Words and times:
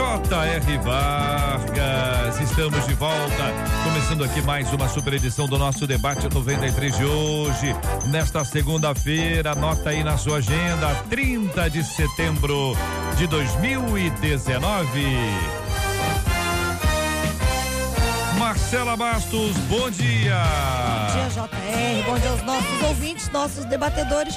J.R. 0.00 0.78
Vargas. 0.78 2.40
Estamos 2.40 2.86
de 2.86 2.94
volta, 2.94 3.52
começando 3.84 4.24
aqui 4.24 4.40
mais 4.40 4.72
uma 4.72 4.88
super 4.88 5.12
edição 5.12 5.46
do 5.46 5.58
nosso 5.58 5.86
debate 5.86 6.26
93 6.32 6.96
de 6.96 7.04
hoje. 7.04 7.76
Nesta 8.06 8.42
segunda-feira, 8.42 9.52
anota 9.52 9.90
aí 9.90 10.02
na 10.02 10.16
sua 10.16 10.38
agenda, 10.38 10.94
30 11.10 11.68
de 11.68 11.84
setembro 11.84 12.74
de 13.18 13.26
2019. 13.26 15.04
Marcela 18.38 18.96
Bastos, 18.96 19.54
bom 19.68 19.90
dia. 19.90 20.42
Bom 20.94 21.12
dia, 21.12 21.28
JR. 21.28 22.04
Bom 22.06 22.18
dia 22.18 22.30
aos 22.30 22.42
nossos 22.42 22.82
ouvintes, 22.84 23.30
nossos 23.30 23.66
debatedores. 23.66 24.34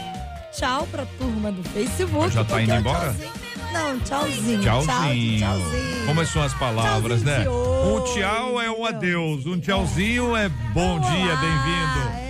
Tchau 0.52 0.86
pra 0.92 1.05
turma 1.17 1.53
do 1.53 1.64
Facebook. 1.70 2.31
Já 2.31 2.44
tá 2.44 2.61
indo 2.61 2.75
embora? 2.75 3.14
tchauzinho. 3.14 3.52
Não, 3.73 3.99
tchauzinho. 3.99 4.61
Tchauzinho. 4.61 5.39
Tchau, 5.39 5.57
tchauzinho. 5.59 6.05
Como 6.05 6.25
são 6.25 6.41
as 6.43 6.53
palavras, 6.53 7.21
Tchauzinho 7.21 7.43
né? 7.43 7.49
Um 7.49 8.03
tchau 8.03 8.61
é 8.61 8.71
um 8.71 8.85
adeus, 8.85 9.45
um 9.45 9.59
tchauzinho 9.59 10.35
é 10.35 10.49
bom 10.73 10.99
dia, 10.99 11.09
Olá, 11.11 11.35
bem-vindo. 11.41 12.22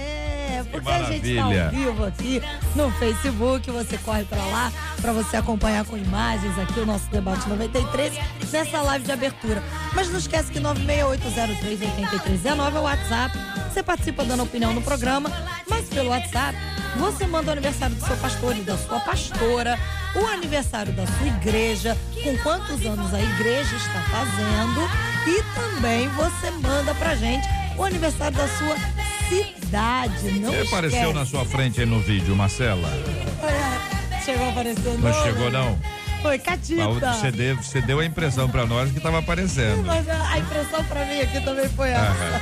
É, 0.73 0.79
porque 0.79 0.91
a 0.91 1.03
gente 1.03 1.35
tá 1.35 1.43
maravilha. 1.43 1.66
ao 1.66 1.71
vivo 1.71 2.05
aqui 2.05 2.41
no 2.75 2.91
Facebook, 2.93 3.69
você 3.71 3.97
corre 3.99 4.23
pra 4.25 4.43
lá 4.45 4.71
pra 5.02 5.13
você 5.13 5.38
acompanhar 5.38 5.85
com 5.85 5.95
imagens 5.97 6.57
aqui 6.57 6.79
o 6.79 6.85
nosso 6.85 7.07
debate 7.09 7.47
93 7.47 8.13
nessa 8.52 8.81
live 8.81 9.05
de 9.05 9.11
abertura. 9.11 9.61
Mas 9.94 10.09
não 10.09 10.17
esquece 10.17 10.51
que 10.51 10.59
968038319 10.59 12.75
é 12.75 12.79
o 12.79 12.83
WhatsApp. 12.83 13.38
Você 13.71 13.83
participa 13.83 14.23
dando 14.23 14.44
opinião 14.44 14.73
no 14.73 14.81
programa, 14.81 15.29
mas 15.69 15.88
pelo 15.89 16.09
WhatsApp 16.09 16.57
você 16.97 17.25
manda 17.25 17.49
o 17.49 17.53
aniversário 17.53 17.95
do 17.95 18.05
seu 18.05 18.16
pastor 18.17 18.55
e 18.55 18.61
da 18.61 18.77
sua 18.77 18.99
pastora, 18.99 19.79
o 20.16 20.27
aniversário 20.27 20.94
da 20.94 21.07
sua 21.07 21.25
igreja, 21.27 21.97
com 22.23 22.38
quantos 22.38 22.85
anos 22.85 23.11
a 23.13 23.19
igreja 23.19 23.75
está 23.75 23.99
fazendo 24.11 24.88
e 25.27 25.41
também 25.55 26.07
você 26.09 26.51
manda 26.51 26.94
pra 26.95 27.16
gente 27.16 27.47
o 27.77 27.83
aniversário 27.83 28.38
da 28.38 28.47
sua 28.47 28.75
cidade. 29.34 30.39
Não 30.39 30.52
Você 30.52 30.67
apareceu 30.67 31.14
na 31.14 31.26
sua 31.26 31.45
frente 31.45 31.80
aí 31.80 31.86
no 31.86 32.00
vídeo, 32.00 32.36
Marcela? 32.36 32.89
Chegou 34.23 34.50
aparecendo. 34.50 35.00
Não 35.00 35.23
chegou, 35.23 35.52
não? 35.52 35.80
Foi, 36.22 36.40
Catita. 36.40 37.14
Você 37.14 37.31
deu, 37.31 37.58
você 37.58 37.81
deu 37.81 38.00
a 38.00 38.06
impressão 38.06 38.50
pra 38.50 38.66
nós 38.66 38.90
que 38.92 39.00
tava 39.00 39.20
aparecendo. 39.20 39.84
Mas 39.86 40.08
a 40.08 40.40
impressão 40.40 40.81
pra 40.86 41.06
mim 41.06 41.20
aqui 41.20 41.42
também 41.42 41.67
foi 41.67 41.90
essa. 41.90 42.42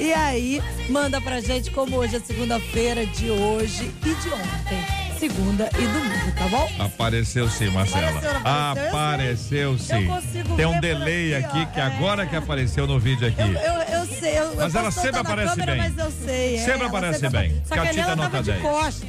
E 0.00 0.12
aí, 0.12 0.62
manda 0.88 1.20
pra 1.20 1.40
gente 1.40 1.70
como 1.70 1.96
hoje 1.96 2.16
é 2.16 2.20
segunda-feira 2.20 3.04
de 3.04 3.30
hoje 3.30 3.92
e 4.04 4.14
de 4.14 4.28
ontem. 4.30 5.03
Segunda 5.28 5.70
e 5.78 5.86
domingo, 5.86 6.32
tá 6.36 6.48
bom? 6.48 6.70
Apareceu 6.84 7.48
sim, 7.48 7.70
Marcela. 7.70 8.18
Apareceu, 8.18 8.36
apareceu? 8.40 9.72
Apareceu 9.72 9.72
Eu 9.72 9.78
sim. 9.78 10.54
Tem 10.54 10.66
um 10.66 10.78
delay 10.80 11.34
aqui, 11.34 11.62
aqui, 11.62 11.66
ó. 11.70 11.72
que 11.72 11.80
agora 11.80 12.26
que 12.26 12.36
apareceu 12.36 12.86
no 12.86 13.00
vídeo 13.00 13.26
aqui. 13.28 13.40
Eu, 13.40 13.48
eu, 13.48 13.82
eu 14.00 14.06
sei, 14.06 14.38
eu, 14.38 14.54
Mas 14.54 14.74
ela 14.74 14.84
posso 14.84 15.00
sempre 15.00 15.20
aparece 15.20 15.50
câmera, 15.56 15.72
bem. 15.72 15.80
Mas 15.82 15.98
eu 15.98 16.10
sei. 16.26 16.56
é, 16.56 16.58
Sempre 16.58 16.86
aparece 16.86 17.20
sempre 17.20 17.38
bem. 17.40 17.62
Só 17.64 17.74
Catita 17.74 18.16
nota 18.16 18.30
tava 18.30 18.42
de 18.42 18.50
10. 18.52 18.62
costas? 18.62 19.08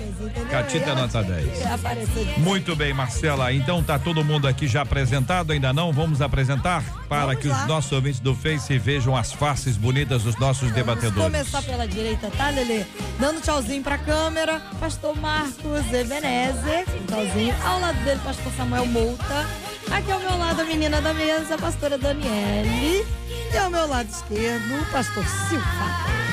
Catita 0.50 0.90
ela 0.90 1.02
nota 1.02 1.24
tinha 1.24 1.36
10. 1.36 1.58
que 1.60 1.68
aparecer 1.68 2.26
de 2.34 2.40
Muito 2.40 2.76
bem, 2.78 2.94
Marcela. 2.94 3.52
Então 3.54 3.84
tá 3.84 4.00
todo 4.00 4.24
mundo 4.24 4.48
aqui 4.48 4.68
já 4.70 4.84
apresentado, 4.84 5.52
ainda 5.52 5.74
não? 5.74 5.92
Vamos 5.92 6.22
apresentar 6.22 6.82
para 7.10 7.26
Vamos 7.26 7.42
que 7.42 7.48
lá. 7.50 7.62
os 7.62 7.68
nossos 7.68 7.92
ouvintes 7.92 8.22
do 8.22 8.34
Face 8.34 8.78
vejam 8.78 9.18
as 9.18 9.34
faces 9.34 9.76
bonitas 9.76 10.24
dos 10.24 10.38
nossos 10.40 10.70
Vamos 10.70 10.76
debatedores. 10.76 11.24
começar 11.24 11.62
pela 11.62 11.86
direita, 11.86 12.32
tá, 12.38 12.50
Lelê? 12.52 12.86
Dando 13.20 13.42
tchauzinho 13.42 13.84
pra 13.84 13.98
câmera, 13.98 14.62
pastor 14.80 15.14
Marcos 15.20 15.86
Ebenezer, 16.06 16.86
um. 16.88 17.68
Ao 17.68 17.80
lado 17.80 17.98
dele, 18.04 18.22
pastor 18.24 18.54
Samuel 18.56 18.86
Mouta. 18.86 19.48
Aqui 19.92 20.12
ao 20.12 20.20
meu 20.20 20.38
lado, 20.38 20.62
a 20.62 20.64
menina 20.64 21.02
da 21.02 21.12
mesa, 21.16 21.56
a 21.56 21.58
pastora 21.58 21.98
Daniele. 21.98 23.04
E 23.52 23.58
ao 23.58 23.72
meu 23.72 23.88
lado 23.88 24.08
esquerdo, 24.08 24.82
o 24.82 24.86
pastor 24.92 25.26
Silva. 25.26 25.66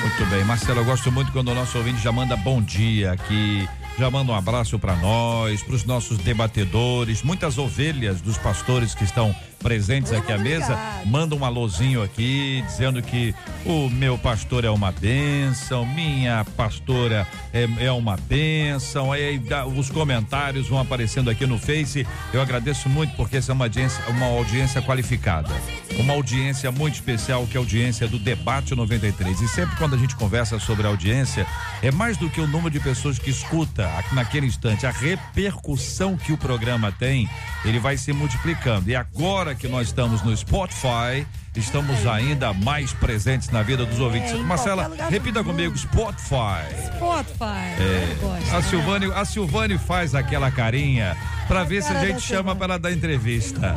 Muito 0.01 0.25
bem, 0.29 0.43
Marcela, 0.43 0.79
eu 0.79 0.85
gosto 0.85 1.11
muito 1.11 1.31
quando 1.31 1.47
o 1.49 1.55
nosso 1.55 1.75
ouvinte 1.79 1.99
já 1.99 2.11
manda 2.11 2.37
bom 2.37 2.61
dia 2.61 3.13
aqui, 3.13 3.67
já 3.97 4.11
manda 4.11 4.31
um 4.31 4.35
abraço 4.35 4.77
para 4.77 4.95
nós, 4.97 5.63
para 5.63 5.73
os 5.73 5.85
nossos 5.85 6.19
debatedores, 6.19 7.23
muitas 7.23 7.57
ovelhas 7.57 8.21
dos 8.21 8.37
pastores 8.37 8.93
que 8.93 9.03
estão 9.03 9.35
presentes 9.63 10.11
aqui 10.11 10.31
à 10.31 10.37
mesa, 10.37 10.77
mandam 11.05 11.39
um 11.39 11.45
alôzinho 11.45 12.03
aqui, 12.03 12.61
dizendo 12.67 13.01
que 13.01 13.33
o 13.65 13.89
meu 13.89 14.17
pastor 14.17 14.65
é 14.65 14.69
uma 14.69 14.91
bênção, 14.91 15.85
minha 15.85 16.45
pastora 16.57 17.25
é, 17.53 17.67
é 17.85 17.91
uma 17.91 18.17
bênção, 18.17 19.13
aí 19.13 19.41
os 19.75 19.89
comentários 19.89 20.67
vão 20.67 20.79
aparecendo 20.79 21.29
aqui 21.29 21.45
no 21.45 21.57
Face, 21.57 22.05
eu 22.33 22.41
agradeço 22.41 22.89
muito 22.89 23.15
porque 23.15 23.37
essa 23.37 23.51
é 23.51 23.55
uma 23.55 23.65
audiência, 23.65 24.03
uma 24.09 24.25
audiência 24.25 24.81
qualificada, 24.81 25.49
uma 25.97 26.13
audiência 26.13 26.69
muito 26.71 26.95
especial 26.95 27.47
que 27.47 27.55
é 27.55 27.59
a 27.59 27.61
audiência 27.61 28.07
do 28.07 28.19
Debate 28.19 28.75
93 28.75 29.39
e 29.39 29.47
sempre 29.47 29.77
quando 29.77 29.95
a 29.95 29.97
gente 29.97 30.15
conversa 30.15 30.59
sobre 30.59 30.85
audiência, 30.85 31.47
é 31.81 31.89
mais 31.89 32.17
do 32.17 32.29
que 32.29 32.41
o 32.41 32.47
número 32.47 32.69
de 32.69 32.81
pessoas 32.81 33.17
que 33.17 33.29
escuta 33.29 33.89
naquele 34.11 34.45
instante, 34.45 34.85
a 34.85 34.91
repercussão 34.91 36.17
que 36.17 36.33
o 36.33 36.37
programa 36.37 36.91
tem, 36.91 37.29
ele 37.63 37.79
vai 37.79 37.95
se 37.97 38.11
multiplicando. 38.11 38.89
E 38.89 38.95
agora 38.95 39.52
que 39.55 39.67
nós 39.67 39.87
estamos 39.87 40.21
no 40.23 40.35
Spotify, 40.35 41.25
estamos 41.55 42.05
ainda 42.07 42.53
mais 42.53 42.93
presentes 42.93 43.49
na 43.49 43.61
vida 43.61 43.85
dos 43.85 43.99
ouvintes. 43.99 44.31
É, 44.31 44.35
Marcela, 44.37 44.91
repita 45.09 45.43
comigo, 45.43 45.77
Spotify. 45.77 46.65
Spotify. 46.95 47.73
É, 47.79 48.15
gosto, 48.19 48.49
a 48.51 48.55
né? 48.57 48.61
Silvane, 48.63 49.05
a 49.13 49.25
Silvane 49.25 49.77
faz 49.77 50.15
aquela 50.15 50.49
carinha 50.51 51.15
pra 51.47 51.63
ver 51.63 51.83
se 51.83 51.91
a 51.91 52.05
gente 52.05 52.21
chama 52.21 52.55
para 52.55 52.77
dar 52.79 52.91
entrevista. 52.91 53.75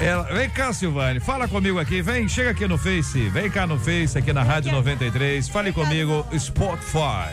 É, 0.00 0.06
ela- 0.06 0.24
vem 0.24 0.48
cá, 0.50 0.72
Silvane, 0.72 1.18
fala 1.20 1.48
comigo 1.48 1.78
aqui, 1.78 2.00
vem, 2.02 2.28
chega 2.28 2.50
aqui 2.50 2.66
no 2.68 2.78
Face, 2.78 3.28
vem 3.30 3.50
cá 3.50 3.66
no 3.66 3.78
Face, 3.78 4.16
aqui 4.18 4.32
na 4.32 4.42
Rádio 4.42 4.70
93, 4.72 5.48
fale 5.48 5.72
comigo, 5.72 6.24
Spotify. 6.38 7.32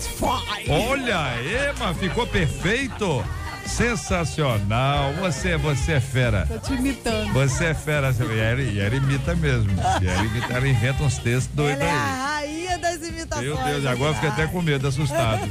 Spotify. 0.00 0.70
Olha, 0.70 1.70
Ema, 1.70 1.92
ficou 1.94 2.26
perfeito. 2.26 3.24
Sensacional. 3.66 5.12
Você, 5.14 5.56
você 5.56 5.92
é 5.92 6.00
fera. 6.00 6.46
Tô 6.46 6.58
te 6.58 6.72
imitando. 6.74 7.32
Você 7.32 7.66
é 7.66 7.74
fera. 7.74 8.14
E 8.18 8.38
ela, 8.38 8.60
e 8.62 8.80
ela 8.80 8.94
imita 8.96 9.34
mesmo. 9.34 9.70
E 10.02 10.06
ela, 10.06 10.24
imita, 10.24 10.52
ela 10.52 10.68
inventa 10.68 11.02
uns 11.02 11.18
textos 11.18 11.54
doidos 11.54 11.80
Ela 11.82 11.90
é 11.90 11.92
aí. 11.92 11.98
a 11.98 12.26
rainha 12.34 12.78
das 12.78 12.96
imitações. 13.02 13.46
Meu 13.46 13.56
Deus, 13.64 13.86
agora 13.86 14.10
eu 14.10 14.14
fiquei 14.14 14.28
até 14.30 14.46
com 14.46 14.62
medo, 14.62 14.86
assustado. 14.86 15.48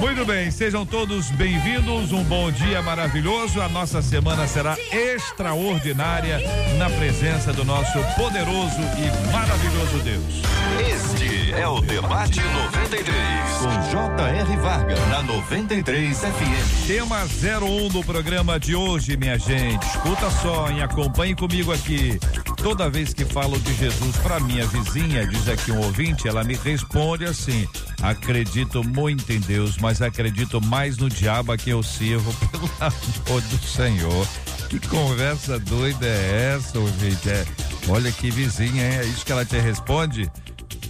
Muito 0.00 0.24
bem, 0.24 0.48
sejam 0.50 0.86
todos 0.86 1.28
bem-vindos. 1.32 2.12
Um 2.12 2.22
bom 2.22 2.52
dia 2.52 2.80
maravilhoso. 2.80 3.60
A 3.60 3.68
nossa 3.68 4.00
semana 4.00 4.46
será 4.46 4.76
extraordinária 4.92 6.38
na 6.78 6.88
presença 6.88 7.52
do 7.52 7.64
nosso 7.64 7.98
poderoso 8.16 8.80
e 8.96 9.32
maravilhoso 9.32 9.98
Deus. 10.04 10.42
Este 10.88 11.52
é 11.52 11.66
o 11.66 11.80
Debate 11.80 12.40
93. 12.40 13.14
Com 13.58 13.90
J.R. 13.90 14.56
Vargas. 14.58 15.08
Na 15.08 15.22
93 15.22 16.16
FM. 16.16 16.86
Tema 16.86 17.24
01 17.24 17.88
do 17.88 18.04
programa 18.04 18.60
de 18.60 18.76
hoje, 18.76 19.16
minha 19.16 19.36
gente. 19.36 19.84
Escuta 19.84 20.30
só, 20.30 20.70
hein? 20.70 20.80
Acompanhe 20.80 21.34
comigo 21.34 21.72
aqui. 21.72 22.18
Toda 22.62 22.90
vez 22.90 23.14
que 23.14 23.24
falo 23.24 23.58
de 23.60 23.72
Jesus 23.74 24.16
para 24.16 24.40
minha 24.40 24.66
vizinha, 24.66 25.26
diz 25.26 25.48
aqui 25.48 25.70
um 25.70 25.78
ouvinte, 25.78 26.26
ela 26.26 26.42
me 26.42 26.54
responde 26.54 27.24
assim: 27.24 27.66
acredito 28.02 28.82
muito 28.82 29.32
em 29.32 29.40
Deus, 29.40 29.78
mas 29.78 30.02
acredito 30.02 30.60
mais 30.60 30.98
no 30.98 31.08
diabo 31.08 31.52
a 31.52 31.56
quem 31.56 31.72
eu 31.72 31.82
sirvo, 31.82 32.32
pelo 32.50 32.70
amor 32.80 33.40
do 33.42 33.58
Senhor. 33.66 34.26
Que 34.68 34.80
conversa 34.80 35.58
doida 35.58 36.04
é 36.04 36.56
essa, 36.56 36.78
ouvinte? 36.78 37.30
É, 37.30 37.46
olha 37.88 38.12
que 38.12 38.30
vizinha, 38.30 38.84
hein? 38.84 38.98
é 38.98 39.06
isso 39.06 39.24
que 39.24 39.32
ela 39.32 39.44
te 39.44 39.58
responde? 39.58 40.30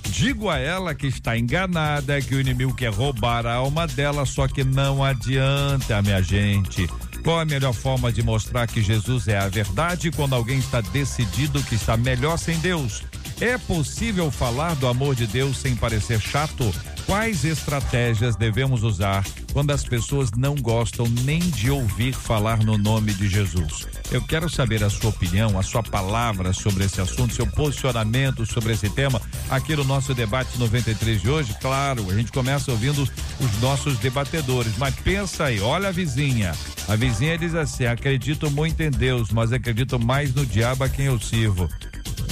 Digo 0.09 0.51
a 0.51 0.59
ela 0.59 0.95
que 0.95 1.07
está 1.07 1.39
enganada, 1.39 2.21
que 2.21 2.35
o 2.35 2.41
inimigo 2.41 2.75
quer 2.75 2.93
roubar 2.93 3.47
a 3.47 3.55
alma 3.55 3.87
dela, 3.87 4.27
só 4.27 4.49
que 4.49 4.65
não 4.65 5.05
adianta, 5.05 6.03
minha 6.03 6.21
gente. 6.21 6.89
Qual 7.23 7.41
a 7.41 7.45
melhor 7.45 7.73
forma 7.73 8.13
de 8.13 8.23
mostrar 8.23 8.67
que 8.67 8.83
Jesus 8.83 9.29
é 9.29 9.39
a 9.39 9.49
verdade 9.49 10.11
quando 10.11 10.35
alguém 10.35 10.59
está 10.59 10.81
decidido 10.81 11.63
que 11.63 11.75
está 11.75 11.97
melhor 11.97 12.39
sem 12.39 12.59
Deus? 12.59 13.03
É 13.41 13.57
possível 13.57 14.33
falar 14.33 14.75
do 14.75 14.89
amor 14.89 15.15
de 15.15 15.25
Deus 15.25 15.59
sem 15.59 15.77
parecer 15.77 16.21
chato? 16.21 16.75
Quais 17.07 17.45
estratégias 17.45 18.35
devemos 18.35 18.83
usar 18.83 19.25
quando 19.53 19.71
as 19.71 19.85
pessoas 19.85 20.33
não 20.33 20.57
gostam 20.57 21.07
nem 21.25 21.39
de 21.39 21.71
ouvir 21.71 22.13
falar 22.13 22.65
no 22.65 22.77
nome 22.77 23.15
de 23.15 23.29
Jesus? 23.29 23.87
Eu 24.11 24.21
quero 24.23 24.51
saber 24.51 24.83
a 24.83 24.91
sua 24.91 25.11
opinião, 25.11 25.57
a 25.57 25.63
sua 25.63 25.85
palavra 25.85 26.53
sobre 26.53 26.85
esse 26.85 27.01
assunto, 27.01 27.33
seu 27.33 27.47
posicionamento 27.47 28.45
sobre 28.45 28.73
esse 28.73 28.91
tema 28.91 29.23
aqui 29.49 29.77
no 29.77 29.85
nosso 29.85 30.13
debate 30.15 30.59
93 30.59 31.23
de 31.23 31.31
hoje. 31.31 31.57
Claro, 31.61 32.11
a 32.11 32.15
gente 32.15 32.33
começa 32.33 32.73
ouvindo 32.73 33.03
os 33.39 33.61
nossos 33.61 33.97
debatedores, 33.99 34.77
mas 34.77 34.97
pensa 34.97 35.45
aí, 35.45 35.61
olha 35.61 35.91
a 35.91 35.93
vizinha. 35.93 36.53
A 36.89 36.97
vizinha 36.97 37.39
diz 37.39 37.55
assim: 37.55 37.87
acredito 37.87 38.51
muito 38.51 38.83
em 38.83 38.91
Deus, 38.91 39.31
mas 39.31 39.53
acredito 39.53 39.99
mais 39.99 40.35
no 40.35 40.45
diabo 40.45 40.83
a 40.83 40.89
quem 40.89 41.07
eu 41.07 41.21
sirvo. 41.21 41.69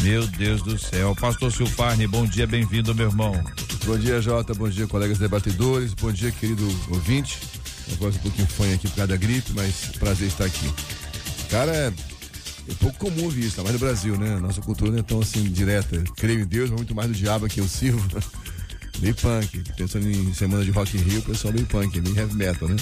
Meu 0.02 0.26
Deus 0.26 0.62
do 0.62 0.78
céu. 0.78 1.14
Pastor 1.16 1.52
Silfarne, 1.52 2.06
bom 2.06 2.26
dia, 2.26 2.46
bem-vindo, 2.46 2.94
meu 2.94 3.08
irmão. 3.08 3.32
Bom 3.84 3.98
dia, 3.98 4.20
Jota. 4.20 4.54
Bom 4.54 4.68
dia, 4.68 4.86
colegas 4.86 5.18
debatedores. 5.18 5.94
Bom 5.94 6.12
dia, 6.12 6.30
querido 6.30 6.66
ouvinte. 6.90 7.38
Eu 7.88 7.96
gosto 7.96 8.18
um 8.18 8.22
pouquinho 8.22 8.48
fã 8.48 8.64
aqui 8.74 8.88
por 8.88 8.96
causa 8.96 9.08
da 9.08 9.16
gripe, 9.16 9.52
mas 9.54 9.92
prazer 9.98 10.28
estar 10.28 10.44
aqui. 10.44 10.72
Cara, 11.50 11.72
é, 11.72 11.92
é 12.68 12.74
pouco 12.80 12.98
comum 12.98 13.24
ouvir 13.24 13.46
isso, 13.46 13.56
tá 13.56 13.62
mais 13.62 13.74
no 13.74 13.78
Brasil, 13.78 14.16
né? 14.18 14.38
Nossa 14.40 14.60
cultura 14.60 14.90
não 14.90 14.98
é 14.98 15.02
tão 15.02 15.20
assim 15.20 15.44
direta. 15.44 16.02
Creio 16.16 16.40
em 16.40 16.46
Deus, 16.46 16.70
mas 16.70 16.78
muito 16.78 16.94
mais 16.94 17.08
do 17.08 17.14
diabo 17.14 17.48
que 17.48 17.60
eu 17.60 17.68
sirvo. 17.68 18.02
meio 19.00 19.14
punk. 19.14 19.62
Pensando 19.76 20.08
em 20.08 20.32
semana 20.34 20.64
de 20.64 20.70
Rock 20.70 20.96
in 20.96 21.00
Rio, 21.00 21.20
o 21.20 21.22
pessoal 21.22 21.52
meio 21.52 21.66
punk, 21.66 22.00
meio 22.00 22.16
heavy 22.16 22.34
metal, 22.34 22.68
né? 22.68 22.76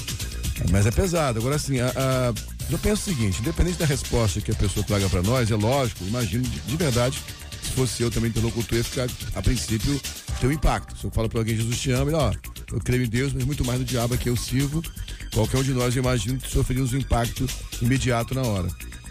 Mas 0.71 0.87
é 0.87 0.91
pesado. 0.91 1.39
Agora, 1.39 1.57
assim, 1.57 1.81
a, 1.81 1.89
a, 1.89 2.35
eu 2.71 2.79
penso 2.79 3.03
o 3.03 3.15
seguinte: 3.15 3.41
independente 3.41 3.79
da 3.79 3.87
resposta 3.87 4.41
que 4.41 4.51
a 4.51 4.55
pessoa 4.55 4.85
traga 4.85 5.09
para 5.09 5.23
nós, 5.23 5.51
é 5.51 5.55
lógico, 5.55 6.05
imagino 6.05 6.45
de, 6.45 6.61
de, 6.61 6.77
verdade, 6.77 7.19
se 7.63 7.71
fosse 7.73 8.03
eu 8.03 8.11
também 8.11 8.31
interlocutor, 8.31 8.79
ia 8.79 8.85
ficar, 8.85 9.09
a 9.35 9.43
princípio, 9.43 10.01
ter 10.41 10.47
um 10.47 10.53
impacto. 10.53 10.97
Se 10.99 11.05
eu 11.05 11.11
falo 11.11 11.29
para 11.29 11.41
alguém, 11.41 11.57
Jesus 11.57 11.79
te 11.79 11.91
ama, 11.91 12.11
ele, 12.11 12.17
ó, 12.17 12.33
eu 12.73 12.81
creio 12.81 13.05
em 13.05 13.09
Deus, 13.09 13.33
mas 13.33 13.45
muito 13.45 13.65
mais 13.65 13.79
no 13.79 13.85
diabo 13.85 14.17
que 14.17 14.29
eu 14.29 14.37
sirvo. 14.37 14.83
Qualquer 15.33 15.59
um 15.59 15.63
de 15.63 15.73
nós, 15.73 15.95
eu 15.95 16.03
imagino, 16.03 16.41
sofreríamos 16.47 16.93
um 16.93 16.99
impacto 16.99 17.47
imediato 17.83 18.35
na 18.35 18.43
hora. 18.43 18.69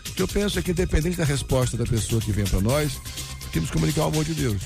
O 0.10 0.14
que 0.14 0.22
eu 0.22 0.28
penso 0.28 0.60
é 0.60 0.62
que, 0.62 0.72
independente 0.72 1.18
da 1.18 1.26
resposta 1.26 1.76
da 1.76 1.86
pessoa 1.86 2.22
que 2.22 2.32
vem 2.32 2.46
para 2.46 2.62
nós, 2.62 2.94
temos 3.52 3.70
que 3.70 3.74
comunicar 3.74 4.04
o 4.04 4.08
amor 4.08 4.24
de 4.24 4.34
Deus. 4.34 4.62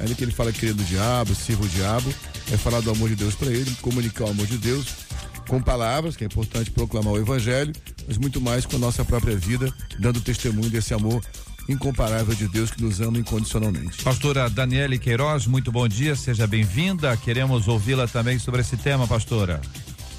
Ainda 0.00 0.14
que 0.14 0.24
ele 0.24 0.32
fala 0.32 0.52
que 0.52 0.66
no 0.66 0.84
diabo, 0.84 1.34
sirva 1.34 1.64
o 1.64 1.68
diabo, 1.68 2.14
é 2.52 2.56
falar 2.56 2.80
do 2.80 2.90
amor 2.90 3.08
de 3.08 3.16
Deus 3.16 3.34
para 3.34 3.50
ele, 3.50 3.70
comunicar 3.80 4.24
o 4.24 4.30
amor 4.30 4.46
de 4.46 4.58
Deus 4.58 5.05
com 5.46 5.62
palavras, 5.62 6.16
que 6.16 6.24
é 6.24 6.26
importante 6.26 6.70
proclamar 6.70 7.14
o 7.14 7.18
evangelho, 7.18 7.72
mas 8.06 8.18
muito 8.18 8.40
mais 8.40 8.66
com 8.66 8.76
a 8.76 8.78
nossa 8.78 9.04
própria 9.04 9.36
vida, 9.36 9.72
dando 9.98 10.20
testemunho 10.20 10.70
desse 10.70 10.92
amor 10.92 11.22
incomparável 11.68 12.34
de 12.34 12.46
Deus 12.48 12.70
que 12.70 12.82
nos 12.82 13.00
ama 13.00 13.18
incondicionalmente. 13.18 14.02
Pastora 14.02 14.48
Daniele 14.48 14.98
Queiroz, 14.98 15.46
muito 15.46 15.72
bom 15.72 15.88
dia, 15.88 16.14
seja 16.14 16.46
bem-vinda. 16.46 17.16
Queremos 17.16 17.66
ouvi-la 17.66 18.06
também 18.06 18.38
sobre 18.38 18.60
esse 18.60 18.76
tema, 18.76 19.06
pastora. 19.06 19.60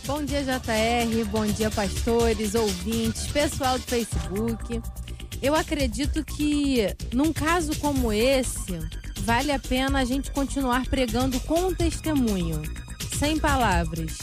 Bom 0.05 0.23
dia, 0.23 0.41
JR, 0.41 1.25
bom 1.29 1.45
dia, 1.45 1.69
pastores, 1.69 2.55
ouvintes, 2.55 3.27
pessoal 3.27 3.77
do 3.77 3.83
Facebook. 3.83 4.81
Eu 5.41 5.53
acredito 5.53 6.23
que 6.23 6.87
num 7.13 7.31
caso 7.31 7.75
como 7.77 8.11
esse, 8.11 8.79
vale 9.21 9.51
a 9.51 9.59
pena 9.59 9.99
a 9.99 10.05
gente 10.05 10.31
continuar 10.31 10.85
pregando 10.87 11.39
com 11.41 11.73
testemunho, 11.73 12.61
sem 13.17 13.37
palavras. 13.37 14.17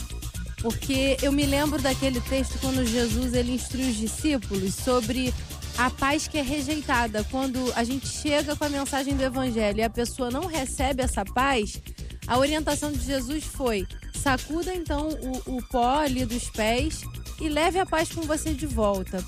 Porque 0.65 1.15
eu 1.21 1.31
me 1.31 1.45
lembro 1.45 1.79
daquele 1.79 2.19
texto 2.21 2.57
quando 2.59 2.83
Jesus 2.83 3.35
ele 3.35 3.53
instrui 3.53 3.87
os 3.87 3.97
discípulos 3.97 4.73
sobre 4.73 5.31
a 5.77 5.91
paz 5.91 6.27
que 6.27 6.39
é 6.39 6.41
rejeitada. 6.41 7.23
Quando 7.29 7.71
a 7.75 7.83
gente 7.83 8.07
chega 8.07 8.55
com 8.55 8.63
a 8.63 8.69
mensagem 8.69 9.15
do 9.15 9.21
evangelho 9.21 9.77
e 9.77 9.83
a 9.83 9.91
pessoa 9.91 10.31
não 10.31 10.47
recebe 10.47 11.03
essa 11.03 11.23
paz, 11.23 11.79
a 12.25 12.39
orientação 12.39 12.91
de 12.91 13.05
Jesus 13.05 13.43
foi: 13.43 13.85
sacuda 14.15 14.73
então 14.73 15.09
o, 15.45 15.57
o 15.57 15.63
pó 15.67 15.99
ali 15.99 16.25
dos 16.25 16.49
pés 16.49 17.03
e 17.39 17.47
leve 17.47 17.77
a 17.77 17.85
paz 17.85 18.11
com 18.11 18.23
você 18.23 18.51
de 18.51 18.65
volta. 18.65 19.23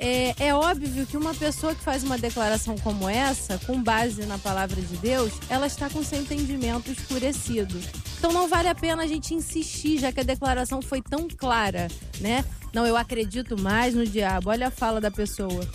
É, 0.00 0.34
é, 0.38 0.54
óbvio 0.54 1.04
que 1.04 1.18
uma 1.18 1.34
pessoa 1.34 1.74
que 1.74 1.84
faz 1.84 2.02
uma 2.02 2.16
declaração 2.16 2.78
como 2.78 3.06
essa, 3.10 3.58
com 3.66 3.82
base 3.82 4.24
na 4.24 4.38
palavra 4.38 4.80
de 4.80 4.96
Deus, 4.96 5.34
ela 5.50 5.66
está 5.66 5.90
com 5.90 6.02
seu 6.02 6.18
entendimento 6.18 6.90
escurecido. 6.90 7.78
Então 8.18 8.32
não 8.32 8.48
vale 8.48 8.68
a 8.68 8.74
pena 8.74 9.04
a 9.04 9.06
gente 9.06 9.32
insistir, 9.32 9.98
já 10.00 10.10
que 10.10 10.18
a 10.20 10.24
declaração 10.24 10.82
foi 10.82 11.00
tão 11.00 11.28
clara, 11.28 11.86
né? 12.20 12.44
Não, 12.74 12.84
eu 12.84 12.96
acredito 12.96 13.58
mais 13.58 13.94
no 13.94 14.04
diabo. 14.04 14.50
Olha 14.50 14.68
a 14.68 14.70
fala 14.72 15.00
da 15.00 15.10
pessoa. 15.10 15.66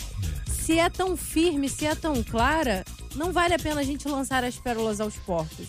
Se 0.45 0.77
é 0.77 0.89
tão 0.89 1.15
firme, 1.15 1.69
se 1.69 1.85
é 1.85 1.95
tão 1.95 2.21
clara, 2.21 2.83
não 3.15 3.31
vale 3.31 3.53
a 3.53 3.59
pena 3.59 3.79
a 3.79 3.83
gente 3.83 4.07
lançar 4.07 4.43
as 4.43 4.57
pérolas 4.57 4.99
aos 4.99 5.15
porcos. 5.15 5.67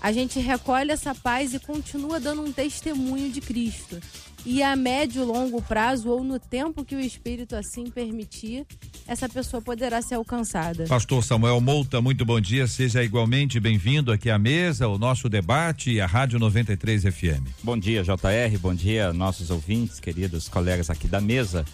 A 0.00 0.10
gente 0.10 0.40
recolhe 0.40 0.90
essa 0.90 1.14
paz 1.14 1.54
e 1.54 1.60
continua 1.60 2.18
dando 2.18 2.42
um 2.42 2.52
testemunho 2.52 3.30
de 3.30 3.40
Cristo 3.40 4.00
e 4.44 4.62
a 4.62 4.74
médio 4.74 5.22
e 5.22 5.24
longo 5.24 5.62
prazo 5.62 6.10
ou 6.10 6.24
no 6.24 6.38
tempo 6.38 6.84
que 6.84 6.96
o 6.96 7.00
Espírito 7.00 7.54
assim 7.54 7.84
permitir, 7.90 8.66
essa 9.06 9.28
pessoa 9.28 9.62
poderá 9.62 10.02
ser 10.02 10.16
alcançada. 10.16 10.84
Pastor 10.86 11.22
Samuel 11.22 11.60
Mouta, 11.60 12.00
muito 12.00 12.24
bom 12.24 12.40
dia, 12.40 12.66
seja 12.66 13.02
igualmente 13.02 13.60
bem-vindo 13.60 14.10
aqui 14.10 14.30
à 14.30 14.38
mesa, 14.38 14.88
o 14.88 14.98
nosso 14.98 15.28
debate 15.28 15.92
e 15.92 16.00
a 16.00 16.06
Rádio 16.06 16.38
93 16.38 17.04
FM. 17.04 17.46
Bom 17.62 17.78
dia, 17.78 18.02
JR, 18.02 18.58
bom 18.60 18.74
dia, 18.74 19.12
nossos 19.12 19.50
ouvintes, 19.50 20.00
queridos 20.00 20.48
colegas 20.48 20.90
aqui 20.90 21.06
da 21.06 21.20
mesa. 21.20 21.64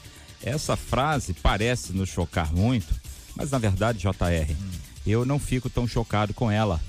Essa 0.43 0.76
frase 0.76 1.35
parece 1.35 1.93
nos 1.93 2.11
chocar 2.11 2.53
muito, 2.53 2.94
mas 3.35 3.50
na 3.50 3.59
verdade, 3.59 3.99
JR, 3.99 4.53
hum. 4.53 4.70
eu 5.06 5.25
não 5.25 5.38
fico 5.38 5.70
tão 5.70 5.87
chocado 5.87 6.35
com 6.35 6.50
ela 6.50 6.81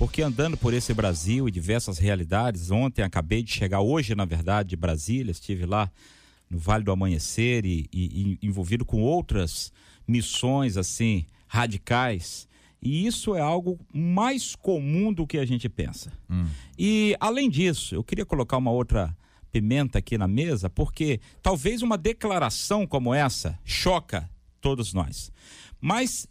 porque 0.00 0.22
andando 0.22 0.56
por 0.56 0.72
esse 0.72 0.94
Brasil 0.94 1.46
e 1.46 1.50
diversas 1.50 1.98
realidades, 1.98 2.70
ontem 2.70 3.02
acabei 3.02 3.42
de 3.42 3.52
chegar, 3.52 3.82
hoje 3.82 4.14
na 4.14 4.24
verdade, 4.24 4.70
de 4.70 4.76
Brasília, 4.76 5.30
estive 5.30 5.66
lá 5.66 5.92
no 6.48 6.56
Vale 6.56 6.82
do 6.82 6.90
Amanhecer 6.90 7.66
e, 7.66 7.86
e, 7.92 8.38
e 8.40 8.46
envolvido 8.46 8.82
com 8.82 9.02
outras 9.02 9.70
missões 10.08 10.78
assim 10.78 11.26
radicais. 11.46 12.48
E 12.80 13.06
isso 13.06 13.34
é 13.34 13.42
algo 13.42 13.78
mais 13.92 14.56
comum 14.56 15.12
do 15.12 15.26
que 15.26 15.36
a 15.36 15.44
gente 15.44 15.68
pensa. 15.68 16.10
Hum. 16.30 16.46
E 16.78 17.14
além 17.20 17.50
disso, 17.50 17.94
eu 17.94 18.02
queria 18.02 18.24
colocar 18.24 18.56
uma 18.56 18.70
outra 18.70 19.14
pimenta 19.52 19.98
aqui 19.98 20.16
na 20.16 20.26
mesa, 20.26 20.70
porque 20.70 21.20
talvez 21.42 21.82
uma 21.82 21.98
declaração 21.98 22.86
como 22.86 23.12
essa 23.12 23.58
choca 23.66 24.30
todos 24.62 24.94
nós. 24.94 25.30
Mas 25.78 26.26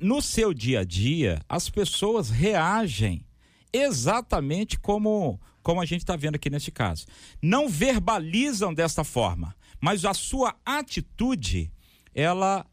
no 0.00 0.22
seu 0.22 0.54
dia 0.54 0.80
a 0.80 0.84
dia, 0.84 1.40
as 1.48 1.68
pessoas 1.68 2.30
reagem 2.30 3.24
exatamente 3.72 4.78
como, 4.78 5.40
como 5.62 5.80
a 5.80 5.84
gente 5.84 6.00
está 6.00 6.16
vendo 6.16 6.36
aqui 6.36 6.48
neste 6.48 6.70
caso. 6.70 7.06
Não 7.42 7.68
verbalizam 7.68 8.72
desta 8.72 9.04
forma, 9.04 9.54
mas 9.80 10.04
a 10.04 10.14
sua 10.14 10.54
atitude, 10.64 11.70
ela, 12.14 12.64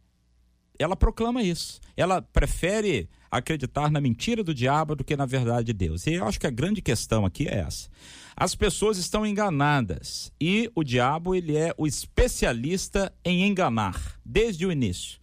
ela 0.78 0.96
proclama 0.96 1.42
isso. 1.42 1.82
Ela 1.98 2.22
prefere 2.22 3.10
acreditar 3.30 3.90
na 3.90 4.02
mentira 4.02 4.44
do 4.44 4.54
diabo 4.54 4.96
do 4.96 5.04
que 5.04 5.16
na 5.16 5.26
verdade 5.26 5.68
de 5.68 5.74
Deus. 5.74 6.06
E 6.06 6.14
eu 6.14 6.28
acho 6.28 6.40
que 6.40 6.48
a 6.48 6.52
grande 6.52 6.82
questão 6.82 7.26
aqui 7.26 7.48
é 7.48 7.60
essa. 7.60 7.90
As 8.36 8.56
pessoas 8.56 8.98
estão 8.98 9.26
enganadas 9.26 10.32
e 10.40 10.70
o 10.76 10.84
diabo 10.84 11.34
ele 11.34 11.56
é 11.56 11.74
o 11.78 11.88
especialista 11.88 13.14
em 13.24 13.44
enganar 13.48 14.20
desde 14.26 14.66
o 14.66 14.72
início 14.72 15.21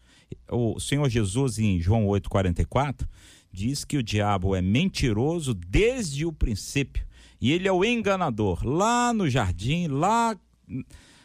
o 0.51 0.79
Senhor 0.81 1.09
Jesus, 1.09 1.59
em 1.59 1.81
João 1.81 2.07
8,44, 2.07 3.07
diz 3.53 3.85
que 3.85 3.97
o 3.97 4.03
diabo 4.03 4.55
é 4.55 4.63
mentiroso 4.63 5.55
desde 5.55 6.25
o 6.25 6.33
princípio. 6.33 7.07
E 7.41 7.53
ele 7.53 7.69
é 7.69 7.73
o 7.73 7.85
enganador. 7.85 8.67
Lá 8.67 9.13
no 9.13 9.29
jardim, 9.29 9.87
lá 9.87 10.37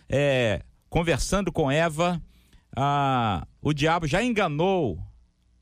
é, 0.08 0.64
conversando 0.90 1.52
com 1.52 1.72
Eva, 1.72 2.22
ah, 2.76 3.48
o 3.62 3.74
diabo 3.74 4.08
já 4.08 4.24
enganou 4.24 5.00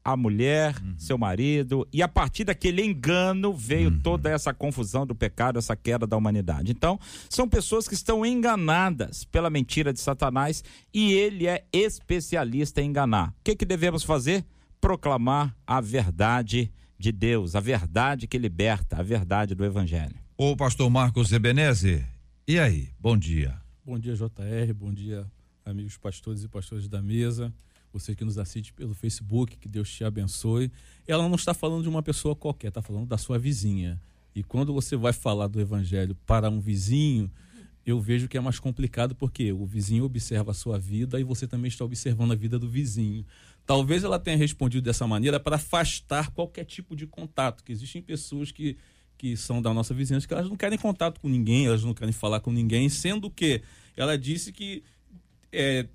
a 0.03 0.17
mulher, 0.17 0.75
uhum. 0.81 0.95
seu 0.97 1.17
marido, 1.17 1.87
e 1.93 2.01
a 2.01 2.07
partir 2.07 2.43
daquele 2.43 2.83
engano 2.83 3.53
veio 3.53 3.89
uhum. 3.89 3.99
toda 3.99 4.29
essa 4.29 4.53
confusão 4.53 5.05
do 5.05 5.13
pecado, 5.13 5.59
essa 5.59 5.75
queda 5.75 6.07
da 6.07 6.17
humanidade. 6.17 6.71
Então, 6.71 6.99
são 7.29 7.47
pessoas 7.47 7.87
que 7.87 7.93
estão 7.93 8.25
enganadas 8.25 9.23
pela 9.23 9.49
mentira 9.49 9.93
de 9.93 9.99
Satanás 9.99 10.63
e 10.93 11.13
ele 11.13 11.47
é 11.47 11.63
especialista 11.71 12.81
em 12.81 12.89
enganar. 12.89 13.29
O 13.29 13.33
que, 13.43 13.55
que 13.55 13.65
devemos 13.65 14.03
fazer? 14.03 14.43
Proclamar 14.79 15.55
a 15.65 15.79
verdade 15.79 16.71
de 16.97 17.11
Deus, 17.11 17.55
a 17.55 17.59
verdade 17.59 18.27
que 18.27 18.37
liberta, 18.37 18.97
a 18.97 19.03
verdade 19.03 19.53
do 19.53 19.63
Evangelho. 19.63 20.15
O 20.37 20.55
pastor 20.55 20.89
Marcos 20.89 21.31
Ebeneze, 21.31 22.03
e 22.47 22.59
aí? 22.59 22.89
Bom 22.99 23.15
dia. 23.15 23.59
Bom 23.85 23.99
dia, 23.99 24.15
JR, 24.15 24.73
bom 24.75 24.91
dia, 24.91 25.25
amigos 25.63 25.97
pastores 25.97 26.43
e 26.43 26.47
pastores 26.47 26.87
da 26.87 27.01
mesa 27.01 27.53
você 27.91 28.15
que 28.15 28.23
nos 28.23 28.37
assiste 28.37 28.73
pelo 28.73 28.93
Facebook, 28.93 29.57
que 29.57 29.67
Deus 29.67 29.89
te 29.91 30.03
abençoe. 30.03 30.71
Ela 31.07 31.27
não 31.27 31.35
está 31.35 31.53
falando 31.53 31.83
de 31.83 31.89
uma 31.89 32.01
pessoa 32.01 32.35
qualquer, 32.35 32.69
está 32.69 32.81
falando 32.81 33.07
da 33.07 33.17
sua 33.17 33.37
vizinha. 33.37 33.99
E 34.33 34.43
quando 34.43 34.73
você 34.73 34.95
vai 34.95 35.13
falar 35.13 35.47
do 35.47 35.59
evangelho 35.59 36.15
para 36.25 36.49
um 36.49 36.59
vizinho, 36.59 37.29
eu 37.85 37.99
vejo 37.99 38.27
que 38.27 38.37
é 38.37 38.41
mais 38.41 38.59
complicado 38.59 39.15
porque 39.15 39.51
o 39.51 39.65
vizinho 39.65 40.05
observa 40.05 40.51
a 40.51 40.53
sua 40.53 40.77
vida 40.77 41.19
e 41.19 41.23
você 41.23 41.47
também 41.47 41.67
está 41.67 41.83
observando 41.83 42.31
a 42.31 42.35
vida 42.35 42.57
do 42.57 42.69
vizinho. 42.69 43.25
Talvez 43.65 44.03
ela 44.03 44.19
tenha 44.19 44.37
respondido 44.37 44.83
dessa 44.83 45.07
maneira 45.07 45.39
para 45.39 45.55
afastar 45.55 46.31
qualquer 46.31 46.65
tipo 46.65 46.95
de 46.95 47.07
contato, 47.07 47.63
que 47.63 47.71
existem 47.71 48.01
pessoas 48.01 48.51
que, 48.51 48.77
que 49.17 49.35
são 49.35 49.61
da 49.61 49.73
nossa 49.73 49.93
vizinhança 49.93 50.27
que 50.27 50.33
elas 50.33 50.49
não 50.49 50.55
querem 50.55 50.77
contato 50.77 51.19
com 51.19 51.27
ninguém, 51.27 51.65
elas 51.65 51.83
não 51.83 51.93
querem 51.93 52.13
falar 52.13 52.39
com 52.39 52.51
ninguém, 52.51 52.87
sendo 52.87 53.29
que 53.29 53.61
ela 53.97 54.17
disse 54.17 54.51
que 54.51 54.83
é, 55.51 55.87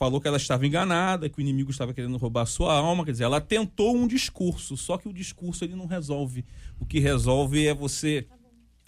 falou 0.00 0.18
que 0.18 0.26
ela 0.26 0.38
estava 0.38 0.66
enganada, 0.66 1.28
que 1.28 1.38
o 1.38 1.42
inimigo 1.42 1.70
estava 1.70 1.92
querendo 1.92 2.16
roubar 2.16 2.40
a 2.40 2.46
sua 2.46 2.72
alma, 2.72 3.04
quer 3.04 3.10
dizer, 3.10 3.24
ela 3.24 3.38
tentou 3.38 3.94
um 3.94 4.06
discurso, 4.06 4.74
só 4.74 4.96
que 4.96 5.06
o 5.06 5.12
discurso 5.12 5.62
ele 5.62 5.74
não 5.74 5.84
resolve. 5.84 6.42
O 6.80 6.86
que 6.86 6.98
resolve 6.98 7.66
é 7.66 7.74
você 7.74 8.26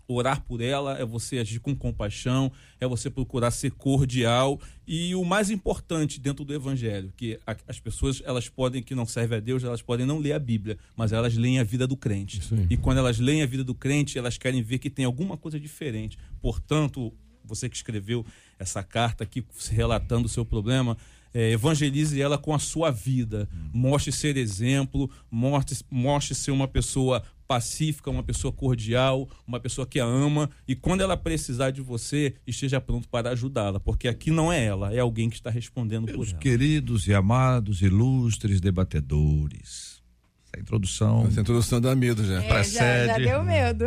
orar 0.08 0.42
por 0.42 0.62
ela, 0.62 0.98
é 0.98 1.04
você 1.04 1.36
agir 1.36 1.60
com 1.60 1.76
compaixão, 1.76 2.50
é 2.80 2.86
você 2.86 3.10
procurar 3.10 3.50
ser 3.50 3.72
cordial 3.72 4.58
e 4.88 5.14
o 5.14 5.22
mais 5.22 5.50
importante 5.50 6.18
dentro 6.18 6.46
do 6.46 6.54
evangelho, 6.54 7.12
que 7.14 7.38
as 7.68 7.78
pessoas 7.78 8.22
elas 8.24 8.48
podem 8.48 8.82
que 8.82 8.94
não 8.94 9.04
servem 9.04 9.36
a 9.36 9.40
Deus, 9.40 9.62
elas 9.62 9.82
podem 9.82 10.06
não 10.06 10.18
ler 10.18 10.32
a 10.32 10.38
Bíblia, 10.38 10.78
mas 10.96 11.12
elas 11.12 11.36
leem 11.36 11.58
a 11.58 11.64
vida 11.64 11.86
do 11.86 11.96
crente. 11.96 12.40
E 12.70 12.76
quando 12.78 12.96
elas 12.98 13.18
leem 13.18 13.42
a 13.42 13.46
vida 13.46 13.62
do 13.62 13.74
crente, 13.74 14.18
elas 14.18 14.38
querem 14.38 14.62
ver 14.62 14.78
que 14.78 14.88
tem 14.88 15.04
alguma 15.04 15.36
coisa 15.36 15.60
diferente. 15.60 16.16
Portanto, 16.40 17.12
você 17.44 17.68
que 17.68 17.76
escreveu 17.76 18.24
essa 18.58 18.82
carta 18.82 19.24
aqui 19.24 19.44
relatando 19.70 20.26
o 20.26 20.28
seu 20.28 20.44
problema, 20.44 20.96
é, 21.34 21.50
evangelize 21.52 22.20
ela 22.20 22.36
com 22.36 22.54
a 22.54 22.58
sua 22.58 22.90
vida. 22.90 23.48
Mostre 23.72 24.12
ser 24.12 24.36
exemplo, 24.36 25.10
mostre, 25.30 25.78
mostre 25.90 26.34
ser 26.34 26.50
uma 26.50 26.68
pessoa 26.68 27.22
pacífica, 27.46 28.10
uma 28.10 28.22
pessoa 28.22 28.52
cordial, 28.52 29.28
uma 29.46 29.60
pessoa 29.60 29.86
que 29.86 30.00
a 30.00 30.04
ama 30.04 30.48
e 30.66 30.74
quando 30.74 31.02
ela 31.02 31.16
precisar 31.16 31.70
de 31.70 31.82
você, 31.82 32.34
esteja 32.46 32.80
pronto 32.80 33.08
para 33.08 33.30
ajudá-la, 33.30 33.78
porque 33.78 34.08
aqui 34.08 34.30
não 34.30 34.50
é 34.50 34.64
ela, 34.64 34.94
é 34.94 35.00
alguém 35.00 35.28
que 35.28 35.36
está 35.36 35.50
respondendo 35.50 36.06
Meus 36.06 36.16
por 36.16 36.28
ela. 36.28 36.38
queridos 36.38 37.06
e 37.06 37.14
amados, 37.14 37.82
ilustres 37.82 38.60
debatedores. 38.60 40.00
Essa 40.46 40.60
introdução. 40.60 41.26
Essa 41.26 41.40
introdução 41.40 41.80
dá 41.80 41.94
medo 41.94 42.24
já. 42.24 42.42
É, 42.42 42.64
já, 42.64 43.06
já 43.06 43.18
deu 43.18 43.42
medo. 43.44 43.84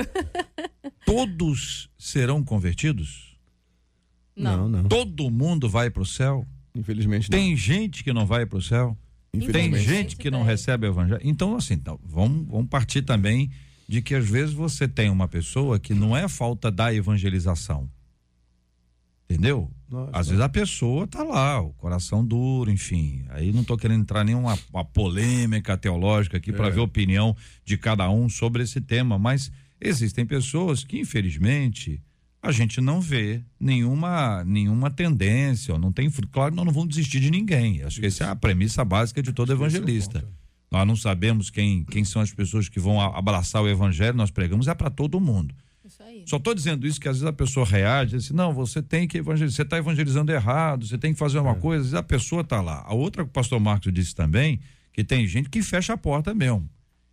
Todos 1.06 1.90
serão 1.98 2.44
convertidos? 2.44 3.35
Não. 4.36 4.68
não. 4.68 4.84
Todo 4.86 5.30
mundo 5.30 5.70
vai 5.70 5.90
para 5.90 6.02
o 6.02 6.06
céu? 6.06 6.46
Infelizmente 6.76 7.32
não. 7.32 7.38
Tem 7.38 7.56
gente 7.56 8.04
que 8.04 8.12
não 8.12 8.26
vai 8.26 8.46
para 8.46 8.58
o 8.58 8.62
céu? 8.62 8.98
Tem 9.32 9.74
gente 9.76 10.16
que 10.16 10.32
não 10.32 10.44
recebe 10.44 10.88
o 10.88 10.90
evangelho. 10.92 11.22
Então, 11.24 11.56
assim, 11.56 11.74
então, 11.74 12.00
vamos, 12.04 12.48
vamos 12.48 12.68
partir 12.70 13.02
também 13.02 13.50
de 13.88 14.02
que 14.02 14.16
às 14.16 14.28
vezes 14.28 14.54
você 14.54 14.88
tem 14.88 15.10
uma 15.10 15.28
pessoa 15.28 15.78
que 15.80 15.94
não 15.94 16.16
é 16.16 16.28
falta 16.28 16.72
da 16.72 16.94
evangelização. 16.94 17.90
Entendeu? 19.30 19.72
Nossa. 19.90 20.12
Às 20.14 20.28
vezes 20.28 20.42
a 20.42 20.50
pessoa 20.50 21.08
tá 21.08 21.24
lá, 21.24 21.60
o 21.60 21.74
coração 21.74 22.24
duro, 22.26 22.70
enfim. 22.72 23.26
Aí 23.30 23.52
não 23.52 23.64
tô 23.64 23.76
querendo 23.76 24.02
entrar 24.02 24.22
em 24.22 24.28
nenhuma 24.28 24.58
uma 24.72 24.86
polêmica 24.86 25.76
teológica 25.78 26.38
aqui 26.38 26.52
para 26.54 26.68
É. 26.68 26.72
ver 26.72 26.80
a 26.80 26.84
opinião 26.84 27.36
de 27.64 27.78
cada 27.78 28.10
um 28.10 28.30
sobre 28.30 28.64
esse 28.64 28.80
tema, 28.80 29.18
mas 29.18 29.52
existem 29.82 30.26
pessoas 30.26 30.84
que, 30.84 31.00
infelizmente, 31.00 32.02
a 32.46 32.52
gente 32.52 32.80
não 32.80 33.02
vê 33.02 33.42
nenhuma 33.60 34.44
nenhuma 34.44 34.90
tendência, 34.90 35.74
ou 35.74 35.80
não 35.80 35.92
tem, 35.92 36.10
claro, 36.32 36.56
nós 36.56 36.66
não 36.66 36.72
vamos 36.74 36.90
desistir 36.90 37.20
de 37.20 37.30
ninguém. 37.32 37.82
Acho 37.84 38.00
que 38.00 38.06
essa 38.06 38.26
é 38.26 38.28
a 38.30 38.36
premissa 38.36 38.84
básica 38.86 39.22
de 39.22 39.34
todo 39.34 39.52
é 39.52 39.56
evangelista. 39.56 40.20
ponto. 40.22 40.34
Nós 40.72 40.88
não 40.88 40.96
sabemos 40.96 41.50
quem, 41.50 41.84
quem 41.86 42.04
são 42.04 42.22
as 42.22 42.34
pessoas 42.34 42.68
que 42.68 42.80
vão 42.80 43.00
abraçar 43.00 43.62
o 43.62 43.70
evangelho, 43.70 44.18
nós 44.18 44.32
pregamos 44.32 44.68
é 44.68 44.74
para 44.74 44.90
todo 44.90 45.20
mundo. 45.20 45.54
Isso 45.86 46.02
aí. 46.02 46.24
Só 46.26 46.38
estou 46.38 46.54
dizendo 46.56 46.88
isso 46.88 47.00
que 47.00 47.08
às 47.08 47.18
vezes 47.18 47.28
a 47.28 47.32
pessoa 47.34 47.66
reage, 47.66 48.16
diz 48.16 48.26
assim, 48.26 48.34
não, 48.34 48.54
você 48.54 48.82
tem 48.82 49.08
que 49.08 49.18
evangelizar, 49.20 49.56
você 49.56 49.62
está 49.62 49.78
evangelizando 49.78 50.32
errado, 50.32 50.86
você 50.86 50.98
tem 50.98 51.14
que 51.14 51.20
fazer 51.20 51.38
uma 51.40 51.52
É. 51.52 51.56
coisa, 51.56 51.82
às 51.82 51.86
vezes 51.92 51.94
a 52.00 52.04
pessoa 52.04 52.42
está 52.42 52.60
lá. 52.62 52.84
A 52.86 52.94
outra 52.94 53.24
que 53.24 53.30
o 53.30 53.32
pastor 53.34 53.60
Marcos 53.60 53.94
disse 53.94 54.16
também, 54.16 54.60
que 54.92 55.04
tem 55.04 55.28
gente 55.28 55.50
que 55.50 55.62
fecha 55.62 55.94
a 55.94 55.98
porta 55.98 56.34
mesmo. 56.34 56.68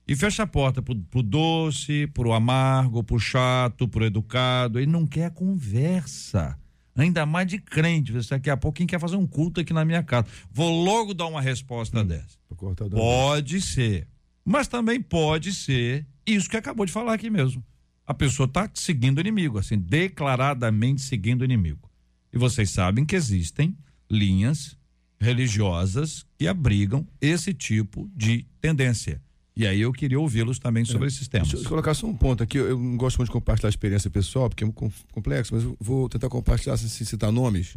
E 0.06 0.16
fecha 0.16 0.42
a 0.42 0.46
porta 0.46 0.82
pro, 0.82 0.94
pro 0.94 1.22
doce, 1.22 2.06
pro 2.08 2.32
amargo, 2.32 3.04
pro 3.04 3.18
chato, 3.18 3.86
pro 3.86 4.04
educado, 4.04 4.80
e 4.80 4.86
não 4.86 5.06
quer 5.06 5.30
conversa. 5.30 6.58
Ainda 6.94 7.24
mais 7.24 7.46
de 7.46 7.58
crente. 7.58 8.12
Daqui 8.12 8.50
a 8.50 8.56
pouco, 8.56 8.76
quem 8.76 8.86
quer 8.86 9.00
fazer 9.00 9.16
um 9.16 9.26
culto 9.26 9.60
aqui 9.60 9.72
na 9.72 9.84
minha 9.84 10.02
casa? 10.02 10.26
Vou 10.50 10.84
logo 10.84 11.14
dar 11.14 11.26
uma 11.26 11.40
resposta 11.40 12.04
dessa. 12.04 12.36
Tô 12.48 12.54
cortado. 12.54 12.90
Pode 12.90 13.60
ser. 13.60 14.08
Mas 14.44 14.68
também 14.68 15.00
pode 15.00 15.54
ser 15.54 16.06
isso 16.26 16.50
que 16.50 16.56
acabou 16.56 16.84
de 16.84 16.92
falar 16.92 17.14
aqui 17.14 17.30
mesmo. 17.30 17.64
A 18.06 18.12
pessoa 18.12 18.46
está 18.46 18.68
seguindo 18.74 19.18
o 19.18 19.20
inimigo, 19.20 19.58
assim, 19.58 19.78
declaradamente 19.78 21.00
seguindo 21.00 21.42
o 21.42 21.44
inimigo. 21.44 21.88
E 22.32 22.38
vocês 22.38 22.70
sabem 22.70 23.04
que 23.04 23.14
existem 23.14 23.76
linhas 24.10 24.76
religiosas 25.20 26.26
que 26.36 26.48
abrigam 26.48 27.06
esse 27.20 27.54
tipo 27.54 28.10
de 28.14 28.44
tendência. 28.60 29.22
E 29.54 29.66
aí 29.66 29.80
eu 29.82 29.92
queria 29.92 30.18
ouvi-los 30.18 30.58
também 30.58 30.84
sobre 30.84 31.08
esses 31.08 31.28
temas. 31.28 31.48
Deixa 31.48 31.64
eu 31.64 31.68
colocar 31.68 31.92
só 31.92 32.06
um 32.06 32.16
ponto 32.16 32.42
aqui. 32.42 32.56
Eu, 32.56 32.78
não 32.78 32.96
gosto 32.96 33.18
muito 33.18 33.28
de 33.28 33.32
compartilhar 33.32 33.68
a 33.68 33.70
experiência 33.70 34.08
pessoal, 34.08 34.48
porque 34.48 34.64
é 34.64 34.66
muito 34.66 34.76
com- 34.76 34.90
complexo, 35.12 35.54
mas 35.54 35.62
eu 35.64 35.76
vou 35.78 36.08
tentar 36.08 36.28
compartilhar 36.30 36.76
sem 36.78 36.88
sem 36.88 37.06
citar 37.06 37.30
nomes. 37.30 37.76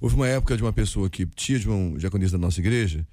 Houve 0.00 0.14
uma 0.14 0.28
época 0.28 0.56
de 0.56 0.62
uma 0.62 0.72
pessoa 0.72 1.10
que, 1.10 1.26
tia 1.26 1.58
de 1.58 1.68
um 1.68 1.96
diaconista 1.96 2.38
da 2.38 2.42
nossa 2.42 2.60
igreja, 2.60 3.06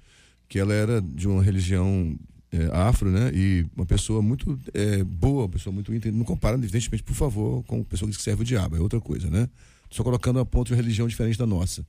que 0.48 0.58
ela 0.58 0.72
era 0.72 1.02
de 1.02 1.26
uma 1.26 1.42
religião 1.42 2.16
é, 2.52 2.70
afro, 2.72 3.10
né? 3.10 3.30
E 3.34 3.66
uma 3.76 3.84
pessoa 3.84 4.22
muito 4.22 4.58
é, 4.72 5.02
boa, 5.02 5.42
uma 5.42 5.48
pessoa 5.48 5.74
muito 5.74 5.92
íntegra. 5.92 6.16
Não 6.16 6.24
compara, 6.24 6.56
evidentemente, 6.56 7.02
por 7.02 7.14
favor, 7.14 7.62
com 7.64 7.82
pessoa 7.82 8.10
que 8.10 8.22
serve 8.22 8.42
o 8.42 8.44
diabo, 8.44 8.76
é 8.76 8.80
outra 8.80 9.00
coisa, 9.00 9.28
né? 9.28 9.48
Só 9.90 10.04
colocando 10.04 10.38
a 10.38 10.46
ponto 10.46 10.68
de 10.68 10.72
uma 10.74 10.76
religião 10.80 11.08
diferente 11.08 11.36
da 11.38 11.46
nossa. 11.46 11.84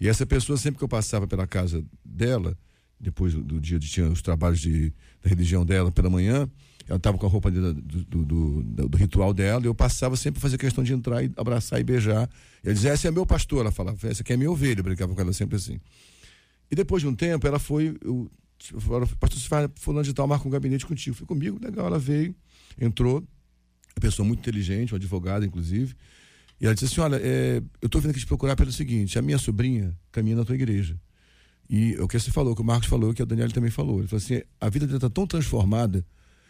E 0.00 0.08
essa 0.08 0.26
pessoa, 0.26 0.58
sempre 0.58 0.78
que 0.78 0.84
eu 0.84 0.88
passava 0.88 1.26
pela 1.26 1.46
casa 1.46 1.82
dela, 2.04 2.58
depois 3.04 3.32
do, 3.34 3.60
dia 3.60 3.78
de 3.78 3.88
tinha 3.88 4.08
os 4.08 4.20
trabalhos 4.22 4.60
de, 4.60 4.90
da 5.22 5.28
religião 5.28 5.64
dela 5.64 5.92
pela 5.92 6.10
manhã, 6.10 6.48
ela 6.86 6.96
estava 6.96 7.16
com 7.16 7.24
a 7.26 7.28
roupa 7.28 7.50
do, 7.50 7.72
do, 7.74 8.24
do- 8.24 8.62
do- 8.88 8.96
ritual 8.96 9.32
dela, 9.32 9.62
e 9.62 9.66
eu 9.66 9.74
passava 9.74 10.16
sempre 10.16 10.40
fazer 10.40 10.58
questão 10.58 10.82
de 10.84 10.92
entrar 10.92 11.22
e 11.24 11.32
abraçar 11.36 11.80
e 11.80 11.84
beijar. 11.84 12.28
Ela 12.62 12.74
dizia, 12.74 12.90
essa 12.90 13.08
é 13.08 13.10
meu 13.10 13.24
pastor, 13.24 13.60
ela 13.60 13.70
falava, 13.70 13.96
essa 14.08 14.22
aqui 14.22 14.32
é 14.32 14.36
minha 14.36 14.50
ovelha, 14.50 14.80
eu 14.80 14.84
brincava 14.84 15.14
com 15.14 15.20
ela 15.20 15.32
sempre 15.32 15.56
assim. 15.56 15.80
E 16.70 16.74
depois 16.74 17.02
de 17.02 17.08
um 17.08 17.14
tempo, 17.14 17.46
ela 17.46 17.58
foi, 17.58 17.96
eu, 18.02 18.30
pastor, 19.18 19.40
você 19.40 19.48
vai, 19.48 19.68
fulano 19.76 20.04
de 20.04 20.12
tal, 20.12 20.26
marca 20.26 20.46
um 20.46 20.50
gabinete 20.50 20.84
contigo. 20.84 21.16
Fui 21.16 21.26
comigo, 21.26 21.58
legal, 21.62 21.86
ela 21.86 21.98
veio, 21.98 22.34
entrou, 22.80 23.18
uma 23.18 24.00
pessoa 24.00 24.26
muito 24.26 24.40
inteligente, 24.40 24.92
uma 24.92 24.98
advogada, 24.98 25.46
inclusive, 25.46 25.94
e 26.60 26.66
ela 26.66 26.74
disse 26.74 26.86
assim, 26.86 27.00
olha, 27.00 27.16
é, 27.16 27.62
eu 27.80 27.86
estou 27.86 28.00
vindo 28.00 28.10
aqui 28.10 28.20
te 28.20 28.26
procurar 28.26 28.56
pelo 28.56 28.70
seguinte, 28.72 29.18
a 29.18 29.22
minha 29.22 29.38
sobrinha 29.38 29.96
caminha 30.12 30.36
na 30.36 30.44
tua 30.44 30.54
igreja. 30.54 30.96
E 31.68 31.96
o 31.96 32.06
que 32.06 32.18
você 32.18 32.30
falou, 32.30 32.52
o 32.52 32.56
que 32.56 32.62
o 32.62 32.64
Marcos 32.64 32.88
falou, 32.88 33.10
o 33.10 33.14
que 33.14 33.22
a 33.22 33.24
Daniela 33.24 33.50
também 33.50 33.70
falou. 33.70 33.98
Ele 33.98 34.08
falou 34.08 34.22
assim: 34.22 34.42
a 34.60 34.68
vida 34.68 34.86
dele 34.86 34.98
está 34.98 35.10
tão 35.10 35.26
transformada 35.26 36.04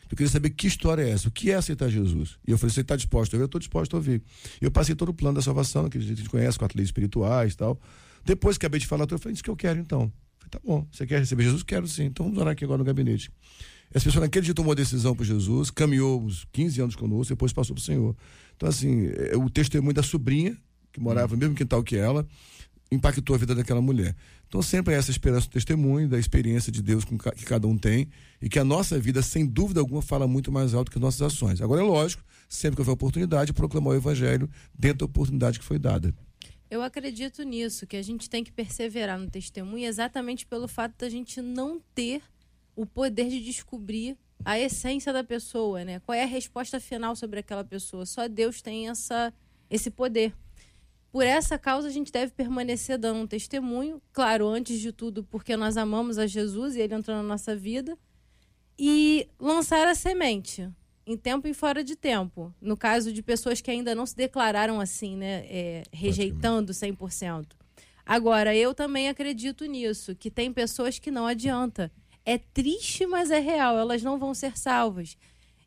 que 0.09 0.15
eu 0.15 0.17
queria 0.17 0.31
saber 0.31 0.51
que 0.51 0.67
história 0.67 1.03
é 1.03 1.11
essa, 1.11 1.29
o 1.29 1.31
que 1.31 1.51
é 1.51 1.55
aceitar 1.55 1.89
Jesus. 1.89 2.37
E 2.47 2.51
eu 2.51 2.59
falei: 2.59 2.75
você 2.75 2.81
está 2.81 2.97
disposto 2.97 3.35
a 3.35 3.37
ouvir? 3.37 3.43
Eu 3.43 3.47
estou 3.47 3.59
disposto 3.59 3.95
a 3.95 3.97
ouvir. 3.97 4.23
E 4.61 4.65
eu 4.65 4.71
passei 4.71 4.95
todo 4.95 5.11
o 5.11 5.15
plano 5.15 5.37
da 5.37 5.43
salvação, 5.43 5.89
que 5.89 5.99
a 5.99 6.01
gente 6.01 6.29
conhece, 6.29 6.59
quatro 6.59 6.77
leis 6.77 6.89
espirituais 6.89 7.55
e 7.55 7.57
tal. 7.57 7.81
Depois 8.25 8.59
que 8.59 8.67
acabei 8.67 8.81
de 8.81 8.87
falar, 8.87 9.07
eu 9.11 9.19
falei: 9.19 9.35
isso 9.35 9.45
que 9.45 9.51
eu 9.51 9.57
quero 9.57 9.79
então. 9.79 10.03
Eu 10.03 10.11
falei: 10.39 10.51
tá 10.51 10.61
bom, 10.65 10.87
você 10.91 11.07
quer 11.07 11.21
receber 11.21 11.45
Jesus? 11.45 11.63
Quero 11.63 11.87
sim. 11.87 12.05
Então 12.05 12.27
vamos 12.27 12.41
orar 12.41 12.53
aqui 12.53 12.65
agora 12.65 12.79
no 12.79 12.85
gabinete. 12.85 13.31
Essa 13.93 14.07
pessoa 14.07 14.23
naquele 14.23 14.45
dia 14.45 14.55
tomou 14.55 14.73
a 14.73 14.75
decisão 14.75 15.15
por 15.15 15.25
Jesus, 15.25 15.71
caminhou 15.71 16.21
uns 16.21 16.45
15 16.53 16.81
anos 16.81 16.97
conosco, 16.97 17.33
depois 17.33 17.53
passou 17.53 17.77
para 17.77 17.81
o 17.81 17.85
Senhor. 17.85 18.17
Então, 18.57 18.69
assim, 18.69 19.07
é, 19.07 19.37
o 19.37 19.49
testemunho 19.49 19.95
da 19.95 20.03
sobrinha, 20.03 20.57
que 20.93 21.01
morava 21.01 21.35
no 21.35 21.39
mesmo 21.39 21.55
quintal 21.55 21.83
que 21.83 21.97
ela, 21.97 22.27
impactou 22.91 23.35
a 23.35 23.39
vida 23.39 23.55
daquela 23.55 23.81
mulher. 23.81 24.15
Então 24.47 24.63
sempre 24.63 24.95
é 24.95 24.97
essa 24.97 25.11
esperança 25.11 25.49
do 25.49 25.53
testemunho, 25.53 26.09
da 26.09 26.19
experiência 26.19 26.71
de 26.71 26.83
Deus 26.83 27.05
que 27.05 27.45
cada 27.45 27.67
um 27.67 27.77
tem, 27.77 28.09
e 28.41 28.49
que 28.49 28.59
a 28.59 28.65
nossa 28.65 28.99
vida, 28.99 29.23
sem 29.23 29.47
dúvida 29.47 29.81
alguma, 29.81 30.03
fala 30.03 30.27
muito 30.27 30.53
mais 30.53 30.75
alto 30.75 30.91
que 30.91 30.99
as 30.99 31.03
nossas 31.03 31.23
ações. 31.23 31.61
Agora, 31.61 31.81
é 31.81 31.85
lógico, 31.85 32.23
sempre 32.49 32.77
que 32.77 32.83
houver 32.83 32.93
oportunidade, 32.93 33.53
proclamar 33.53 33.95
o 33.95 33.97
evangelho 33.97 34.49
dentro 34.73 34.99
da 34.99 35.05
oportunidade 35.07 35.59
que 35.59 35.65
foi 35.65 35.79
dada. 35.79 36.15
Eu 36.71 36.83
acredito 36.83 37.43
nisso, 37.43 37.87
que 37.87 37.97
a 37.97 38.03
gente 38.03 38.29
tem 38.29 38.43
que 38.43 38.51
perseverar 38.51 39.19
no 39.19 39.31
testemunho 39.31 39.87
exatamente 39.87 40.47
pelo 40.47 40.67
fato 40.67 40.95
da 40.99 41.09
gente 41.09 41.41
não 41.41 41.81
ter 41.95 42.23
o 42.75 42.85
poder 42.85 43.29
de 43.29 43.41
descobrir 43.41 44.17
a 44.45 44.59
essência 44.59 45.13
da 45.13 45.23
pessoa, 45.23 45.85
né? 45.85 46.01
Qual 46.01 46.17
é 46.17 46.23
a 46.23 46.27
resposta 46.27 46.81
final 46.81 47.15
sobre 47.15 47.41
aquela 47.41 47.65
pessoa? 47.65 48.05
Só 48.05 48.27
Deus 48.29 48.61
tem 48.61 48.89
essa, 48.89 49.33
esse 49.71 49.91
poder. 49.91 50.35
Por 51.15 51.25
essa 51.25 51.57
causa, 51.57 51.87
a 51.87 51.93
gente 51.93 52.11
deve 52.11 52.33
permanecer 52.33 52.99
dando 52.99 53.21
um 53.21 53.27
testemunho, 53.29 54.03
claro, 54.13 54.49
antes 54.49 54.81
de 54.81 54.91
tudo, 54.91 55.23
porque 55.23 55.57
nós 55.57 55.77
amamos 55.77 56.19
a 56.19 56.27
Jesus 56.27 56.75
e 56.75 56.81
ele 56.81 56.93
entrou 56.93 57.17
na 57.17 57.23
nossa 57.23 57.55
vida, 57.55 57.97
e 58.77 59.29
lançar 59.39 59.87
a 59.87 59.95
semente, 59.95 60.69
em 61.07 61.17
tempo 61.17 61.47
e 61.47 61.55
fora 61.55 61.85
de 61.85 61.95
tempo. 61.95 62.53
No 62.61 62.77
caso 62.77 63.13
de 63.13 63.23
pessoas 63.23 63.61
que 63.61 63.71
ainda 63.71 63.95
não 63.95 64.07
se 64.07 64.17
declararam 64.17 64.81
assim, 64.81 65.17
né? 65.17 65.47
é, 65.49 65.83
rejeitando 65.93 66.73
100%. 66.73 67.47
Agora, 68.05 68.53
eu 68.53 68.75
também 68.75 69.09
acredito 69.09 69.67
nisso, 69.67 70.17
que 70.17 70.33
tem 70.33 70.53
pessoas 70.53 70.99
que 70.99 71.13
não 71.13 71.29
adianta. 71.29 71.93
É 72.25 72.39
triste, 72.39 73.07
mas 73.07 73.31
é 73.31 73.39
real, 73.39 73.79
elas 73.79 74.03
não 74.03 74.19
vão 74.19 74.35
ser 74.35 74.59
salvas. 74.59 75.17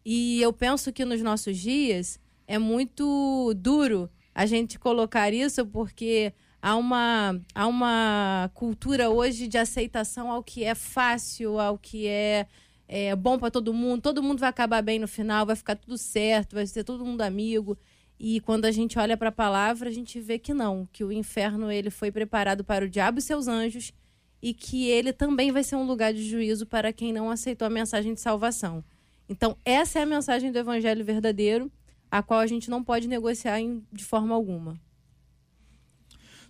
E 0.04 0.42
eu 0.42 0.52
penso 0.52 0.92
que 0.92 1.06
nos 1.06 1.22
nossos 1.22 1.58
dias 1.58 2.20
é 2.46 2.58
muito 2.58 3.54
duro 3.56 4.10
a 4.38 4.46
gente 4.46 4.78
colocar 4.78 5.34
isso 5.34 5.66
porque 5.66 6.32
há 6.62 6.76
uma, 6.76 7.42
há 7.56 7.66
uma 7.66 8.52
cultura 8.54 9.10
hoje 9.10 9.48
de 9.48 9.58
aceitação 9.58 10.32
ao 10.32 10.44
que 10.44 10.64
é 10.64 10.76
fácil, 10.76 11.60
ao 11.60 11.76
que 11.76 12.06
é, 12.06 12.46
é 12.88 13.16
bom 13.16 13.40
para 13.40 13.50
todo 13.50 13.74
mundo. 13.74 14.00
Todo 14.00 14.22
mundo 14.22 14.38
vai 14.38 14.50
acabar 14.50 14.84
bem 14.84 15.00
no 15.00 15.08
final, 15.08 15.44
vai 15.44 15.56
ficar 15.56 15.76
tudo 15.76 15.98
certo, 15.98 16.54
vai 16.54 16.68
ser 16.68 16.84
todo 16.84 17.04
mundo 17.04 17.22
amigo. 17.22 17.76
E 18.20 18.40
quando 18.42 18.66
a 18.66 18.72
gente 18.72 19.00
olha 19.00 19.18
para 19.18 19.30
a 19.30 19.32
palavra, 19.32 19.90
a 19.90 19.92
gente 19.92 20.20
vê 20.20 20.38
que 20.38 20.54
não, 20.54 20.88
que 20.94 21.04
o 21.04 21.12
inferno 21.12 21.72
ele 21.72 21.90
foi 21.90 22.12
preparado 22.12 22.64
para 22.64 22.86
o 22.86 22.90
diabo 22.90 23.18
e 23.18 23.24
seus 23.24 23.48
anjos 23.48 23.92
e 24.40 24.54
que 24.54 24.88
ele 24.88 25.12
também 25.12 25.52
vai 25.52 25.64
ser 25.64 25.78
um 25.78 25.84
lugar 25.84 26.14
de 26.14 26.22
juízo 26.22 26.68
para 26.68 26.94
quem 26.94 27.12
não 27.12 27.32
aceitou 27.32 27.66
a 27.66 27.72
mensagem 27.72 28.14
de 28.14 28.22
salvação. 28.22 28.84
Então, 29.28 29.58
essa 29.66 29.98
é 29.98 30.04
a 30.04 30.06
mensagem 30.06 30.52
do 30.52 30.60
evangelho 30.60 31.04
verdadeiro, 31.04 31.72
a 32.10 32.24
qual 32.24 32.40
a 32.40 32.48
gente 32.48 32.70
não 32.70 32.84
pode 32.84 33.08
negociar 33.08 33.60
em, 33.60 33.84
de 33.92 34.04
forma 34.04 34.34
alguma. 34.34 34.80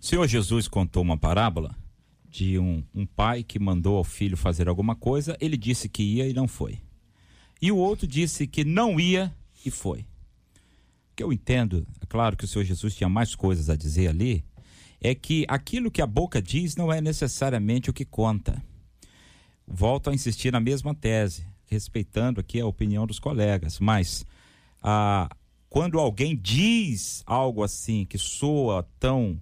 O 0.00 0.04
Senhor 0.04 0.26
Jesus 0.26 0.68
contou 0.68 1.02
uma 1.02 1.16
parábola 1.16 1.74
de 2.28 2.58
um, 2.58 2.84
um 2.94 3.06
pai 3.06 3.42
que 3.42 3.58
mandou 3.58 3.96
ao 3.96 4.04
filho 4.04 4.36
fazer 4.36 4.68
alguma 4.68 4.94
coisa, 4.94 5.36
ele 5.40 5.56
disse 5.56 5.88
que 5.88 6.02
ia 6.02 6.28
e 6.28 6.32
não 6.32 6.46
foi. 6.46 6.80
E 7.60 7.72
o 7.72 7.76
outro 7.76 8.06
disse 8.06 8.46
que 8.46 8.64
não 8.64 9.00
ia 9.00 9.34
e 9.64 9.70
foi. 9.70 10.00
O 10.00 11.16
que 11.16 11.22
eu 11.22 11.32
entendo, 11.32 11.86
é 12.00 12.06
claro 12.06 12.36
que 12.36 12.44
o 12.44 12.48
Senhor 12.48 12.64
Jesus 12.64 12.94
tinha 12.94 13.08
mais 13.08 13.34
coisas 13.34 13.68
a 13.68 13.76
dizer 13.76 14.08
ali, 14.08 14.44
é 15.00 15.14
que 15.14 15.44
aquilo 15.48 15.90
que 15.90 16.02
a 16.02 16.06
boca 16.06 16.40
diz 16.40 16.76
não 16.76 16.92
é 16.92 17.00
necessariamente 17.00 17.90
o 17.90 17.92
que 17.92 18.04
conta. 18.04 18.62
Volto 19.66 20.10
a 20.10 20.14
insistir 20.14 20.52
na 20.52 20.60
mesma 20.60 20.94
tese, 20.94 21.46
respeitando 21.66 22.40
aqui 22.40 22.60
a 22.60 22.66
opinião 22.66 23.06
dos 23.06 23.18
colegas, 23.18 23.78
mas 23.78 24.24
ah, 24.82 25.28
quando 25.68 25.98
alguém 25.98 26.36
diz 26.36 27.22
algo 27.26 27.62
assim 27.62 28.04
que 28.04 28.18
soa 28.18 28.88
tão 28.98 29.40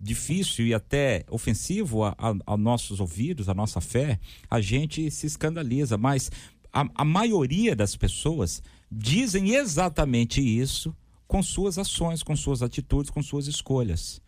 difícil 0.00 0.66
e 0.66 0.74
até 0.74 1.24
ofensivo 1.28 2.04
a, 2.04 2.56
nossos 2.56 3.00
ouvidos, 3.00 3.48
a 3.48 3.54
nossa 3.54 3.80
fé, 3.80 4.20
a 4.48 4.60
gente 4.60 5.10
se 5.10 5.26
escandaliza, 5.26 5.98
mas 5.98 6.30
a, 6.72 6.86
a 6.94 7.04
maioria 7.04 7.74
das 7.74 7.96
pessoas 7.96 8.62
dizem 8.90 9.54
exatamente 9.54 10.40
isso 10.40 10.94
com 11.26 11.42
suas 11.42 11.78
ações, 11.78 12.22
com 12.22 12.34
suas 12.34 12.62
atitudes, 12.62 13.10
com 13.10 13.22
suas 13.22 13.46
escolhas. 13.46 14.20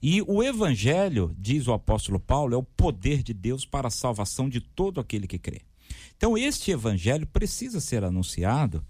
E 0.00 0.22
o 0.22 0.42
evangelho, 0.42 1.34
diz 1.38 1.66
o 1.66 1.72
apóstolo 1.72 2.20
Paulo, 2.20 2.54
é 2.54 2.58
o 2.58 2.62
poder 2.62 3.22
de 3.22 3.32
Deus 3.32 3.64
para 3.64 3.88
a 3.88 3.90
salvação 3.90 4.48
de 4.48 4.60
todo 4.60 5.00
aquele 5.00 5.26
que 5.26 5.38
crê. 5.38 5.62
Então, 6.16 6.36
este 6.36 6.70
evangelho 6.70 7.26
precisa 7.26 7.80
ser 7.80 8.04
anunciado, 8.04 8.84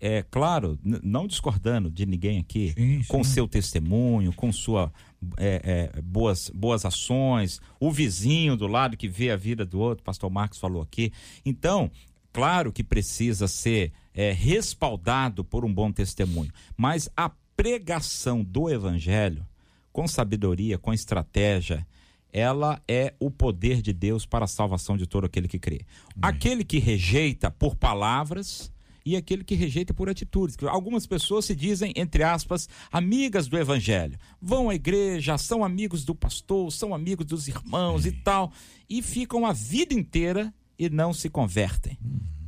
é 0.00 0.22
claro, 0.22 0.78
não 0.82 1.26
discordando 1.26 1.90
de 1.90 2.04
ninguém 2.04 2.38
aqui, 2.38 2.72
sim, 2.76 3.02
sim. 3.02 3.08
com 3.08 3.24
seu 3.24 3.48
testemunho, 3.48 4.32
com 4.32 4.52
sua 4.52 4.92
é, 5.36 5.90
é, 5.94 6.02
boas, 6.02 6.50
boas 6.50 6.84
ações, 6.84 7.60
o 7.80 7.90
vizinho 7.90 8.56
do 8.56 8.66
lado 8.66 8.96
que 8.96 9.08
vê 9.08 9.30
a 9.30 9.36
vida 9.36 9.64
do 9.64 9.80
outro, 9.80 10.04
pastor 10.04 10.30
Marcos 10.30 10.58
falou 10.58 10.82
aqui. 10.82 11.12
Então, 11.44 11.90
claro 12.32 12.72
que 12.72 12.84
precisa 12.84 13.48
ser 13.48 13.92
é, 14.14 14.32
respaldado 14.32 15.42
por 15.42 15.64
um 15.64 15.72
bom 15.72 15.90
testemunho, 15.90 16.52
mas 16.76 17.08
a 17.16 17.30
pregação 17.56 18.44
do 18.44 18.68
evangelho 18.68 19.46
com 19.92 20.06
sabedoria, 20.06 20.76
com 20.76 20.92
estratégia, 20.92 21.86
ela 22.30 22.82
é 22.86 23.14
o 23.18 23.30
poder 23.30 23.80
de 23.80 23.94
Deus 23.94 24.26
para 24.26 24.44
a 24.44 24.48
salvação 24.48 24.94
de 24.94 25.06
todo 25.06 25.24
aquele 25.24 25.48
que 25.48 25.58
crê. 25.58 25.86
Aquele 26.20 26.64
que 26.64 26.78
rejeita 26.78 27.50
por 27.50 27.74
palavras 27.74 28.70
e 29.06 29.16
aquele 29.16 29.44
que 29.44 29.54
rejeita 29.54 29.94
por 29.94 30.10
atitudes. 30.10 30.56
Algumas 30.64 31.06
pessoas 31.06 31.44
se 31.44 31.54
dizem, 31.54 31.92
entre 31.94 32.24
aspas, 32.24 32.68
amigas 32.90 33.46
do 33.46 33.56
evangelho. 33.56 34.18
Vão 34.42 34.68
à 34.68 34.74
igreja, 34.74 35.38
são 35.38 35.62
amigos 35.62 36.04
do 36.04 36.12
pastor, 36.12 36.72
são 36.72 36.92
amigos 36.92 37.24
dos 37.24 37.46
irmãos 37.46 38.04
e 38.04 38.10
tal, 38.10 38.52
e 38.90 39.00
ficam 39.00 39.46
a 39.46 39.52
vida 39.52 39.94
inteira 39.94 40.52
e 40.76 40.90
não 40.90 41.12
se 41.12 41.30
convertem. 41.30 41.96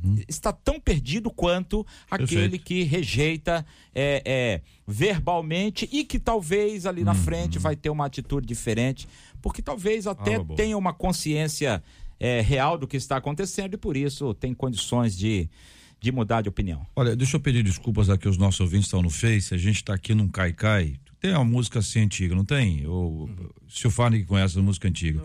Uhum. 0.03 0.17
Está 0.27 0.51
tão 0.51 0.81
perdido 0.81 1.31
quanto 1.31 1.87
aquele 2.11 2.59
Perfeito. 2.59 2.65
que 2.65 2.83
rejeita 2.83 3.65
é, 3.95 4.21
é, 4.25 4.61
verbalmente 4.85 5.87
e 5.89 6.03
que 6.03 6.19
talvez 6.19 6.85
ali 6.85 7.05
na 7.05 7.13
uhum. 7.13 7.17
frente 7.17 7.57
vai 7.57 7.77
ter 7.77 7.89
uma 7.89 8.05
atitude 8.05 8.45
diferente, 8.45 9.07
porque 9.41 9.61
talvez 9.61 10.05
até 10.05 10.35
ah, 10.35 10.45
tenha 10.57 10.77
uma 10.77 10.91
consciência 10.91 11.81
é, 12.19 12.41
real 12.41 12.77
do 12.77 12.85
que 12.85 12.97
está 12.97 13.15
acontecendo 13.15 13.75
e 13.75 13.77
por 13.77 13.95
isso 13.95 14.33
tem 14.33 14.53
condições 14.53 15.17
de, 15.17 15.49
de 15.99 16.11
mudar 16.11 16.41
de 16.41 16.49
opinião. 16.49 16.85
Olha, 16.95 17.15
deixa 17.15 17.35
eu 17.35 17.39
pedir 17.39 17.63
desculpas 17.63 18.09
aqui, 18.09 18.27
os 18.27 18.37
nossos 18.37 18.59
ouvintes 18.59 18.87
estão 18.87 19.01
no 19.01 19.09
Face, 19.09 19.53
a 19.53 19.57
gente 19.57 19.77
está 19.77 19.93
aqui 19.93 20.13
num 20.13 20.27
caicai, 20.27 20.99
tem 21.19 21.31
uma 21.31 21.43
música 21.43 21.79
assim 21.79 21.99
antiga, 21.99 22.33
não 22.33 22.45
tem? 22.45 22.87
O 22.87 23.29
Silfarni 23.67 24.19
que 24.19 24.25
conhece 24.25 24.57
a 24.57 24.61
música 24.61 24.87
antiga. 24.87 25.21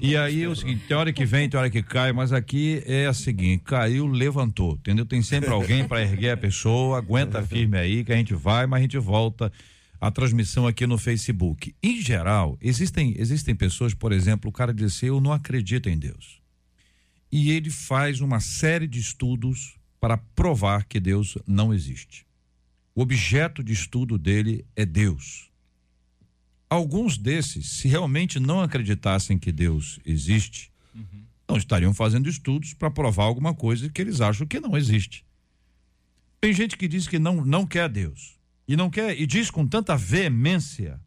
E 0.00 0.16
aí 0.16 0.42
é 0.42 0.48
o 0.48 0.56
seguinte, 0.56 0.84
tem 0.88 0.96
hora 0.96 1.12
que 1.12 1.26
vem, 1.26 1.46
tem 1.46 1.60
hora 1.60 1.68
que 1.68 1.82
cai, 1.82 2.10
mas 2.10 2.32
aqui 2.32 2.82
é 2.86 3.06
a 3.06 3.12
seguinte, 3.12 3.62
caiu, 3.64 4.06
levantou, 4.06 4.74
entendeu? 4.74 5.04
Tem 5.04 5.20
sempre 5.22 5.50
alguém 5.50 5.86
para 5.86 6.00
erguer 6.00 6.30
a 6.30 6.36
pessoa, 6.38 6.96
aguenta 6.96 7.42
firme 7.42 7.76
aí 7.76 8.02
que 8.02 8.12
a 8.12 8.16
gente 8.16 8.34
vai, 8.34 8.66
mas 8.66 8.78
a 8.78 8.82
gente 8.82 8.96
volta 8.96 9.52
a 10.00 10.10
transmissão 10.10 10.66
aqui 10.66 10.86
no 10.86 10.96
Facebook. 10.96 11.74
Em 11.82 12.00
geral, 12.00 12.56
existem 12.62 13.14
existem 13.18 13.54
pessoas, 13.54 13.92
por 13.92 14.12
exemplo, 14.12 14.48
o 14.48 14.52
cara 14.52 14.72
diz 14.72 14.96
assim, 14.96 15.06
eu 15.06 15.20
não 15.20 15.32
acredito 15.32 15.90
em 15.90 15.98
Deus. 15.98 16.40
E 17.30 17.50
ele 17.50 17.68
faz 17.68 18.22
uma 18.22 18.40
série 18.40 18.86
de 18.86 19.00
estudos 19.00 19.76
para 20.00 20.16
provar 20.16 20.84
que 20.84 21.00
Deus 21.00 21.36
não 21.46 21.72
existe. 21.72 22.26
O 22.94 23.02
objeto 23.02 23.62
de 23.62 23.72
estudo 23.72 24.16
dele 24.16 24.64
é 24.74 24.86
Deus. 24.86 25.50
Alguns 26.68 27.16
desses, 27.16 27.68
se 27.72 27.88
realmente 27.88 28.40
não 28.40 28.60
acreditassem 28.60 29.38
que 29.38 29.52
Deus 29.52 30.00
existe, 30.04 30.72
uhum. 30.94 31.24
não 31.48 31.56
estariam 31.56 31.94
fazendo 31.94 32.28
estudos 32.28 32.74
para 32.74 32.90
provar 32.90 33.24
alguma 33.24 33.54
coisa 33.54 33.88
que 33.88 34.00
eles 34.00 34.20
acham 34.20 34.46
que 34.46 34.58
não 34.58 34.76
existe. 34.76 35.24
Tem 36.40 36.52
gente 36.52 36.76
que 36.76 36.88
diz 36.88 37.06
que 37.06 37.18
não, 37.18 37.44
não 37.44 37.66
quer 37.66 37.88
Deus. 37.88 38.36
E 38.68 38.76
não 38.76 38.90
quer, 38.90 39.18
e 39.18 39.26
diz 39.26 39.50
com 39.50 39.66
tanta 39.66 39.96
veemência 39.96 41.00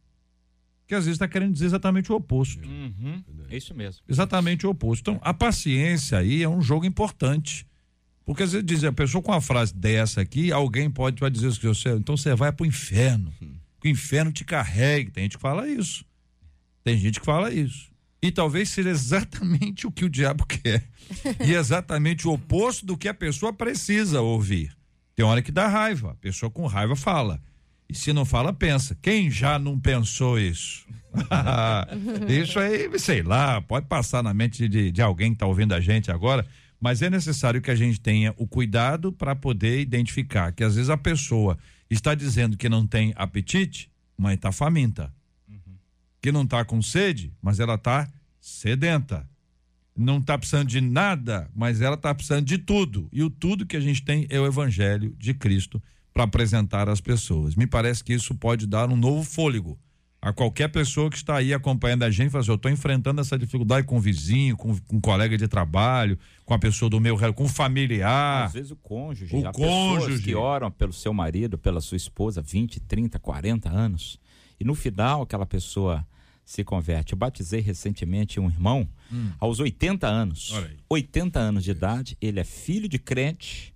que 0.88 0.96
às 0.96 1.06
vezes 1.06 1.18
está 1.18 1.28
querendo 1.28 1.54
dizer 1.54 1.68
exatamente 1.68 2.12
o 2.12 2.16
oposto. 2.16 2.68
Uhum. 2.68 3.24
É 3.50 3.58
isso 3.58 3.76
mesmo. 3.76 4.02
Exatamente 4.08 4.66
o 4.66 4.72
oposto. 4.72 5.02
Então, 5.02 5.20
a 5.24 5.34
paciência 5.34 6.18
aí 6.18 6.42
é 6.42 6.50
um 6.50 6.62
jogo 6.62 6.86
importante. 6.86 7.68
Porque 8.30 8.44
às 8.44 8.52
vezes 8.52 8.64
diz, 8.64 8.84
a 8.84 8.94
pessoa 8.94 9.24
com 9.24 9.32
uma 9.32 9.42
frase 9.42 9.74
dessa 9.74 10.22
aqui, 10.22 10.52
alguém 10.52 10.88
pode 10.88 11.20
vai 11.20 11.32
dizer 11.32 11.52
que 11.58 11.66
você, 11.66 11.90
então 11.94 12.16
você 12.16 12.36
vai 12.36 12.52
pro 12.52 12.64
inferno. 12.64 13.34
Que 13.82 13.88
o 13.88 13.90
inferno 13.90 14.32
te 14.32 14.46
carregue. 14.46 15.10
Tem 15.10 15.24
gente 15.24 15.38
que 15.38 15.42
fala 15.42 15.68
isso. 15.68 16.06
Tem 16.84 16.96
gente 16.96 17.20
que 17.20 17.26
fala 17.26 17.52
isso. 17.52 17.90
E 18.22 18.32
talvez 18.32 18.70
seja 18.70 18.92
exatamente 18.92 19.88
o 19.88 19.92
que 19.92 20.06
o 20.06 20.10
diabo 20.10 20.46
quer. 20.46 20.84
e 21.44 21.56
exatamente 21.56 22.28
o 22.28 22.34
oposto 22.34 22.86
do 22.86 22.96
que 22.96 23.08
a 23.08 23.16
pessoa 23.16 23.52
precisa 23.52 24.22
ouvir. 24.22 24.78
Tem 25.16 25.26
hora 25.26 25.42
que 25.42 25.52
dá 25.52 25.68
raiva. 25.68 26.12
A 26.12 26.16
pessoa 26.16 26.52
com 26.52 26.68
raiva 26.68 26.96
fala. 26.96 27.42
E 27.90 27.96
se 27.96 28.14
não 28.14 28.26
fala, 28.26 28.54
pensa. 28.54 28.96
Quem 29.02 29.32
já 29.32 29.58
não 29.58 29.80
pensou 29.80 30.38
isso? 30.38 30.86
isso 32.30 32.60
aí, 32.60 33.00
sei 33.00 33.24
lá, 33.24 33.60
pode 33.60 33.88
passar 33.88 34.22
na 34.22 34.36
mente 34.36 34.70
de, 34.70 34.92
de 34.92 35.02
alguém 35.02 35.32
que 35.32 35.38
está 35.38 35.48
ouvindo 35.48 35.74
a 35.74 35.82
gente 35.82 36.12
agora 36.12 36.46
mas 36.80 37.02
é 37.02 37.10
necessário 37.10 37.62
que 37.62 37.72
a 37.72 37.76
gente 37.76 38.00
tenha 38.00 38.34
o 38.38 38.48
cuidado 38.48 39.12
para 39.12 39.36
poder 39.36 39.82
identificar 39.82 40.52
que 40.52 40.64
às 40.64 40.76
vezes 40.76 40.90
a 40.90 40.98
pessoa 40.98 41.58
está 41.90 42.16
dizendo 42.16 42.56
que 42.56 42.70
não 42.70 42.88
tem 42.88 43.14
apetite, 43.16 43.92
mas 44.18 44.36
está 44.36 44.52
faminta. 44.52 45.14
Uhum. 45.48 45.76
Que 46.22 46.32
não 46.32 46.44
está 46.44 46.64
com 46.64 46.82
sede, 46.82 47.34
mas 47.42 47.60
ela 47.60 47.76
está 47.76 48.08
sedenta. 48.40 49.28
Não 49.96 50.20
está 50.20 50.38
precisando 50.38 50.68
de 50.68 50.80
nada, 50.80 51.50
mas 51.54 51.82
ela 51.82 51.96
está 51.96 52.16
precisando 52.16 52.46
de 52.46 52.58
tudo. 52.58 53.10
E 53.12 53.22
o 53.24 53.30
tudo 53.30 53.66
que 53.66 53.76
a 53.76 53.82
gente 53.82 54.02
tem 54.02 54.26
é 54.30 54.40
o 54.40 54.46
evangelho 54.46 55.14
de 55.18 55.34
Cristo 55.34 55.82
para 56.14 56.24
apresentar 56.24 56.88
às 56.88 57.02
pessoas. 57.02 57.56
Me 57.56 57.68
parece 57.68 58.04
que 58.04 58.14
isso 58.14 58.34
pode 58.36 58.66
dar 58.66 58.90
um 58.90 58.96
novo 58.96 59.24
fôlego 59.24 59.78
a 60.22 60.34
qualquer 60.34 60.68
pessoa 60.68 61.10
que 61.10 61.16
está 61.16 61.38
aí 61.38 61.54
acompanhando 61.54 62.04
a 62.04 62.12
gente 62.12 62.30
fala 62.30 62.42
assim, 62.42 62.52
eu 62.52 62.56
estou 62.56 62.70
enfrentando 62.70 63.22
essa 63.22 63.38
dificuldade 63.38 63.88
com 63.88 63.98
o 63.98 64.02
vizinho, 64.02 64.58
com, 64.58 64.78
com 64.78 64.98
um 64.98 65.02
colega 65.02 65.38
de 65.38 65.48
trabalho, 65.48 66.20
com 66.46 66.54
a 66.54 66.60
pessoa 66.60 66.90
do 66.90 67.00
meu 67.00 67.18
com 67.34 67.46
o 67.46 67.48
familiar. 67.48 68.46
Às 68.46 68.54
vezes 68.54 68.72
o 68.72 68.76
cônjuge. 68.76 69.36
O 69.36 69.52
cônjuge. 69.52 70.24
que 70.24 70.36
oram 70.36 70.70
pelo 70.70 70.92
seu 70.92 71.14
marido, 71.14 71.58
pela 71.58 71.80
sua 71.80 71.96
esposa, 71.96 72.42
20, 72.42 72.82
30, 72.82 73.18
40 73.18 73.70
anos. 73.70 74.20
E 74.60 74.66
no 74.66 74.76
final 74.76 75.22
aquela 75.22 75.46
pessoa 75.46 76.06
se 76.44 76.64
converte. 76.64 77.14
Eu 77.14 77.18
batizei 77.18 77.62
recentemente 77.62 78.40
um 78.40 78.50
irmão 78.50 78.90
hum. 79.12 79.32
aos 79.40 79.60
80 79.60 80.06
anos. 80.06 80.52
80 80.90 81.40
anos 81.40 81.64
de 81.64 81.72
idade, 81.72 82.18
ele 82.20 82.40
é 82.40 82.44
filho 82.44 82.90
de 82.90 83.00
crente 83.00 83.74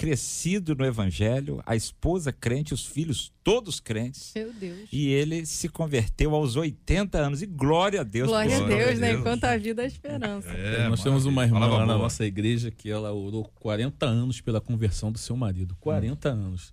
crescido 0.00 0.74
no 0.74 0.82
evangelho, 0.82 1.62
a 1.66 1.76
esposa 1.76 2.32
crente, 2.32 2.72
os 2.72 2.86
filhos 2.86 3.30
todos 3.44 3.78
crentes. 3.78 4.32
Meu 4.34 4.50
Deus. 4.50 4.88
E 4.90 5.08
ele 5.08 5.44
se 5.44 5.68
converteu 5.68 6.34
aos 6.34 6.56
80 6.56 7.18
anos. 7.18 7.42
E 7.42 7.46
glória 7.46 8.00
a 8.00 8.02
Deus. 8.02 8.26
Glória, 8.26 8.64
a 8.64 8.66
Deus, 8.66 8.98
né? 8.98 9.12
Enquanto 9.12 9.44
a 9.44 9.58
vida 9.58 9.82
a 9.82 9.84
esperança. 9.84 10.48
É, 10.52 10.88
nós 10.88 11.02
temos 11.02 11.26
uma 11.26 11.44
irmã 11.44 11.66
lá 11.66 11.84
na 11.84 11.98
nossa 11.98 12.24
igreja 12.24 12.70
que 12.70 12.88
ela 12.88 13.12
orou 13.12 13.44
40 13.60 14.06
anos 14.06 14.40
pela 14.40 14.58
conversão 14.58 15.12
do 15.12 15.18
seu 15.18 15.36
marido. 15.36 15.76
40 15.78 16.30
hum. 16.30 16.32
anos. 16.32 16.72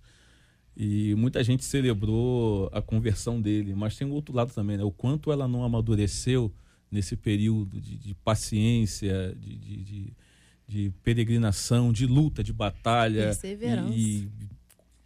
E 0.74 1.14
muita 1.14 1.44
gente 1.44 1.66
celebrou 1.66 2.70
a 2.72 2.80
conversão 2.80 3.38
dele, 3.42 3.74
mas 3.74 3.94
tem 3.94 4.08
o 4.08 4.12
outro 4.12 4.34
lado 4.34 4.54
também, 4.54 4.78
né? 4.78 4.84
O 4.84 4.90
quanto 4.90 5.30
ela 5.30 5.46
não 5.46 5.62
amadureceu 5.64 6.50
nesse 6.90 7.14
período 7.14 7.78
de, 7.78 7.94
de 7.94 8.14
paciência, 8.14 9.36
de, 9.38 9.54
de, 9.54 9.76
de, 9.84 10.12
de 10.68 10.92
peregrinação, 11.02 11.90
de 11.92 12.06
luta, 12.06 12.44
de 12.44 12.52
batalha. 12.52 13.24
Perseverança. 13.24 13.94
E, 13.96 14.28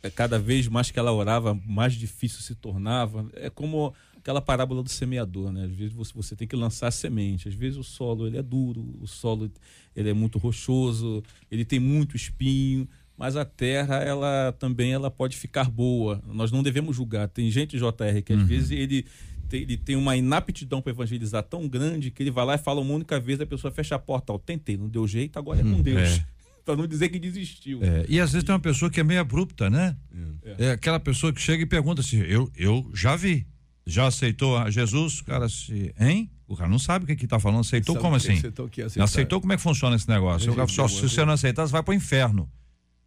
e 0.02 0.10
cada 0.10 0.38
vez 0.38 0.66
mais 0.66 0.90
que 0.90 0.98
ela 0.98 1.12
orava, 1.12 1.54
mais 1.64 1.94
difícil 1.94 2.40
se 2.40 2.56
tornava. 2.56 3.30
É 3.34 3.48
como 3.48 3.94
aquela 4.16 4.40
parábola 4.40 4.82
do 4.82 4.88
semeador, 4.88 5.52
né? 5.52 5.64
Às 5.64 5.72
vezes 5.72 5.92
você, 5.92 6.12
você 6.12 6.34
tem 6.34 6.48
que 6.48 6.56
lançar 6.56 6.88
a 6.88 6.90
semente. 6.90 7.48
Às 7.48 7.54
vezes 7.54 7.78
o 7.78 7.84
solo 7.84 8.26
ele 8.26 8.36
é 8.36 8.42
duro, 8.42 8.84
o 9.00 9.06
solo 9.06 9.50
ele 9.94 10.10
é 10.10 10.12
muito 10.12 10.38
rochoso, 10.38 11.22
ele 11.48 11.64
tem 11.64 11.78
muito 11.78 12.16
espinho, 12.16 12.88
mas 13.16 13.36
a 13.36 13.44
terra 13.44 13.96
ela 13.96 14.52
também 14.58 14.92
ela 14.92 15.10
pode 15.10 15.36
ficar 15.36 15.70
boa. 15.70 16.20
Nós 16.26 16.50
não 16.50 16.62
devemos 16.62 16.96
julgar. 16.96 17.28
Tem 17.28 17.48
gente 17.52 17.78
JR 17.78 18.22
que 18.24 18.32
às 18.32 18.42
vezes 18.42 18.72
ele 18.72 19.06
tem, 19.52 19.60
ele 19.60 19.76
tem 19.76 19.96
uma 19.96 20.16
inaptidão 20.16 20.80
para 20.80 20.92
evangelizar 20.92 21.42
tão 21.42 21.68
grande 21.68 22.10
que 22.10 22.22
ele 22.22 22.30
vai 22.30 22.46
lá 22.46 22.54
e 22.54 22.58
fala 22.58 22.80
uma 22.80 22.94
única 22.94 23.20
vez, 23.20 23.38
a 23.38 23.46
pessoa 23.46 23.70
fecha 23.70 23.94
a 23.94 23.98
porta, 23.98 24.32
ó, 24.32 24.38
tentei, 24.38 24.78
não 24.78 24.88
deu 24.88 25.06
jeito, 25.06 25.38
agora 25.38 25.60
é 25.60 25.62
com 25.62 25.82
Deus. 25.82 26.18
é. 26.18 26.24
Para 26.64 26.76
não 26.76 26.86
dizer 26.86 27.08
que 27.08 27.18
desistiu. 27.18 27.80
É, 27.82 28.06
e 28.08 28.20
às 28.20 28.30
vezes 28.30 28.44
tem 28.44 28.54
uma 28.54 28.60
pessoa 28.60 28.88
que 28.88 29.00
é 29.00 29.02
meio 29.02 29.20
abrupta, 29.20 29.68
né? 29.68 29.96
É. 30.60 30.70
aquela 30.70 31.00
pessoa 31.00 31.32
que 31.32 31.40
chega 31.40 31.64
e 31.64 31.66
pergunta 31.66 32.00
assim: 32.02 32.18
eu, 32.18 32.48
eu 32.56 32.88
já 32.94 33.16
vi. 33.16 33.48
Já 33.84 34.06
aceitou 34.06 34.56
a 34.56 34.70
Jesus? 34.70 35.18
O 35.18 35.24
cara 35.24 35.48
se. 35.48 35.92
Hein? 35.98 36.30
O 36.46 36.54
cara 36.56 36.70
não 36.70 36.78
sabe 36.78 37.04
o 37.04 37.08
que 37.08 37.16
que 37.16 37.26
tá 37.26 37.40
falando. 37.40 37.62
Aceitou 37.62 37.96
Sabe 37.96 38.02
como 38.04 38.14
o 38.14 38.16
assim? 38.16 38.34
aceitou, 38.34 38.66
o 38.66 39.00
é? 39.00 39.02
Aceitou 39.02 39.40
como 39.40 39.52
é 39.52 39.56
que 39.56 39.62
funciona 39.62 39.96
esse 39.96 40.08
negócio? 40.08 40.54
Só, 40.68 40.86
se 40.86 41.00
você 41.00 41.24
não 41.24 41.32
aceitar, 41.32 41.66
você 41.66 41.72
vai 41.72 41.82
pro 41.82 41.92
inferno. 41.92 42.48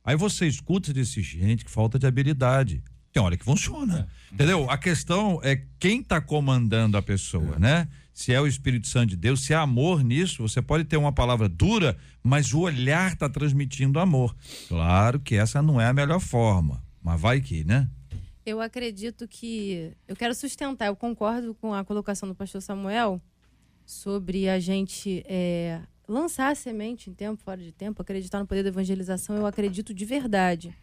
Aí 0.03 0.17
você 0.17 0.45
escuta 0.47 0.91
e 0.91 0.93
diz 0.93 1.09
assim, 1.09 1.23
gente, 1.23 1.63
que 1.63 1.71
falta 1.71 1.97
de 1.97 2.05
habilidade. 2.05 2.83
Tem 3.15 3.23
hora 3.23 3.37
que 3.37 3.45
funciona. 3.45 4.09
Entendeu? 4.29 4.69
A 4.69 4.77
questão 4.77 5.39
é 5.41 5.61
quem 5.79 6.03
tá 6.03 6.19
comandando 6.19 6.97
a 6.97 7.01
pessoa, 7.01 7.57
né? 7.57 7.87
Se 8.13 8.33
é 8.33 8.41
o 8.41 8.45
Espírito 8.45 8.89
Santo 8.89 9.11
de 9.11 9.15
Deus, 9.15 9.39
se 9.45 9.53
é 9.53 9.55
amor 9.55 10.03
nisso, 10.03 10.45
você 10.45 10.61
pode 10.61 10.83
ter 10.83 10.97
uma 10.97 11.13
palavra 11.13 11.47
dura, 11.47 11.97
mas 12.21 12.53
o 12.53 12.59
olhar 12.59 13.15
tá 13.15 13.29
transmitindo 13.29 14.01
amor. 14.01 14.35
Claro 14.67 15.17
que 15.21 15.35
essa 15.35 15.61
não 15.61 15.79
é 15.79 15.87
a 15.87 15.93
melhor 15.93 16.19
forma, 16.19 16.83
mas 17.01 17.21
vai 17.21 17.39
que, 17.39 17.63
né? 17.63 17.87
Eu 18.45 18.59
acredito 18.59 19.25
que. 19.29 19.93
Eu 20.05 20.15
quero 20.17 20.35
sustentar, 20.35 20.87
eu 20.87 20.95
concordo 20.97 21.55
com 21.55 21.73
a 21.73 21.85
colocação 21.85 22.27
do 22.27 22.35
pastor 22.35 22.61
Samuel 22.61 23.21
sobre 23.85 24.49
a 24.49 24.59
gente 24.59 25.23
é, 25.25 25.79
lançar 26.05 26.51
a 26.51 26.55
semente 26.55 27.09
em 27.09 27.13
tempo, 27.13 27.41
fora 27.41 27.61
de 27.61 27.71
tempo, 27.71 28.01
acreditar 28.01 28.39
no 28.39 28.45
poder 28.45 28.63
da 28.63 28.69
evangelização. 28.69 29.37
Eu 29.37 29.45
acredito 29.45 29.93
de 29.93 30.03
verdade. 30.03 30.75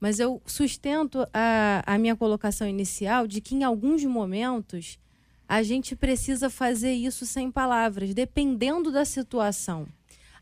Mas 0.00 0.20
eu 0.20 0.40
sustento 0.46 1.26
a, 1.32 1.82
a 1.86 1.98
minha 1.98 2.14
colocação 2.14 2.68
inicial 2.68 3.26
de 3.26 3.40
que 3.40 3.54
em 3.54 3.64
alguns 3.64 4.04
momentos 4.04 4.98
a 5.48 5.62
gente 5.62 5.96
precisa 5.96 6.50
fazer 6.50 6.92
isso 6.92 7.24
sem 7.24 7.50
palavras, 7.50 8.14
dependendo 8.14 8.92
da 8.92 9.04
situação. 9.04 9.88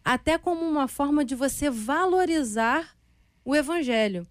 Até 0.05 0.37
como 0.37 0.65
uma 0.65 0.89
forma 0.89 1.25
de 1.25 1.35
você 1.35 1.71
valorizar 1.71 2.97
o 3.45 3.55
evangelho. 3.55 4.27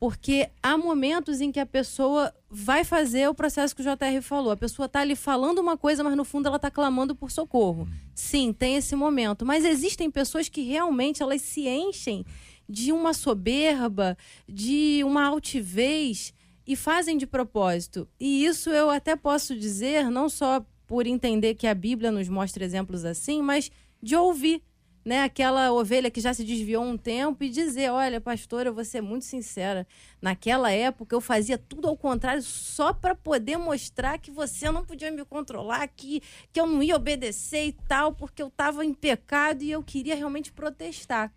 Porque 0.00 0.48
há 0.62 0.78
momentos 0.78 1.40
em 1.42 1.52
que 1.52 1.60
a 1.60 1.66
pessoa 1.66 2.34
vai 2.48 2.84
fazer 2.84 3.28
o 3.28 3.34
processo 3.34 3.76
que 3.76 3.82
o 3.82 3.84
JR 3.84 4.22
falou. 4.22 4.50
A 4.50 4.56
pessoa 4.56 4.86
está 4.86 5.00
ali 5.00 5.14
falando 5.14 5.58
uma 5.58 5.76
coisa, 5.76 6.02
mas 6.02 6.16
no 6.16 6.24
fundo 6.24 6.46
ela 6.46 6.56
está 6.56 6.70
clamando 6.70 7.14
por 7.14 7.30
socorro. 7.30 7.86
Sim, 8.14 8.50
tem 8.52 8.76
esse 8.76 8.96
momento. 8.96 9.44
Mas 9.44 9.64
existem 9.64 10.10
pessoas 10.10 10.48
que 10.48 10.62
realmente 10.62 11.22
elas 11.22 11.42
se 11.42 11.68
enchem 11.68 12.24
de 12.70 12.92
uma 12.92 13.12
soberba, 13.12 14.16
de 14.48 15.02
uma 15.04 15.26
altivez 15.26 16.32
e 16.66 16.76
fazem 16.76 17.16
de 17.16 17.26
propósito. 17.26 18.08
E 18.18 18.44
isso 18.44 18.70
eu 18.70 18.88
até 18.88 19.16
posso 19.16 19.58
dizer, 19.58 20.08
não 20.08 20.28
só 20.28 20.64
por 20.86 21.06
entender 21.06 21.54
que 21.54 21.66
a 21.66 21.74
Bíblia 21.74 22.12
nos 22.12 22.28
mostra 22.28 22.64
exemplos 22.64 23.04
assim, 23.04 23.42
mas 23.42 23.70
de 24.00 24.14
ouvir 24.14 24.62
né, 25.04 25.22
aquela 25.24 25.72
ovelha 25.72 26.10
que 26.10 26.20
já 26.20 26.32
se 26.32 26.44
desviou 26.44 26.84
um 26.84 26.96
tempo 26.96 27.42
e 27.42 27.48
dizer, 27.48 27.90
olha, 27.90 28.20
pastora, 28.20 28.68
eu 28.68 28.74
vou 28.74 28.84
ser 28.84 29.00
muito 29.00 29.24
sincera, 29.24 29.86
naquela 30.20 30.70
época 30.70 31.16
eu 31.16 31.20
fazia 31.20 31.56
tudo 31.56 31.88
ao 31.88 31.96
contrário 31.96 32.42
só 32.42 32.92
para 32.92 33.14
poder 33.14 33.56
mostrar 33.56 34.18
que 34.18 34.30
você 34.30 34.70
não 34.70 34.84
podia 34.84 35.10
me 35.10 35.24
controlar, 35.24 35.88
que, 35.88 36.22
que 36.52 36.60
eu 36.60 36.66
não 36.66 36.82
ia 36.82 36.96
obedecer 36.96 37.66
e 37.66 37.72
tal, 37.88 38.12
porque 38.12 38.42
eu 38.42 38.48
estava 38.48 38.84
em 38.84 38.92
pecado 38.92 39.62
e 39.62 39.70
eu 39.70 39.82
queria 39.82 40.14
realmente 40.14 40.52
protestar. 40.52 41.32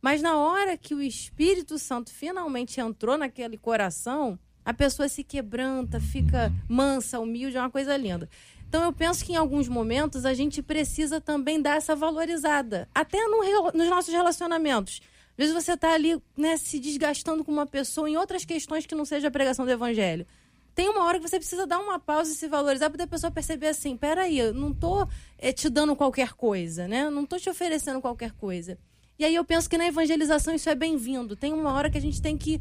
Mas 0.00 0.22
na 0.22 0.36
hora 0.36 0.76
que 0.76 0.94
o 0.94 1.02
Espírito 1.02 1.78
Santo 1.78 2.10
finalmente 2.10 2.80
entrou 2.80 3.18
naquele 3.18 3.58
coração, 3.58 4.38
a 4.64 4.72
pessoa 4.72 5.08
se 5.08 5.22
quebranta, 5.22 6.00
fica 6.00 6.52
mansa, 6.68 7.20
humilde, 7.20 7.56
é 7.56 7.60
uma 7.60 7.70
coisa 7.70 7.96
linda. 7.96 8.28
Então 8.68 8.84
eu 8.84 8.92
penso 8.92 9.24
que 9.24 9.32
em 9.32 9.36
alguns 9.36 9.68
momentos 9.68 10.24
a 10.24 10.32
gente 10.32 10.62
precisa 10.62 11.20
também 11.20 11.60
dar 11.60 11.76
essa 11.76 11.96
valorizada, 11.96 12.88
até 12.94 13.18
no 13.26 13.40
nos 13.74 13.88
nossos 13.88 14.14
relacionamentos. 14.14 15.00
Às 15.32 15.36
vezes 15.36 15.54
você 15.54 15.72
está 15.72 15.92
ali 15.92 16.22
né, 16.36 16.56
se 16.56 16.78
desgastando 16.78 17.44
com 17.44 17.50
uma 17.50 17.66
pessoa 17.66 18.08
em 18.08 18.16
outras 18.16 18.44
questões 18.44 18.86
que 18.86 18.94
não 18.94 19.04
seja 19.04 19.28
a 19.28 19.30
pregação 19.30 19.64
do 19.64 19.70
evangelho. 19.70 20.26
Tem 20.74 20.88
uma 20.88 21.04
hora 21.04 21.18
que 21.18 21.28
você 21.28 21.38
precisa 21.38 21.66
dar 21.66 21.78
uma 21.78 21.98
pausa 21.98 22.30
e 22.30 22.34
se 22.34 22.46
valorizar 22.46 22.90
para 22.90 23.04
a 23.04 23.06
pessoa 23.06 23.30
perceber 23.30 23.68
assim, 23.68 23.96
peraí, 23.96 24.38
eu 24.38 24.54
não 24.54 24.72
tô 24.72 25.06
eh, 25.38 25.52
te 25.52 25.68
dando 25.68 25.96
qualquer 25.96 26.34
coisa, 26.34 26.86
né? 26.86 27.10
Não 27.10 27.26
tô 27.26 27.38
te 27.38 27.50
oferecendo 27.50 28.00
qualquer 28.00 28.32
coisa. 28.32 28.78
E 29.20 29.24
aí 29.26 29.34
eu 29.34 29.44
penso 29.44 29.68
que 29.68 29.76
na 29.76 29.86
evangelização 29.86 30.54
isso 30.54 30.70
é 30.70 30.74
bem-vindo. 30.74 31.36
Tem 31.36 31.52
uma 31.52 31.74
hora 31.74 31.90
que 31.90 31.98
a 31.98 32.00
gente 32.00 32.22
tem 32.22 32.38
que 32.38 32.58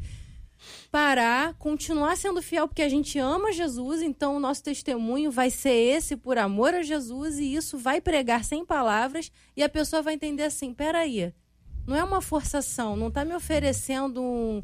parar, 0.91 1.53
continuar 1.53 2.17
sendo 2.17 2.41
fiel 2.41 2.67
porque 2.67 2.81
a 2.81 2.89
gente 2.89 3.17
ama 3.17 3.53
Jesus, 3.53 4.01
então 4.01 4.35
o 4.35 4.41
nosso 4.41 4.61
testemunho 4.61 5.31
vai 5.31 5.49
ser 5.49 5.69
esse 5.69 6.17
por 6.17 6.37
amor 6.37 6.73
a 6.73 6.83
Jesus 6.83 7.39
e 7.39 7.53
isso 7.53 7.77
vai 7.77 8.01
pregar 8.01 8.43
sem 8.43 8.65
palavras 8.65 9.31
e 9.55 9.63
a 9.63 9.69
pessoa 9.69 10.01
vai 10.01 10.15
entender 10.15 10.43
assim, 10.43 10.73
peraí, 10.73 11.33
não 11.87 11.95
é 11.95 12.03
uma 12.03 12.21
forçação, 12.21 12.97
não 12.97 13.07
está 13.07 13.23
me 13.23 13.33
oferecendo 13.33 14.21
um, 14.21 14.61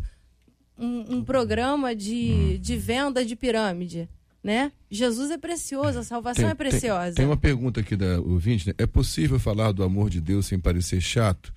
um, 0.78 1.16
um 1.16 1.24
programa 1.24 1.96
de, 1.96 2.58
de 2.58 2.76
venda 2.76 3.24
de 3.24 3.38
pirâmide, 3.38 4.10
né? 4.44 4.74
Jesus 4.92 5.32
é 5.32 5.38
precioso, 5.38 6.00
a 6.00 6.04
salvação 6.04 6.50
é 6.50 6.54
preciosa. 6.56 7.16
Tem, 7.16 7.26
uma 7.26 7.38
pergunta 7.38 7.80
aqui 7.80 7.96
da 7.96 8.20
ouvinte, 8.20 8.68
né? 8.68 8.74
É 8.78 8.86
possível 8.86 9.40
falar 9.40 9.72
do 9.72 9.82
amor 9.82 10.10
de 10.10 10.20
Deus 10.20 10.48
sem 10.48 10.60
parecer 10.60 11.00
chato? 11.00 11.56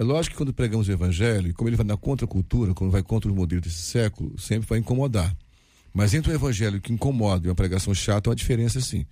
É 0.00 0.02
lógico 0.02 0.32
que 0.32 0.38
quando 0.38 0.54
pregamos 0.54 0.88
o 0.88 0.92
evangelho, 0.92 1.48
e 1.48 1.52
como 1.52 1.68
ele 1.68 1.76
vai 1.76 1.84
na 1.84 1.94
contracultura, 1.94 2.72
quando 2.72 2.90
vai 2.90 3.02
contra 3.02 3.30
o 3.30 3.34
modelo 3.34 3.60
desse 3.60 3.82
século, 3.82 4.34
sempre 4.38 4.66
vai 4.66 4.78
incomodar. 4.78 5.36
Mas 5.92 6.14
entre 6.14 6.32
um 6.32 6.34
evangelho 6.34 6.80
que 6.80 6.90
incomoda 6.90 7.46
e 7.46 7.50
uma 7.50 7.54
pregação 7.54 7.92
chata, 7.92 8.30
há 8.30 8.30
uma 8.30 8.34
diferença 8.34 8.80
sim. 8.80 9.04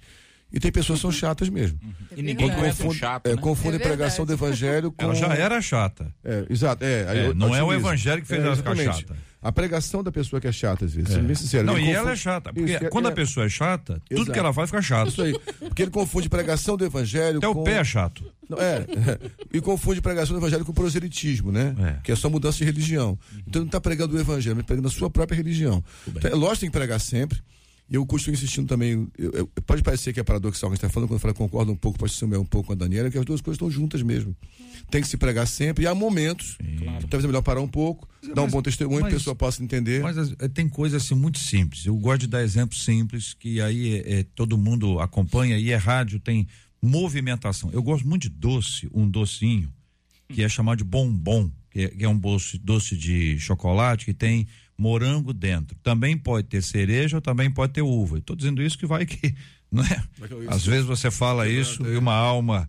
E 0.50 0.58
tem 0.58 0.72
pessoas 0.72 0.98
que 0.98 1.02
são 1.02 1.12
chatas 1.12 1.50
mesmo. 1.50 1.78
E 2.16 2.22
ninguém 2.22 2.50
conhece 2.50 2.86
um 2.86 2.90
chato, 2.90 3.26
é, 3.26 3.34
né? 3.34 3.36
confundem 3.36 3.78
É 3.78 3.82
pregação 3.82 4.24
do 4.24 4.32
evangelho 4.32 4.90
com. 4.90 5.04
Ela 5.04 5.14
já 5.14 5.26
era 5.34 5.60
chata. 5.60 6.10
É, 6.24 6.46
exato. 6.48 6.82
É, 6.82 7.00
É, 7.02 7.34
não 7.34 7.54
é 7.54 7.62
o 7.62 7.70
evangelho 7.70 8.22
que 8.22 8.28
fez 8.28 8.42
ela 8.42 8.56
ficar 8.56 8.74
chata. 8.74 9.14
A 9.40 9.52
pregação 9.52 10.02
da 10.02 10.10
pessoa 10.10 10.40
que 10.40 10.48
é 10.48 10.52
chata, 10.52 10.84
às 10.84 10.92
vezes. 10.94 11.12
Sendo 11.12 11.26
bem 11.26 11.34
sincero. 11.36 11.64
Não, 11.64 11.74
ele 11.74 11.82
e 11.82 11.86
confunde- 11.86 11.98
ela 12.00 12.12
é 12.12 12.16
chata. 12.16 12.52
Porque 12.52 12.72
Isso, 12.74 12.84
é- 12.84 12.88
quando 12.90 13.06
é- 13.06 13.12
a 13.12 13.14
pessoa 13.14 13.46
é 13.46 13.48
chata, 13.48 14.02
tudo 14.08 14.18
Exato. 14.22 14.32
que 14.32 14.38
ela 14.38 14.52
faz 14.52 14.68
fica 14.70 14.82
chato. 14.82 15.08
Isso 15.10 15.22
aí. 15.22 15.38
Porque 15.60 15.82
ele 15.82 15.90
confunde 15.92 16.28
pregação 16.28 16.76
do 16.76 16.84
evangelho 16.84 17.38
Até 17.38 17.46
com. 17.46 17.60
o 17.60 17.64
pé 17.64 17.74
é 17.78 17.84
chato. 17.84 18.24
Não, 18.48 18.58
é, 18.58 18.84
e 19.52 19.60
confunde 19.60 20.00
pregação 20.00 20.34
do 20.34 20.40
evangelho 20.40 20.64
com 20.64 20.72
proselitismo, 20.72 21.52
né? 21.52 21.74
É. 21.78 22.00
Que 22.02 22.10
é 22.12 22.16
só 22.16 22.28
mudança 22.28 22.58
de 22.58 22.64
religião. 22.64 23.16
Então 23.46 23.60
não 23.60 23.66
está 23.66 23.80
pregando 23.80 24.16
o 24.16 24.20
evangelho, 24.20 24.56
mas 24.56 24.66
pregando 24.66 24.88
a 24.88 24.90
sua 24.90 25.08
própria 25.08 25.36
religião. 25.36 25.84
Então, 26.08 26.30
é 26.30 26.34
lógico 26.34 26.54
que 26.54 26.60
tem 26.62 26.70
que 26.70 26.76
pregar 26.78 26.98
sempre. 26.98 27.38
E 27.90 27.94
eu 27.94 28.04
costumo 28.04 28.34
insistindo 28.34 28.66
também. 28.68 29.08
eu- 29.16 29.30
eu- 29.32 29.46
pode 29.64 29.82
parecer 29.82 30.12
que 30.12 30.20
é 30.20 30.22
paradoxal 30.22 30.68
a 30.68 30.72
gente 30.74 30.78
está 30.84 30.90
falando, 30.90 31.08
quando 31.08 31.16
eu 31.16 31.20
falo, 31.20 31.34
concordo 31.34 31.72
um 31.72 31.76
pouco 31.76 31.98
pastor 31.98 32.18
Samuel, 32.18 32.42
um 32.42 32.44
pouco 32.44 32.66
com 32.66 32.72
a 32.74 32.76
Daniela, 32.76 33.10
que 33.10 33.16
as 33.16 33.24
duas 33.24 33.40
coisas 33.40 33.56
estão 33.56 33.70
juntas 33.70 34.02
mesmo. 34.02 34.36
Tem 34.90 35.00
que 35.00 35.08
se 35.08 35.16
pregar 35.16 35.46
sempre, 35.46 35.84
e 35.84 35.86
há 35.86 35.94
momentos, 35.94 36.56
que 36.58 36.84
talvez 37.08 37.24
é 37.24 37.26
melhor 37.26 37.40
parar 37.42 37.60
um 37.62 37.68
pouco, 37.68 38.06
dar 38.34 38.42
um 38.42 38.44
Mas- 38.44 38.52
bom 38.52 38.60
testemunho, 38.62 39.00
mas- 39.00 39.12
a 39.14 39.16
pessoa 39.16 39.34
possa 39.34 39.62
entender. 39.64 40.02
Mas 40.02 40.18
as- 40.18 40.34
eh, 40.38 40.48
tem 40.48 40.68
coisas 40.68 41.02
assim 41.02 41.14
muito 41.14 41.38
simples. 41.38 41.86
Eu 41.86 41.96
gosto 41.96 42.20
de 42.20 42.26
dar 42.26 42.42
exemplos 42.42 42.84
simples 42.84 43.32
que 43.32 43.58
aí 43.60 43.94
é, 44.00 44.18
é, 44.20 44.22
todo 44.34 44.58
mundo 44.58 45.00
acompanha 45.00 45.58
e 45.58 45.70
é 45.70 45.76
rádio, 45.76 46.20
tem 46.20 46.46
movimentação. 46.82 47.70
Eu 47.72 47.82
gosto 47.82 48.06
muito 48.06 48.22
de 48.22 48.28
doce, 48.28 48.88
um 48.92 49.08
docinho, 49.08 49.72
que 50.28 50.42
é 50.42 50.48
chamado 50.48 50.78
de 50.78 50.84
bombom, 50.84 51.50
que 51.70 51.80
é, 51.82 51.88
que 51.88 52.04
é 52.04 52.08
um 52.08 52.18
doce, 52.18 52.58
doce 52.58 52.96
de 52.96 53.38
chocolate 53.38 54.04
que 54.04 54.12
tem 54.14 54.46
morango 54.78 55.34
dentro. 55.34 55.76
Também 55.82 56.16
pode 56.16 56.46
ter 56.46 56.62
cereja, 56.62 57.20
também 57.20 57.50
pode 57.50 57.72
ter 57.72 57.82
uva. 57.82 58.18
Estou 58.18 58.36
dizendo 58.36 58.62
isso 58.62 58.78
que 58.78 58.86
vai 58.86 59.04
que, 59.04 59.34
não 59.70 59.82
é? 59.82 60.04
Às 60.48 60.64
vezes 60.64 60.86
você 60.86 61.10
fala 61.10 61.48
isso 61.48 61.84
e 61.84 61.96
uma 61.96 62.14
alma 62.14 62.68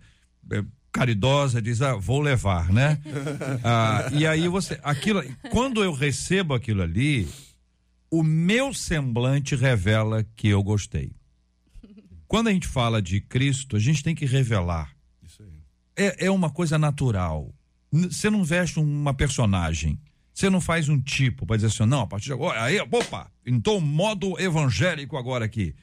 é, 0.52 0.64
caridosa 0.92 1.62
diz, 1.62 1.82
ah, 1.82 1.96
vou 1.96 2.20
levar, 2.20 2.72
né? 2.74 3.00
Ah, 3.64 4.10
e 4.12 4.26
aí 4.26 4.48
você, 4.48 4.80
aquilo, 4.82 5.24
quando 5.52 5.84
eu 5.84 5.94
recebo 5.94 6.54
aquilo 6.54 6.82
ali, 6.82 7.28
o 8.10 8.24
meu 8.24 8.74
semblante 8.74 9.56
revela 9.56 10.26
que 10.36 10.48
eu 10.48 10.64
gostei. 10.64 11.12
Quando 12.28 12.48
a 12.48 12.52
gente 12.52 12.68
fala 12.68 13.02
de 13.02 13.22
Cristo, 13.22 13.76
a 13.76 13.80
gente 13.80 14.04
tem 14.04 14.16
que 14.16 14.26
revelar. 14.26 14.96
É, 15.96 16.28
é 16.28 16.32
uma 16.32 16.50
coisa 16.50 16.78
natural. 16.78 17.54
Você 17.92 18.30
não 18.30 18.44
veste 18.44 18.80
uma 18.80 19.14
personagem. 19.14 20.00
Você 20.40 20.50
não 20.50 20.62
faz 20.62 20.88
um 20.88 20.98
tipo 20.98 21.46
para 21.46 21.58
dizer 21.58 21.68
assim, 21.68 21.86
não, 21.86 22.00
a 22.00 22.08
partir 22.08 22.28
de 22.28 22.32
agora, 22.32 22.64
aí, 22.64 22.80
opa, 22.80 23.30
então 23.46 23.82
modo 23.82 24.40
evangélico 24.40 25.18
agora 25.18 25.44
aqui. 25.44 25.76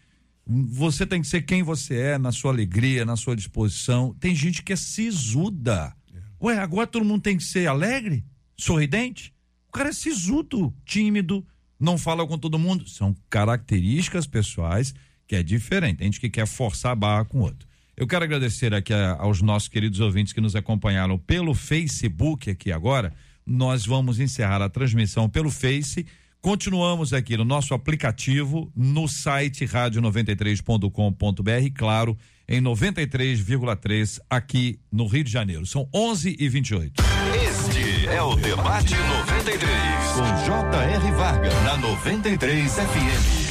Você 0.47 1.05
tem 1.05 1.21
que 1.21 1.29
ser 1.29 1.43
quem 1.43 1.63
você 1.63 1.95
é, 1.95 2.19
na 2.19 2.33
sua 2.33 2.53
alegria, 2.53 3.05
na 3.05 3.17
sua 3.17 3.37
disposição. 3.37 4.17
Tem 4.19 4.35
gente 4.35 4.63
que 4.63 4.73
é 4.73 4.77
sisuda. 4.77 5.95
Ué, 6.43 6.57
agora 6.57 6.87
todo 6.87 7.05
mundo 7.05 7.21
tem 7.21 7.37
que 7.37 7.45
ser 7.45 7.67
alegre, 7.67 8.25
sorridente? 8.57 9.35
O 9.69 9.73
cara 9.73 9.91
é 9.91 9.93
sisudo, 9.93 10.75
tímido, 10.87 11.47
não 11.79 11.99
fala 11.99 12.27
com 12.27 12.39
todo 12.39 12.59
mundo. 12.59 12.89
São 12.89 13.15
características 13.29 14.27
pessoais 14.27 14.95
que 15.27 15.37
é 15.37 15.43
diferente. 15.43 15.99
Tem 15.99 16.07
gente 16.07 16.19
que 16.19 16.31
quer 16.31 16.47
forçar 16.47 16.93
a 16.93 16.97
barra 16.97 17.27
com 17.27 17.41
o 17.41 17.43
outro. 17.43 17.69
Eu 17.95 18.07
quero 18.07 18.25
agradecer 18.25 18.73
aqui 18.73 18.95
a, 18.95 19.17
aos 19.17 19.43
nossos 19.43 19.69
queridos 19.69 20.01
ouvintes 20.01 20.33
que 20.33 20.41
nos 20.41 20.57
acompanharam 20.57 21.19
pelo 21.19 21.53
Facebook 21.53 22.49
aqui 22.49 22.73
agora. 22.73 23.13
Nós 23.47 23.87
vamos 23.87 24.19
encerrar 24.19 24.61
a 24.61 24.69
transmissão 24.69 25.29
pelo 25.29 25.53
Face. 25.53 26.05
Continuamos 26.41 27.13
aqui 27.13 27.37
no 27.37 27.45
nosso 27.45 27.75
aplicativo, 27.75 28.73
no 28.75 29.07
site 29.07 29.65
rádio93.com.br, 29.65 31.71
claro, 31.75 32.19
em 32.49 32.61
93,3 32.61 34.19
aqui 34.29 34.81
no 34.91 35.07
Rio 35.07 35.23
de 35.23 35.31
Janeiro. 35.31 35.65
São 35.65 35.89
11 35.95 36.35
e 36.39 36.49
28. 36.49 37.01
Este 37.49 38.09
é 38.09 38.21
o 38.21 38.35
Debate 38.35 38.95
93, 38.95 39.71
com 40.15 40.25
J.R. 40.45 41.13
Varga, 41.13 41.61
na 41.63 41.77
93 41.77 42.73
FM. 42.73 43.47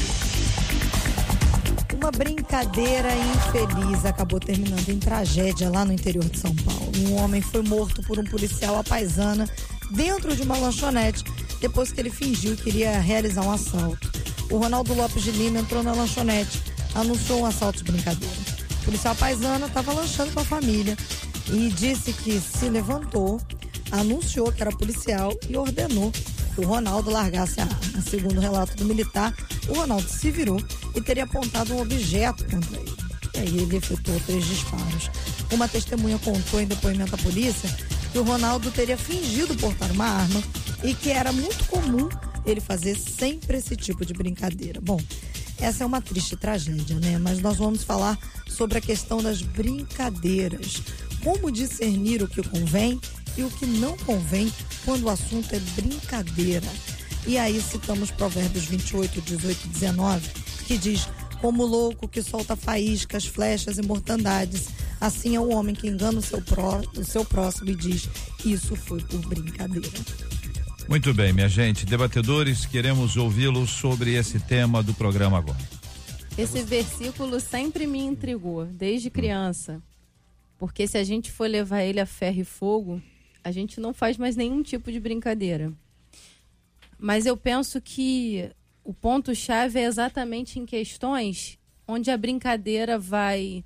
Uma 1.94 2.12
brincadeira 2.12 3.10
infeliz 3.16 4.04
acabou 4.06 4.40
terminando 4.40 4.88
em 4.90 5.00
tragédia 5.00 5.70
lá 5.70 5.86
no 5.86 5.94
interior 5.94 6.26
de 6.26 6.38
São 6.38 6.54
Paulo. 6.56 6.92
Um 6.98 7.16
homem 7.16 7.42
foi 7.42 7.64
morto 7.64 8.04
por 8.04 8.20
um 8.20 8.24
policial 8.24 8.78
à 8.78 8.84
paisana 8.84 9.50
dentro 9.92 10.36
de 10.36 10.42
uma 10.42 10.58
lanchonete 10.58 11.24
depois 11.60 11.92
que 11.92 12.00
ele 12.00 12.10
fingiu 12.10 12.56
que 12.56 12.70
iria 12.70 13.00
realizar 13.00 13.42
um 13.42 13.52
assalto. 13.52 14.12
O 14.50 14.58
Ronaldo 14.58 14.94
Lopes 14.94 15.24
de 15.24 15.32
Lima 15.32 15.60
entrou 15.60 15.82
na 15.82 15.94
lanchonete, 15.94 16.62
anunciou 16.94 17.42
um 17.42 17.46
assalto 17.46 17.84
de 17.84 17.92
brincadeira. 17.92 18.36
O 18.82 18.86
policial 18.86 19.16
paisana 19.16 19.66
estava 19.66 19.94
lanchando 19.94 20.32
com 20.32 20.42
a 20.42 20.46
família 20.46 20.96
e 21.52 21.70
disse 21.70 22.14
que 22.14 22.40
se 22.40 22.70
levantou, 22.70 23.42
anunciou 23.92 24.52
que 24.52 24.62
era 24.62 24.72
policial 24.72 25.34
e 25.50 25.58
ordenou 25.58 26.12
que 26.12 26.62
o 26.62 26.68
Ronaldo 26.68 27.10
largasse 27.10 27.60
a 27.60 27.64
arma. 27.64 28.02
Segundo 28.08 28.38
o 28.38 28.42
relato 28.42 28.76
do 28.76 28.86
militar, 28.86 29.34
o 29.68 29.74
Ronaldo 29.74 30.08
se 30.08 30.30
virou 30.32 30.62
e 30.94 31.02
teria 31.02 31.24
apontado 31.24 31.74
um 31.74 31.82
objeto 31.82 32.46
contra 32.46 32.78
ele. 32.78 32.96
E 33.34 33.40
aí 33.40 33.58
ele 33.60 33.78
efetuou 33.78 34.20
três 34.26 34.46
disparos. 34.46 35.10
Uma 35.52 35.68
testemunha 35.68 36.18
contou 36.20 36.62
em 36.62 36.66
depoimento 36.66 37.16
à 37.16 37.18
polícia 37.18 37.70
que 38.16 38.20
o 38.20 38.24
Ronaldo 38.24 38.72
teria 38.72 38.98
fingido 38.98 39.54
portar 39.56 39.92
uma 39.92 40.06
arma 40.06 40.42
e 40.82 40.94
que 40.94 41.12
era 41.12 41.34
muito 41.34 41.66
comum 41.66 42.08
ele 42.46 42.62
fazer 42.62 42.98
sempre 42.98 43.58
esse 43.58 43.76
tipo 43.76 44.06
de 44.06 44.14
brincadeira. 44.14 44.80
Bom, 44.80 45.02
essa 45.60 45.84
é 45.84 45.86
uma 45.86 46.00
triste 46.00 46.38
tragédia, 46.38 46.98
né? 46.98 47.18
Mas 47.18 47.42
nós 47.42 47.58
vamos 47.58 47.84
falar 47.84 48.18
sobre 48.48 48.78
a 48.78 48.82
questão 48.82 49.22
das 49.22 49.42
brincadeiras. 49.42 50.82
Como 51.22 51.52
discernir 51.52 52.24
o 52.24 52.28
que 52.30 52.42
convém 52.42 53.02
e 53.36 53.44
o 53.44 53.50
que 53.50 53.66
não 53.66 53.98
convém 53.98 54.50
quando 54.86 55.04
o 55.04 55.10
assunto 55.10 55.54
é 55.54 55.60
brincadeira. 55.60 56.70
E 57.28 57.38
aí 57.38 57.62
citamos 57.62 58.12
Provérbios 58.12 58.64
28, 58.64 59.20
18 59.20 59.66
e 59.66 59.68
19, 59.68 60.30
que 60.66 60.78
diz: 60.78 61.10
Como 61.42 61.66
louco 61.66 62.08
que 62.08 62.24
solta 62.24 62.56
faíscas, 62.56 63.26
flechas 63.26 63.78
e 63.78 63.82
mortandades, 63.82 64.70
assim 65.00 65.36
é 65.36 65.40
o 65.40 65.50
homem 65.50 65.76
que 65.76 65.88
engana 65.88 66.20
o 66.20 66.22
seu, 66.22 66.42
pró, 66.42 66.82
o 66.98 67.04
seu 67.04 67.26
próximo 67.26 67.70
e 67.70 67.76
diz: 67.76 68.10
Isso 68.44 68.76
foi 68.76 69.02
por 69.02 69.20
brincadeira. 69.28 69.90
Muito 70.88 71.14
bem, 71.14 71.34
minha 71.34 71.50
gente. 71.50 71.86
Debatedores, 71.86 72.66
queremos 72.66 73.18
ouvi-los 73.18 73.72
sobre 73.72 74.14
esse 74.14 74.40
tema 74.40 74.84
do 74.84 74.94
programa 74.94 75.40
agora. 75.40 75.58
Esse 76.38 76.62
versículo 76.62 77.40
sempre 77.40 77.88
me 77.88 78.00
intrigou, 78.00 78.66
desde 78.66 79.10
criança. 79.10 79.82
Porque 80.58 80.88
se 80.88 80.98
a 80.98 81.04
gente 81.04 81.32
for 81.32 81.50
levar 81.50 81.82
ele 81.82 82.00
a 82.00 82.06
ferro 82.06 82.42
e 82.42 82.46
fogo, 82.46 83.02
a 83.44 83.52
gente 83.52 83.80
não 83.80 83.94
faz 83.94 84.18
mais 84.18 84.36
nenhum 84.36 84.62
tipo 84.62 84.92
de 84.92 85.00
brincadeira. 85.00 85.74
Mas 86.98 87.26
eu 87.26 87.36
penso 87.36 87.82
que 87.82 88.50
o 88.84 88.94
ponto-chave 88.94 89.80
é 89.80 89.86
exatamente 89.86 90.60
em 90.60 90.66
questões 90.66 91.58
onde 91.88 92.12
a 92.12 92.18
brincadeira 92.18 92.98
vai 92.98 93.64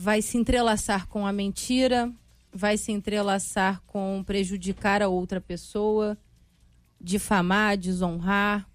vai 0.00 0.22
se 0.22 0.38
entrelaçar 0.38 1.08
com 1.08 1.26
a 1.26 1.32
mentira, 1.32 2.08
vai 2.52 2.76
se 2.76 2.92
entrelaçar 2.92 3.82
com 3.84 4.22
prejudicar 4.24 5.02
a 5.02 5.08
outra 5.08 5.40
pessoa, 5.40 6.16
difamar, 7.00 7.76
desonrar, 7.76 8.70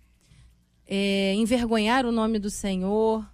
é, 0.86 1.34
envergonhar 1.34 2.06
o 2.06 2.12
nome 2.12 2.40
do 2.40 2.50
Senhor 2.50 3.26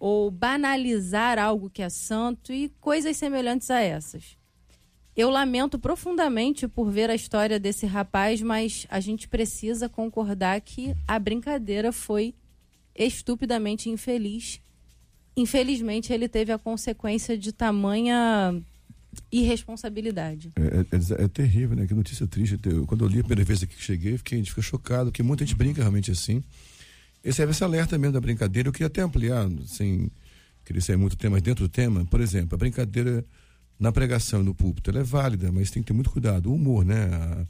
ou 0.00 0.32
banalizar 0.32 1.38
algo 1.38 1.70
que 1.70 1.80
é 1.80 1.88
santo 1.88 2.52
e 2.52 2.70
coisas 2.80 3.16
semelhantes 3.16 3.70
a 3.70 3.80
essas. 3.80 4.36
Eu 5.14 5.30
lamento 5.30 5.78
profundamente 5.78 6.66
por 6.66 6.90
ver 6.90 7.08
a 7.08 7.14
história 7.14 7.60
desse 7.60 7.86
rapaz, 7.86 8.42
mas 8.42 8.84
a 8.90 8.98
gente 8.98 9.28
precisa 9.28 9.88
concordar 9.88 10.60
que 10.60 10.92
a 11.06 11.16
brincadeira 11.20 11.92
foi 11.92 12.34
estupidamente 12.96 13.88
infeliz. 13.88 14.60
Infelizmente, 15.38 16.12
ele 16.12 16.28
teve 16.28 16.50
a 16.50 16.58
consequência 16.58 17.38
de 17.38 17.52
tamanha 17.52 18.60
irresponsabilidade. 19.30 20.50
É, 20.56 21.20
é, 21.20 21.24
é, 21.24 21.28
terrível, 21.28 21.76
né? 21.76 21.86
Que 21.86 21.94
notícia 21.94 22.26
triste. 22.26 22.58
Quando 22.88 23.04
eu 23.04 23.08
li 23.08 23.20
a 23.20 23.22
primeira 23.22 23.44
vez 23.44 23.62
aqui 23.62 23.76
que 23.76 23.82
cheguei, 23.82 24.18
fiquei, 24.18 24.36
a 24.36 24.40
gente 24.40 24.50
fica 24.50 24.62
chocado, 24.62 25.10
porque 25.12 25.22
muita 25.22 25.46
gente 25.46 25.56
brinca 25.56 25.80
realmente 25.80 26.10
assim. 26.10 26.42
Esse 27.22 27.40
é 27.40 27.48
esse 27.48 27.62
alerta 27.62 27.96
mesmo 27.96 28.14
da 28.14 28.20
brincadeira. 28.20 28.68
Eu 28.68 28.72
queria 28.72 28.88
até 28.88 29.00
ampliar, 29.00 29.48
sem 29.64 30.10
querer 30.64 30.80
sair 30.80 30.96
muito 30.96 31.16
tema, 31.16 31.36
mas 31.36 31.42
dentro 31.42 31.66
do 31.66 31.68
tema, 31.68 32.04
por 32.06 32.20
exemplo, 32.20 32.56
a 32.56 32.58
brincadeira 32.58 33.24
na 33.78 33.92
pregação 33.92 34.42
no 34.42 34.52
púlpito, 34.52 34.90
ela 34.90 35.00
é 35.00 35.04
válida, 35.04 35.52
mas 35.52 35.70
tem 35.70 35.84
que 35.84 35.86
ter 35.86 35.92
muito 35.92 36.10
cuidado. 36.10 36.50
O 36.50 36.54
humor, 36.54 36.84
né? 36.84 37.46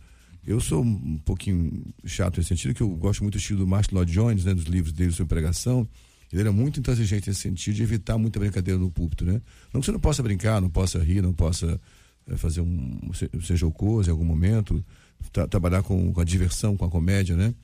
Eu 0.47 0.61
sou 0.61 0.83
um 0.83 1.19
pouquinho 1.25 1.87
chato 2.05 2.37
nesse 2.37 2.49
sentido, 2.49 2.75
que 2.75 2.83
eu 2.83 2.89
gosto 2.91 3.23
muito 3.23 3.35
do 3.35 3.39
estilo 3.39 3.61
do 3.61 3.67
Martin 3.67 3.95
Lloyd 3.95 4.13
Jones, 4.13 4.45
né? 4.45 4.53
Dos 4.53 4.65
livros 4.65 4.93
dele 4.93 5.13
sobre 5.13 5.35
pregação. 5.35 5.89
Ele 6.33 6.43
era 6.43 6.53
muito 6.53 6.79
intransigente 6.79 7.29
nesse 7.29 7.41
sentido 7.41 7.75
de 7.75 7.83
evitar 7.83 8.19
muita 8.19 8.39
brincadeira 8.39 8.79
no 8.79 8.91
púlpito, 8.91 9.25
né? 9.25 9.41
Não 9.73 9.81
que 9.81 9.87
você 9.87 9.93
não 9.93 10.01
possa 10.01 10.23
brincar, 10.23 10.61
não 10.61 10.69
possa 10.69 10.99
rir, 10.99 11.23
não 11.23 11.33
possa 11.33 11.81
é, 12.27 12.37
fazer 12.37 12.61
um 12.61 13.13
ser 13.15 13.57
jocoso 13.57 14.11
em 14.11 14.13
algum 14.13 14.25
momento, 14.25 14.85
tra 15.33 15.49
trabalhar 15.49 15.83
com, 15.83 16.13
com, 16.13 16.21
a 16.21 16.25
diversão, 16.25 16.77
com 16.77 16.85
a 16.85 16.91
comédia, 16.91 17.37
né? 17.37 17.55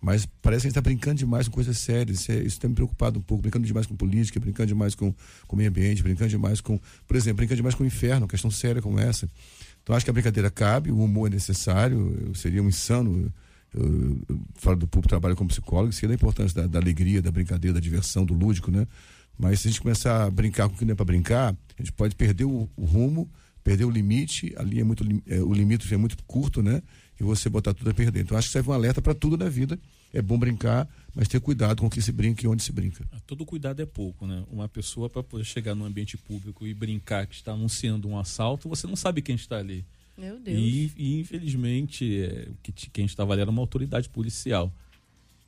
Mas 0.00 0.26
parece 0.42 0.62
que 0.62 0.66
a 0.66 0.68
gente 0.68 0.78
está 0.78 0.80
brincando 0.82 1.18
demais 1.18 1.48
com 1.48 1.54
coisas 1.54 1.78
sérias. 1.78 2.20
Isso, 2.20 2.32
é, 2.32 2.38
isso 2.42 2.60
tem 2.60 2.68
me 2.68 2.74
preocupado 2.76 3.18
um 3.18 3.22
pouco, 3.22 3.42
brincando 3.42 3.66
demais 3.66 3.86
com 3.86 3.96
política, 3.96 4.38
brincando 4.38 4.66
demais 4.68 4.94
com, 4.94 5.14
o 5.48 5.56
meio 5.56 5.68
ambiente, 5.70 6.02
brincando 6.02 6.30
demais 6.30 6.60
com, 6.60 6.78
por 7.06 7.16
exemplo, 7.16 7.38
brincando 7.38 7.56
demais 7.56 7.74
com 7.74 7.84
o 7.84 7.86
inferno, 7.86 8.28
questão 8.28 8.50
séria 8.50 8.82
como 8.82 8.98
essa. 8.98 9.28
Então 9.82 9.94
acho 9.94 10.04
que 10.04 10.10
a 10.10 10.12
brincadeira 10.12 10.50
cabe, 10.50 10.90
o 10.90 10.98
humor 10.98 11.28
é 11.28 11.34
necessário, 11.34 12.32
seria 12.34 12.62
um 12.62 12.68
insano 12.68 13.32
eu, 13.74 14.38
fora 14.54 14.76
do 14.76 14.86
público, 14.86 15.08
trabalho 15.08 15.36
como 15.36 15.48
psicólogo, 15.48 15.92
sei 15.92 16.08
da 16.08 16.14
importância 16.14 16.62
da, 16.62 16.66
da, 16.66 16.78
alegria, 16.78 17.20
da 17.20 17.30
brincadeira, 17.30 17.74
da 17.74 17.80
diversão, 17.80 18.24
do 18.24 18.34
lúdico, 18.34 18.70
né? 18.70 18.86
Mas 19.38 19.60
se 19.60 19.68
a 19.68 19.70
gente 19.70 19.80
começar 19.80 20.24
a 20.24 20.30
brincar 20.30 20.68
com 20.68 20.76
o 20.76 20.78
que 20.78 20.84
não 20.84 20.92
é 20.92 20.94
para 20.94 21.04
brincar, 21.04 21.52
a 21.52 21.82
gente 21.82 21.92
pode 21.92 22.14
perder 22.14 22.44
o, 22.44 22.68
o 22.76 22.84
rumo, 22.84 23.28
perder 23.64 23.84
o 23.84 23.90
limite, 23.90 24.54
ali 24.56 24.80
é 24.80 24.84
muito, 24.84 25.04
é, 25.26 25.40
o 25.40 25.52
limite 25.52 25.92
é 25.92 25.96
muito 25.96 26.16
curto, 26.24 26.62
né? 26.62 26.82
E 27.18 27.22
você 27.22 27.48
botar 27.48 27.74
tudo 27.74 27.90
a 27.90 27.94
perder. 27.94 28.20
Então 28.20 28.36
acho 28.36 28.48
que 28.48 28.52
serve 28.52 28.70
um 28.70 28.72
alerta 28.72 29.00
para 29.00 29.14
tudo 29.14 29.36
na 29.36 29.48
vida. 29.48 29.78
É 30.12 30.22
bom 30.22 30.38
brincar, 30.38 30.88
mas 31.14 31.26
ter 31.26 31.40
cuidado 31.40 31.80
com 31.80 31.86
o 31.86 31.90
que 31.90 32.00
se 32.00 32.12
brinca 32.12 32.44
e 32.44 32.48
onde 32.48 32.62
se 32.62 32.70
brinca. 32.70 33.04
Ah, 33.10 33.18
todo 33.26 33.44
cuidado 33.44 33.80
é 33.80 33.86
pouco, 33.86 34.26
né? 34.26 34.44
Uma 34.50 34.68
pessoa 34.68 35.10
para 35.10 35.22
poder 35.22 35.44
chegar 35.44 35.74
num 35.74 35.84
ambiente 35.84 36.16
público 36.16 36.66
e 36.66 36.74
brincar 36.74 37.26
que 37.26 37.34
está 37.34 37.52
anunciando 37.52 38.08
um 38.08 38.18
assalto, 38.18 38.68
você 38.68 38.86
não 38.86 38.96
sabe 38.96 39.22
quem 39.22 39.34
está 39.34 39.58
ali. 39.58 39.84
Meu 40.16 40.38
Deus. 40.38 40.58
E, 40.58 40.92
e 40.96 41.20
infelizmente, 41.20 42.22
é, 42.22 42.48
que, 42.62 42.90
quem 42.90 43.04
estava 43.04 43.32
ali 43.32 43.42
era 43.42 43.50
uma 43.50 43.60
autoridade 43.60 44.08
policial. 44.08 44.72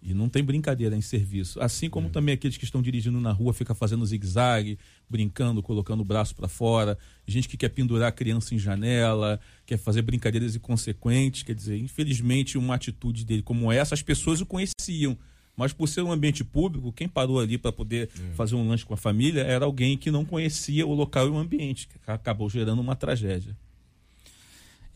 E 0.02 0.14
não 0.14 0.28
tem 0.28 0.44
brincadeira 0.44 0.94
em 0.94 1.00
serviço. 1.00 1.60
Assim 1.60 1.88
como 1.88 2.08
é. 2.08 2.10
também 2.10 2.34
aqueles 2.34 2.56
que 2.56 2.64
estão 2.64 2.82
dirigindo 2.82 3.20
na 3.20 3.32
rua 3.32 3.52
fica 3.52 3.74
fazendo 3.74 4.04
zigue-zague, 4.06 4.78
brincando, 5.08 5.62
colocando 5.62 6.00
o 6.00 6.04
braço 6.04 6.34
para 6.34 6.46
fora. 6.46 6.98
Gente 7.26 7.48
que 7.48 7.56
quer 7.56 7.70
pendurar 7.70 8.08
a 8.08 8.12
criança 8.12 8.54
em 8.54 8.58
janela, 8.58 9.40
quer 9.64 9.78
fazer 9.78 10.02
brincadeiras 10.02 10.54
inconsequentes. 10.54 11.42
Quer 11.42 11.54
dizer, 11.54 11.78
infelizmente, 11.78 12.58
uma 12.58 12.74
atitude 12.74 13.24
dele 13.24 13.42
como 13.42 13.72
essa, 13.72 13.94
as 13.94 14.02
pessoas 14.02 14.40
o 14.40 14.46
conheciam. 14.46 15.16
Mas 15.56 15.72
por 15.72 15.88
ser 15.88 16.02
um 16.02 16.12
ambiente 16.12 16.44
público, 16.44 16.92
quem 16.92 17.08
parou 17.08 17.40
ali 17.40 17.56
para 17.56 17.72
poder 17.72 18.10
é. 18.14 18.34
fazer 18.34 18.54
um 18.54 18.68
lanche 18.68 18.84
com 18.84 18.92
a 18.92 18.96
família 18.96 19.40
era 19.40 19.64
alguém 19.64 19.96
que 19.96 20.10
não 20.10 20.24
conhecia 20.24 20.86
o 20.86 20.92
local 20.92 21.26
e 21.26 21.30
o 21.30 21.38
ambiente, 21.38 21.88
que 21.88 21.98
acabou 22.06 22.50
gerando 22.50 22.80
uma 22.80 22.94
tragédia 22.94 23.56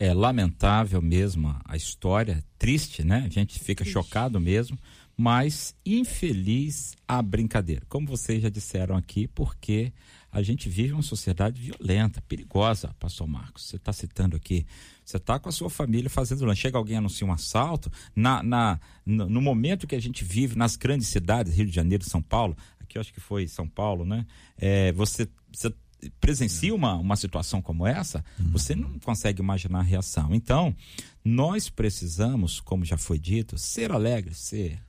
é 0.01 0.15
lamentável 0.15 0.99
mesmo 0.99 1.55
a 1.63 1.77
história, 1.77 2.43
triste, 2.57 3.03
né? 3.03 3.21
A 3.23 3.29
gente 3.29 3.59
fica 3.59 3.83
triste. 3.83 3.93
chocado 3.93 4.39
mesmo, 4.39 4.75
mas 5.15 5.75
infeliz 5.85 6.95
a 7.07 7.21
brincadeira. 7.21 7.85
Como 7.87 8.07
vocês 8.07 8.41
já 8.41 8.49
disseram 8.49 8.95
aqui, 8.97 9.27
porque 9.27 9.93
A 10.33 10.41
gente 10.41 10.69
vive 10.69 10.93
uma 10.93 11.01
sociedade 11.01 11.61
violenta, 11.61 12.21
perigosa, 12.21 12.95
pastor 12.97 13.27
Marcos. 13.27 13.65
Você 13.65 13.75
está 13.75 13.91
citando 13.91 14.37
aqui. 14.37 14.65
Você 15.03 15.17
está 15.17 15.37
com 15.37 15.49
a 15.49 15.51
sua 15.51 15.69
família 15.69 16.09
fazendo 16.09 16.45
lanche. 16.45 16.61
Chega 16.61 16.77
alguém 16.77 16.95
anuncia 16.95 17.27
um 17.27 17.33
assalto. 17.33 17.91
Na, 18.15 18.41
na, 18.41 18.79
no, 19.05 19.41
momento 19.41 19.85
que 19.85 19.93
a 19.93 19.99
gente 19.99 20.23
vive 20.23 20.55
nas 20.55 20.77
grandes 20.77 21.09
cidades, 21.09 21.53
Rio 21.53 21.65
de 21.65 21.75
Janeiro, 21.75 22.05
São 22.05 22.21
Paulo, 22.21 22.55
aqui 22.79 22.97
eu 22.97 23.01
acho 23.01 23.11
que 23.13 23.19
foi 23.19 23.45
São 23.45 23.67
Paulo, 23.67 24.05
né? 24.05 24.25
É, 24.57 24.93
você, 24.93 25.27
você 25.51 25.73
presencia 26.19 26.73
uma, 26.73 26.95
uma 26.95 27.15
situação 27.15 27.61
como 27.61 27.85
essa, 27.85 28.23
você 28.51 28.75
não 28.75 28.97
consegue 28.99 29.41
imaginar 29.41 29.79
a 29.79 29.83
reação. 29.83 30.33
Então, 30.33 30.75
nós 31.23 31.69
precisamos, 31.69 32.59
como 32.59 32.85
já 32.85 32.97
foi 32.97 33.19
dito, 33.19 33.57
ser 33.57 33.91
alegres, 33.91 34.37
ser 34.37 34.79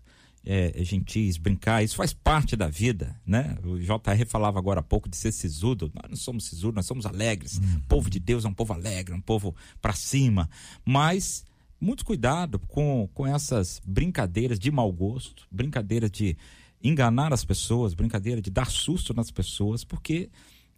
é, 0.44 0.72
gentis, 0.82 1.36
brincar, 1.36 1.84
isso 1.84 1.96
faz 1.96 2.12
parte 2.12 2.56
da 2.56 2.68
vida, 2.68 3.14
né? 3.24 3.56
O 3.64 3.78
JR 3.78 4.26
falava 4.26 4.58
agora 4.58 4.80
há 4.80 4.82
pouco 4.82 5.08
de 5.08 5.16
ser 5.16 5.32
sisudo. 5.32 5.90
Nós 5.94 6.10
não 6.10 6.16
somos 6.16 6.44
sisudo, 6.44 6.74
nós 6.74 6.86
somos 6.86 7.06
alegres. 7.06 7.58
O 7.58 7.80
povo 7.88 8.10
de 8.10 8.18
Deus 8.18 8.44
é 8.44 8.48
um 8.48 8.54
povo 8.54 8.72
alegre, 8.72 9.14
um 9.14 9.20
povo 9.20 9.54
para 9.80 9.92
cima. 9.92 10.48
Mas 10.84 11.44
muito 11.80 12.04
cuidado 12.04 12.58
com, 12.58 13.08
com 13.12 13.26
essas 13.26 13.80
brincadeiras 13.84 14.58
de 14.58 14.70
mau 14.70 14.92
gosto, 14.92 15.46
brincadeiras 15.50 16.10
de 16.10 16.36
enganar 16.82 17.32
as 17.32 17.44
pessoas, 17.44 17.94
brincadeira 17.94 18.42
de 18.42 18.50
dar 18.50 18.70
susto 18.70 19.14
nas 19.14 19.30
pessoas, 19.30 19.84
porque 19.84 20.28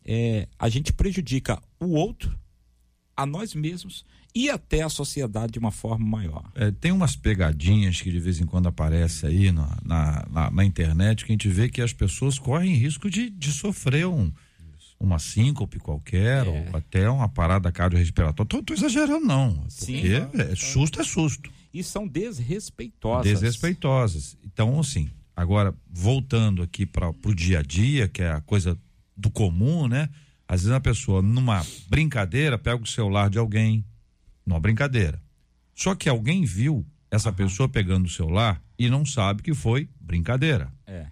é, 0.04 0.48
a 0.58 0.68
gente 0.68 0.92
prejudica 0.92 1.60
o 1.80 1.90
outro, 1.94 2.36
a 3.16 3.24
nós 3.24 3.54
mesmos 3.54 4.04
e 4.34 4.50
até 4.50 4.82
a 4.82 4.88
sociedade 4.88 5.52
de 5.52 5.58
uma 5.60 5.70
forma 5.70 6.04
maior. 6.04 6.44
É, 6.56 6.70
tem 6.72 6.90
umas 6.90 7.14
pegadinhas 7.14 8.00
que 8.00 8.10
de 8.10 8.18
vez 8.18 8.40
em 8.40 8.46
quando 8.46 8.66
aparecem 8.68 9.28
aí 9.28 9.52
na, 9.52 9.78
na, 9.84 10.26
na, 10.28 10.50
na 10.50 10.64
internet 10.64 11.24
que 11.24 11.30
a 11.30 11.34
gente 11.34 11.48
vê 11.48 11.68
que 11.68 11.80
as 11.80 11.92
pessoas 11.92 12.38
correm 12.38 12.74
risco 12.74 13.08
de, 13.08 13.30
de 13.30 13.52
sofrer 13.52 14.06
um, 14.08 14.32
uma 14.98 15.20
síncope 15.20 15.78
qualquer, 15.78 16.44
É. 16.46 16.50
ou 16.50 16.76
até 16.76 17.08
uma 17.08 17.28
parada 17.28 17.70
cardiorrespiratória. 17.70 18.48
Tô, 18.48 18.62
tô 18.62 18.74
exagerando, 18.74 19.24
não. 19.24 19.54
Porque 19.54 19.68
Sim. 19.70 20.30
é, 20.34 20.54
susto 20.56 21.00
é 21.00 21.04
susto. 21.04 21.48
E 21.72 21.82
são 21.84 22.06
desrespeitosas. 22.06 23.24
Desrespeitosas. 23.24 24.36
Então, 24.44 24.80
assim, 24.80 25.08
agora, 25.36 25.74
voltando 25.88 26.62
aqui 26.62 26.86
para 26.86 27.10
o 27.10 27.34
dia 27.34 27.60
a 27.60 27.62
dia, 27.62 28.08
que 28.08 28.22
é 28.22 28.30
a 28.32 28.40
coisa 28.40 28.76
do 29.16 29.30
comum, 29.30 29.86
né? 29.88 30.08
Às 30.46 30.62
vezes 30.62 30.76
a 30.76 30.80
pessoa, 30.80 31.22
numa 31.22 31.64
brincadeira, 31.88 32.58
pega 32.58 32.82
o 32.82 32.86
celular 32.86 33.30
de 33.30 33.38
alguém, 33.38 33.84
numa 34.44 34.60
brincadeira. 34.60 35.22
Só 35.74 35.94
que 35.94 36.08
alguém 36.08 36.44
viu 36.44 36.86
essa 37.10 37.32
pessoa 37.32 37.68
pegando 37.68 38.06
o 38.06 38.10
celular 38.10 38.62
e 38.78 38.88
não 38.90 39.04
sabe 39.06 39.42
que 39.42 39.54
foi 39.54 39.88
brincadeira. 40.00 40.72
É. 40.86 41.06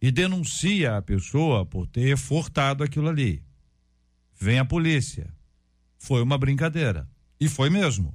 E 0.00 0.10
denuncia 0.10 0.96
a 0.96 1.02
pessoa 1.02 1.64
por 1.64 1.86
ter 1.86 2.16
furtado 2.16 2.84
aquilo 2.84 3.08
ali. 3.08 3.42
Vem 4.38 4.58
a 4.58 4.64
polícia. 4.64 5.32
Foi 5.98 6.22
uma 6.22 6.36
brincadeira. 6.36 7.08
E 7.40 7.48
foi 7.48 7.70
mesmo. 7.70 8.14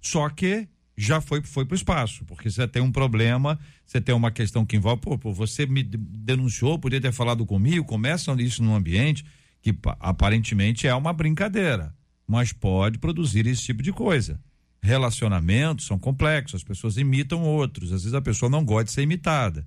Só 0.00 0.28
que 0.28 0.68
já 0.96 1.20
foi, 1.20 1.42
foi 1.42 1.64
pro 1.64 1.74
espaço, 1.74 2.24
porque 2.26 2.50
você 2.50 2.66
tem 2.68 2.82
um 2.82 2.92
problema, 2.92 3.58
você 3.86 4.00
tem 4.00 4.14
uma 4.14 4.30
questão 4.30 4.64
que 4.66 4.76
envolve, 4.76 5.00
pô, 5.02 5.18
pô, 5.18 5.32
você 5.32 5.64
me 5.66 5.82
de- 5.82 5.96
denunciou, 5.96 6.78
podia 6.78 7.00
ter 7.00 7.12
falado 7.12 7.46
comigo, 7.46 7.84
começam 7.84 8.38
isso 8.38 8.62
num 8.62 8.74
ambiente 8.74 9.24
que 9.62 9.72
pa- 9.72 9.96
aparentemente 10.00 10.86
é 10.86 10.94
uma 10.94 11.12
brincadeira, 11.12 11.94
mas 12.26 12.52
pode 12.52 12.98
produzir 12.98 13.46
esse 13.46 13.62
tipo 13.62 13.82
de 13.82 13.92
coisa. 13.92 14.38
Relacionamentos 14.82 15.86
são 15.86 15.98
complexos, 15.98 16.56
as 16.60 16.64
pessoas 16.64 16.96
imitam 16.96 17.42
outros, 17.42 17.92
às 17.92 18.02
vezes 18.02 18.14
a 18.14 18.20
pessoa 18.20 18.50
não 18.50 18.64
gosta 18.64 18.84
de 18.84 18.90
ser 18.92 19.02
imitada. 19.02 19.66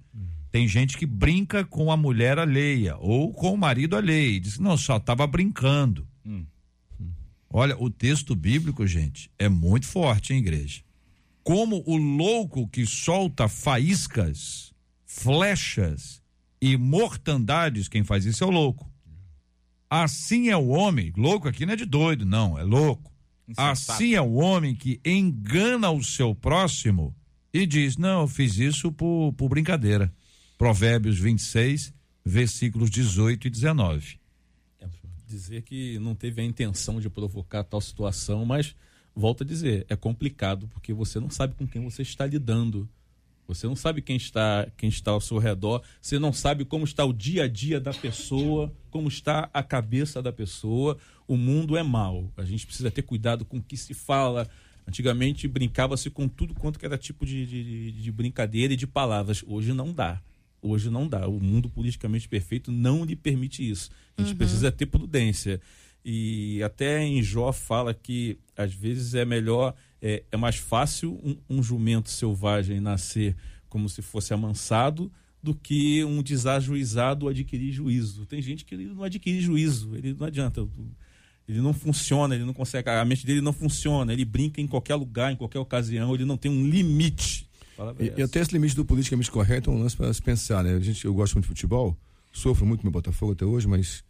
Tem 0.51 0.67
gente 0.67 0.97
que 0.97 1.05
brinca 1.05 1.65
com 1.65 1.91
a 1.91 1.97
mulher 1.97 2.37
alheia 2.37 2.95
ou 2.97 3.33
com 3.33 3.53
o 3.53 3.57
marido 3.57 3.95
alheio, 3.95 4.39
diz, 4.39 4.59
não, 4.59 4.77
só 4.77 4.97
estava 4.97 5.25
brincando. 5.25 6.07
Hum. 6.25 6.45
Olha, 7.49 7.75
o 7.81 7.89
texto 7.89 8.35
bíblico, 8.35 8.85
gente, 8.85 9.29
é 9.39 9.47
muito 9.49 9.85
forte, 9.87 10.33
hein, 10.33 10.39
igreja? 10.39 10.81
Como 11.45 11.83
o 11.85 11.95
louco 11.95 12.67
que 12.67 12.87
solta 12.87 13.47
faíscas, 13.47 14.73
flechas 15.05 16.19
e 16.59 16.75
mortandades, 16.75 17.87
quem 17.87 18.03
faz 18.03 18.25
isso 18.25 18.43
é 18.43 18.47
o 18.47 18.49
louco. 18.49 18.91
Assim 19.87 20.49
é 20.49 20.57
o 20.57 20.69
homem, 20.69 21.13
louco 21.15 21.47
aqui 21.47 21.63
não 21.63 21.73
é 21.73 21.75
de 21.75 21.85
doido, 21.85 22.25
não, 22.25 22.57
é 22.57 22.63
louco. 22.63 23.13
Insensato. 23.47 23.91
Assim 23.91 24.15
é 24.15 24.21
o 24.21 24.33
homem 24.33 24.73
que 24.73 24.99
engana 25.05 25.91
o 25.91 26.03
seu 26.03 26.33
próximo 26.33 27.15
e 27.53 27.67
diz: 27.67 27.95
Não, 27.95 28.21
eu 28.21 28.27
fiz 28.27 28.57
isso 28.57 28.91
por, 28.91 29.31
por 29.33 29.47
brincadeira. 29.47 30.11
Provérbios 30.57 31.19
26, 31.19 31.93
versículos 32.25 32.89
18 32.89 33.45
e 33.45 33.49
19. 33.51 34.19
dizer 35.27 35.61
que 35.61 35.99
não 35.99 36.15
teve 36.15 36.41
a 36.41 36.43
intenção 36.43 36.99
de 36.99 37.07
provocar 37.07 37.63
tal 37.63 37.79
situação, 37.81 38.43
mas 38.45 38.75
volto 39.15 39.43
a 39.43 39.45
dizer, 39.45 39.85
é 39.89 39.95
complicado 39.95 40.67
porque 40.67 40.93
você 40.93 41.19
não 41.19 41.29
sabe 41.29 41.55
com 41.55 41.65
quem 41.65 41.83
você 41.83 42.01
está 42.01 42.25
lidando. 42.25 42.89
Você 43.47 43.67
não 43.67 43.75
sabe 43.75 44.01
quem 44.01 44.15
está, 44.15 44.67
quem 44.75 44.89
está 44.89 45.11
ao 45.11 45.21
seu 45.21 45.37
redor, 45.37 45.83
você 46.01 46.17
não 46.17 46.33
sabe 46.33 46.65
como 46.65 46.83
está 46.83 47.05
o 47.05 47.13
dia 47.13 47.43
a 47.43 47.47
dia 47.47 47.79
da 47.79 47.93
pessoa, 47.93 48.73
como 48.89 49.07
está 49.07 49.49
a 49.53 49.61
cabeça 49.61 50.21
da 50.21 50.33
pessoa. 50.33 50.97
O 51.27 51.37
mundo 51.37 51.77
é 51.77 51.83
mau. 51.83 52.31
A 52.35 52.43
gente 52.43 52.65
precisa 52.65 52.89
ter 52.89 53.03
cuidado 53.03 53.45
com 53.45 53.57
o 53.57 53.63
que 53.63 53.77
se 53.77 53.93
fala. 53.93 54.49
Antigamente 54.87 55.47
brincava-se 55.47 56.09
com 56.09 56.27
tudo 56.27 56.55
quanto 56.55 56.83
era 56.83 56.97
tipo 56.97 57.25
de, 57.25 57.45
de, 57.45 57.91
de 57.91 58.11
brincadeira 58.11 58.73
e 58.73 58.77
de 58.77 58.87
palavras. 58.87 59.43
Hoje 59.47 59.73
não 59.73 59.93
dá. 59.93 60.21
Hoje 60.61 60.89
não 60.89 61.07
dá. 61.07 61.27
O 61.27 61.39
mundo 61.39 61.69
politicamente 61.69 62.27
perfeito 62.27 62.71
não 62.71 63.05
lhe 63.05 63.15
permite 63.15 63.67
isso. 63.67 63.91
A 64.17 64.23
gente 64.23 64.35
precisa 64.35 64.71
ter 64.71 64.87
prudência. 64.87 65.61
E 66.07 66.61
até 66.61 67.03
em 67.03 67.23
Jó 67.23 67.51
fala 67.51 67.91
que 67.91 68.37
às 68.55 68.71
vezes 68.71 69.15
é 69.15 69.25
melhor, 69.25 69.73
é, 69.99 70.23
é 70.31 70.37
mais 70.37 70.57
fácil 70.57 71.19
um, 71.23 71.35
um 71.49 71.63
jumento 71.63 72.11
selvagem 72.11 72.79
nascer 72.79 73.35
como 73.67 73.89
se 73.89 74.03
fosse 74.03 74.31
amansado 74.31 75.11
do 75.41 75.55
que 75.55 76.03
um 76.03 76.21
desajuizado 76.21 77.27
adquirir 77.27 77.71
juízo. 77.71 78.23
Tem 78.27 78.39
gente 78.39 78.63
que 78.63 78.75
ele 78.75 78.85
não 78.85 79.03
adquire 79.03 79.41
juízo, 79.41 79.95
ele 79.95 80.13
não 80.13 80.27
adianta. 80.27 80.67
Ele 81.47 81.59
não 81.59 81.73
funciona, 81.73 82.35
ele 82.35 82.43
não 82.43 82.53
consegue, 82.53 82.87
a 82.89 83.05
mente 83.05 83.25
dele 83.25 83.41
não 83.41 83.53
funciona, 83.53 84.13
ele 84.13 84.25
brinca 84.25 84.61
em 84.61 84.67
qualquer 84.67 84.95
lugar, 84.95 85.31
em 85.31 85.35
qualquer 85.35 85.59
ocasião, 85.59 86.13
ele 86.13 86.25
não 86.25 86.37
tem 86.37 86.51
um 86.51 86.67
limite. 86.67 87.47
É 87.77 88.19
E, 88.19 88.21
até 88.23 88.39
esse 88.39 88.53
limite 88.53 88.75
do 88.75 88.85
politicamente 88.85 89.29
correto 89.29 89.69
é 89.69 89.73
um 89.73 89.79
lance 89.79 89.97
para 89.97 90.11
se 90.13 90.21
pensar, 90.21 90.63
né? 90.63 90.73
A 90.73 90.79
gente, 90.79 91.03
eu 91.05 91.13
gosto 91.13 91.33
muito 91.33 91.45
de 91.45 91.49
futebol, 91.49 91.97
sofro 92.31 92.65
muito 92.65 92.83
no 92.83 92.91
Botafogo 92.91 93.33
até 93.33 93.45
hoje, 93.45 93.67
mas 93.67 94.03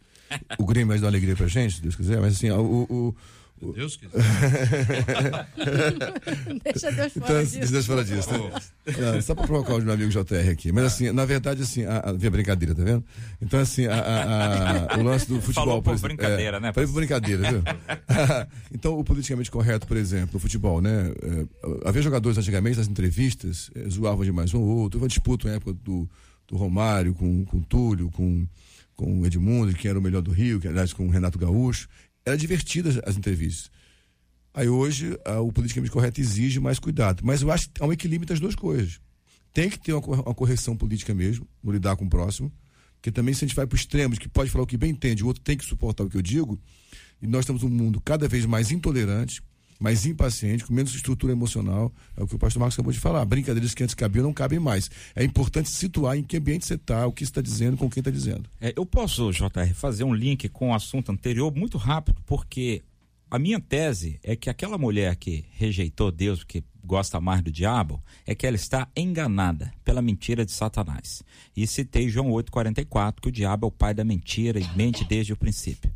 o 0.58 0.66
Grêmio 0.66 0.88
vai 0.88 0.98
dar 0.98 1.04
uma 1.06 1.12
alegria 1.12 1.36
pra 1.36 1.48
gente, 1.48 1.76
se 1.76 1.82
Deus 1.82 1.96
quiser. 1.96 2.20
Mas 2.22 2.36
assim, 2.36 2.50
o. 2.52 3.14
o, 3.62 3.72
Deus 3.74 3.96
quiser. 3.96 4.12
Deixa 6.64 6.92
Deus 6.92 7.16
então, 7.16 7.28
fora 7.28 7.46
disso. 7.46 7.72
Deus 7.72 7.86
fala 7.86 8.04
disso. 8.04 8.30
Né? 8.32 8.52
Não, 9.00 9.22
só 9.22 9.34
pra 9.34 9.46
provocar 9.48 9.76
o 9.76 9.82
meu 9.82 9.94
amigo 9.94 10.12
JR 10.12 10.50
aqui. 10.52 10.72
Mas 10.72 10.86
assim, 10.86 11.12
na 11.12 11.26
verdade, 11.26 11.62
assim, 11.62 11.84
a, 11.86 12.00
a, 12.00 12.12
vem 12.12 12.28
a 12.28 12.32
brincadeira, 12.32 12.76
tá 12.76 12.84
vendo? 12.84 13.04
Então, 13.42 13.60
assim, 13.60 13.86
a, 13.88 13.96
a- 13.96 14.96
a- 14.96 14.98
o 14.98 15.04
lance 15.04 15.28
do 15.28 15.42
futebol. 15.42 15.66
Falou 15.66 15.82
por 15.82 15.94
exemplo, 15.94 16.10
brincadeira, 16.10 16.58
é, 16.58 16.60
né, 16.60 16.74
Falei 16.74 16.88
por 16.88 16.96
brincadeira, 16.96 17.52
viu? 17.52 17.64
então, 18.74 19.00
o 19.00 19.04
politicamente 19.04 19.50
correto, 19.50 19.88
por 19.88 19.98
exemplo, 19.98 20.32
no 20.34 20.40
futebol, 20.40 20.82
né? 20.82 21.14
É, 21.24 21.90
havia 21.90 22.02
jogadores 22.02 22.38
antigamente 22.38 22.78
nas 22.78 22.88
entrevistas, 22.88 23.72
é, 23.74 23.90
zoavam 23.90 24.26
demais 24.26 24.54
um 24.54 24.62
ou 24.62 24.78
outro. 24.80 24.98
Houve 24.98 25.06
uma 25.06 25.10
disputa 25.10 25.48
na 25.48 25.56
época 25.56 25.74
do, 25.82 26.08
do 26.48 26.58
Romário 26.58 27.14
com, 27.14 27.46
com 27.46 27.58
o 27.58 27.64
Túlio, 27.64 28.12
com, 28.12 28.46
com 28.96 29.22
o 29.22 29.26
Edmundo, 29.26 29.74
que 29.74 29.88
era 29.88 30.00
o 30.00 30.02
melhor 30.02 30.22
do 30.22 30.32
Rio, 30.32 30.60
que 30.60 30.68
aliás 30.68 30.94
com 30.94 31.08
o 31.08 31.10
Renato 31.10 31.38
Gaúcho. 31.38 31.88
Era 32.26 32.38
divertida 32.38 32.90
as, 32.90 32.98
as 33.06 33.18
entrevistas. 33.18 33.70
Aí 34.54 34.70
hoje 34.70 35.20
ah, 35.26 35.42
o 35.42 35.52
politicamente 35.52 35.92
correto 35.92 36.22
exige 36.22 36.60
mais 36.60 36.80
cuidado. 36.80 37.22
Mas 37.24 37.42
eu 37.42 37.52
acho 37.52 37.70
que 37.70 37.84
há 37.84 37.86
um 37.86 37.94
equilíbrio 37.94 38.26
entre 38.26 38.34
as 38.34 38.40
duas 38.40 38.56
coisas. 38.56 39.00
Tem 39.54 39.70
que 39.70 39.78
ter 39.78 39.94
uma, 39.94 40.22
uma 40.22 40.34
correção 40.34 40.76
política 40.76 41.14
mesmo, 41.14 41.48
no 41.62 41.72
lidar 41.72 41.96
com 41.96 42.06
o 42.06 42.10
próximo. 42.10 42.52
Porque 42.96 43.12
também 43.12 43.34
se 43.34 43.44
a 43.44 43.48
gente 43.48 43.56
vai 43.56 43.68
para 43.68 43.76
o 43.76 43.78
extremo, 43.78 44.16
que 44.16 44.28
pode 44.28 44.50
falar 44.50 44.64
o 44.64 44.68
que 44.68 44.78
bem 44.78 44.92
entende, 44.92 45.24
o 45.24 45.28
outro 45.28 45.44
tem 45.44 45.56
que 45.56 45.66
suportar 45.66 46.04
o 46.04 46.10
que 46.10 46.18
eu 46.18 46.22
digo, 46.22 46.60
e 47.22 47.28
nós 47.28 47.42
estamos 47.42 47.62
num 47.62 47.70
mundo 47.70 48.02
cada 48.02 48.28
vez 48.28 48.46
mais 48.46 48.72
intolerante, 48.72 49.44
mais 49.80 50.06
impaciente, 50.06 50.66
com 50.66 50.74
menos 50.74 50.94
estrutura 50.94 51.34
emocional. 51.34 51.92
É 52.16 52.24
o 52.24 52.28
que 52.28 52.36
o 52.36 52.40
pastor 52.40 52.60
Marcos 52.60 52.76
acabou 52.76 52.94
de 52.94 53.00
falar. 53.00 53.24
Brincadeiras 53.26 53.74
que 53.74 53.84
antes 53.84 53.96
cabiam 53.96 54.24
não 54.24 54.34
cabem 54.34 54.60
mais. 54.60 54.90
É 55.16 55.24
importante 55.24 55.70
situar 55.70 56.18
em 56.18 56.24
que 56.24 56.38
ambiente 56.38 56.66
você 56.66 56.76
está, 56.76 57.06
o 57.06 57.12
que 57.12 57.24
está 57.24 57.42
dizendo, 57.42 57.78
com 57.78 57.90
quem 57.90 58.02
está 58.02 58.12
dizendo. 58.12 58.50
É, 58.60 58.74
eu 58.76 58.86
posso, 58.86 59.32
JR, 59.32 59.74
fazer 59.74 60.04
um 60.04 60.14
link 60.14 60.48
com 60.50 60.70
o 60.70 60.74
assunto 60.74 61.12
anterior 61.12 61.54
muito 61.54 61.78
rápido, 61.78 62.22
porque 62.26 62.84
a 63.30 63.40
minha 63.40 63.60
tese 63.60 64.20
é 64.24 64.36
que 64.36 64.50
aquela 64.50 64.78
mulher 64.78 65.16
que 65.16 65.46
rejeitou 65.52 66.12
Deus, 66.12 66.44
que 66.44 66.64
gosta 66.84 67.20
mais 67.20 67.42
do 67.42 67.52
diabo, 67.52 68.02
é 68.26 68.36
que 68.36 68.46
ela 68.46 68.56
está 68.56 68.88
enganada 68.96 69.74
pela 69.84 70.02
mentira 70.02 70.46
de 70.46 70.52
Satanás. 70.52 71.24
E 71.58 71.66
citei 71.66 72.08
João 72.08 72.30
8,44, 72.30 73.16
que 73.22 73.28
o 73.28 73.32
diabo 73.32 73.66
é 73.66 73.68
o 73.68 73.72
pai 73.72 73.94
da 73.94 74.04
mentira 74.04 74.60
e 74.60 74.78
mente 74.78 75.04
desde 75.04 75.34
o 75.34 75.38
princípio. 75.38 75.92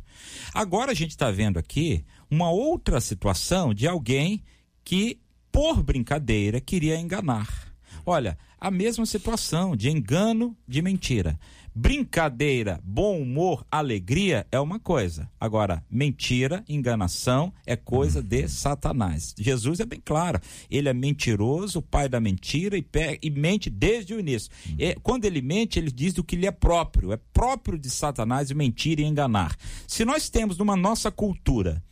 Agora 0.52 0.90
a 0.90 0.94
gente 0.94 1.10
está 1.10 1.30
vendo 1.30 1.58
aqui 1.58 2.04
uma 2.30 2.50
outra 2.50 3.00
situação 3.00 3.74
de 3.74 3.88
alguém 3.88 4.42
que, 4.84 5.18
por 5.50 5.82
brincadeira, 5.82 6.60
queria 6.60 6.98
enganar. 6.98 7.70
Olha, 8.06 8.38
a 8.58 8.70
mesma 8.70 9.04
situação 9.04 9.74
de 9.74 9.90
engano, 9.90 10.56
de 10.66 10.80
mentira. 10.80 11.38
Brincadeira, 11.74 12.80
bom 12.82 13.20
humor, 13.22 13.64
alegria 13.70 14.46
é 14.50 14.58
uma 14.58 14.80
coisa. 14.80 15.30
Agora, 15.38 15.84
mentira, 15.88 16.64
enganação 16.68 17.52
é 17.64 17.76
coisa 17.76 18.20
de 18.20 18.48
Satanás. 18.48 19.34
Jesus 19.38 19.78
é 19.78 19.86
bem 19.86 20.02
claro. 20.04 20.40
Ele 20.68 20.88
é 20.88 20.92
mentiroso, 20.92 21.78
o 21.78 21.82
pai 21.82 22.08
da 22.08 22.20
mentira 22.20 22.76
e, 22.76 22.84
e 23.22 23.30
mente 23.30 23.70
desde 23.70 24.14
o 24.14 24.20
início. 24.20 24.50
E, 24.78 24.96
quando 25.02 25.24
ele 25.24 25.40
mente, 25.40 25.78
ele 25.78 25.92
diz 25.92 26.12
do 26.12 26.24
que 26.24 26.34
lhe 26.34 26.46
é 26.46 26.50
próprio. 26.50 27.12
É 27.12 27.18
próprio 27.32 27.78
de 27.78 27.88
Satanás 27.88 28.50
mentir 28.50 28.98
e 28.98 29.04
enganar. 29.04 29.56
Se 29.86 30.04
nós 30.04 30.28
temos 30.28 30.58
numa 30.58 30.76
nossa 30.76 31.10
cultura 31.10 31.82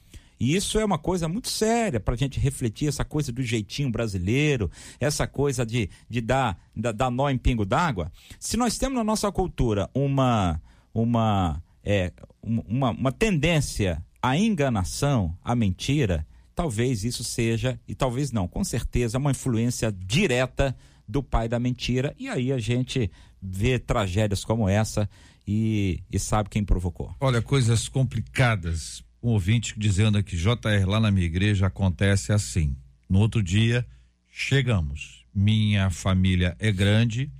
e 0.40 0.54
isso 0.54 0.78
é 0.78 0.84
uma 0.84 0.98
coisa 0.98 1.28
muito 1.28 1.48
séria 1.48 1.98
para 1.98 2.14
a 2.14 2.16
gente 2.16 2.38
refletir, 2.38 2.88
essa 2.88 3.04
coisa 3.04 3.32
do 3.32 3.42
jeitinho 3.42 3.90
brasileiro, 3.90 4.70
essa 5.00 5.26
coisa 5.26 5.66
de, 5.66 5.90
de 6.08 6.20
dar, 6.20 6.58
da, 6.74 6.92
dar 6.92 7.10
nó 7.10 7.28
em 7.28 7.38
pingo 7.38 7.64
d'água. 7.64 8.12
Se 8.38 8.56
nós 8.56 8.78
temos 8.78 8.96
na 8.96 9.04
nossa 9.04 9.30
cultura 9.32 9.90
uma, 9.92 10.60
uma, 10.94 11.62
é, 11.84 12.12
uma, 12.42 12.90
uma 12.90 13.12
tendência 13.12 14.04
à 14.22 14.36
enganação, 14.36 15.36
à 15.42 15.54
mentira, 15.56 16.26
talvez 16.54 17.04
isso 17.04 17.24
seja, 17.24 17.78
e 17.86 17.94
talvez 17.94 18.30
não, 18.30 18.46
com 18.46 18.62
certeza, 18.62 19.18
uma 19.18 19.32
influência 19.32 19.92
direta 19.92 20.76
do 21.06 21.22
pai 21.22 21.48
da 21.48 21.58
mentira. 21.58 22.14
E 22.18 22.28
aí 22.28 22.52
a 22.52 22.58
gente 22.58 23.10
vê 23.40 23.78
tragédias 23.78 24.44
como 24.44 24.68
essa 24.68 25.08
e, 25.46 26.02
e 26.12 26.18
sabe 26.18 26.50
quem 26.50 26.64
provocou. 26.64 27.14
Olha, 27.20 27.40
coisas 27.40 27.88
complicadas 27.88 29.02
um 29.22 29.30
ouvinte 29.30 29.74
dizendo 29.76 30.18
aqui, 30.18 30.36
JR, 30.36 30.86
lá 30.86 31.00
na 31.00 31.10
minha 31.10 31.26
igreja 31.26 31.66
acontece 31.66 32.32
assim. 32.32 32.76
No 33.08 33.18
outro 33.18 33.42
dia, 33.42 33.86
chegamos. 34.28 35.24
Minha 35.34 35.90
família 35.90 36.56
é 36.58 36.70
grande 36.72 37.30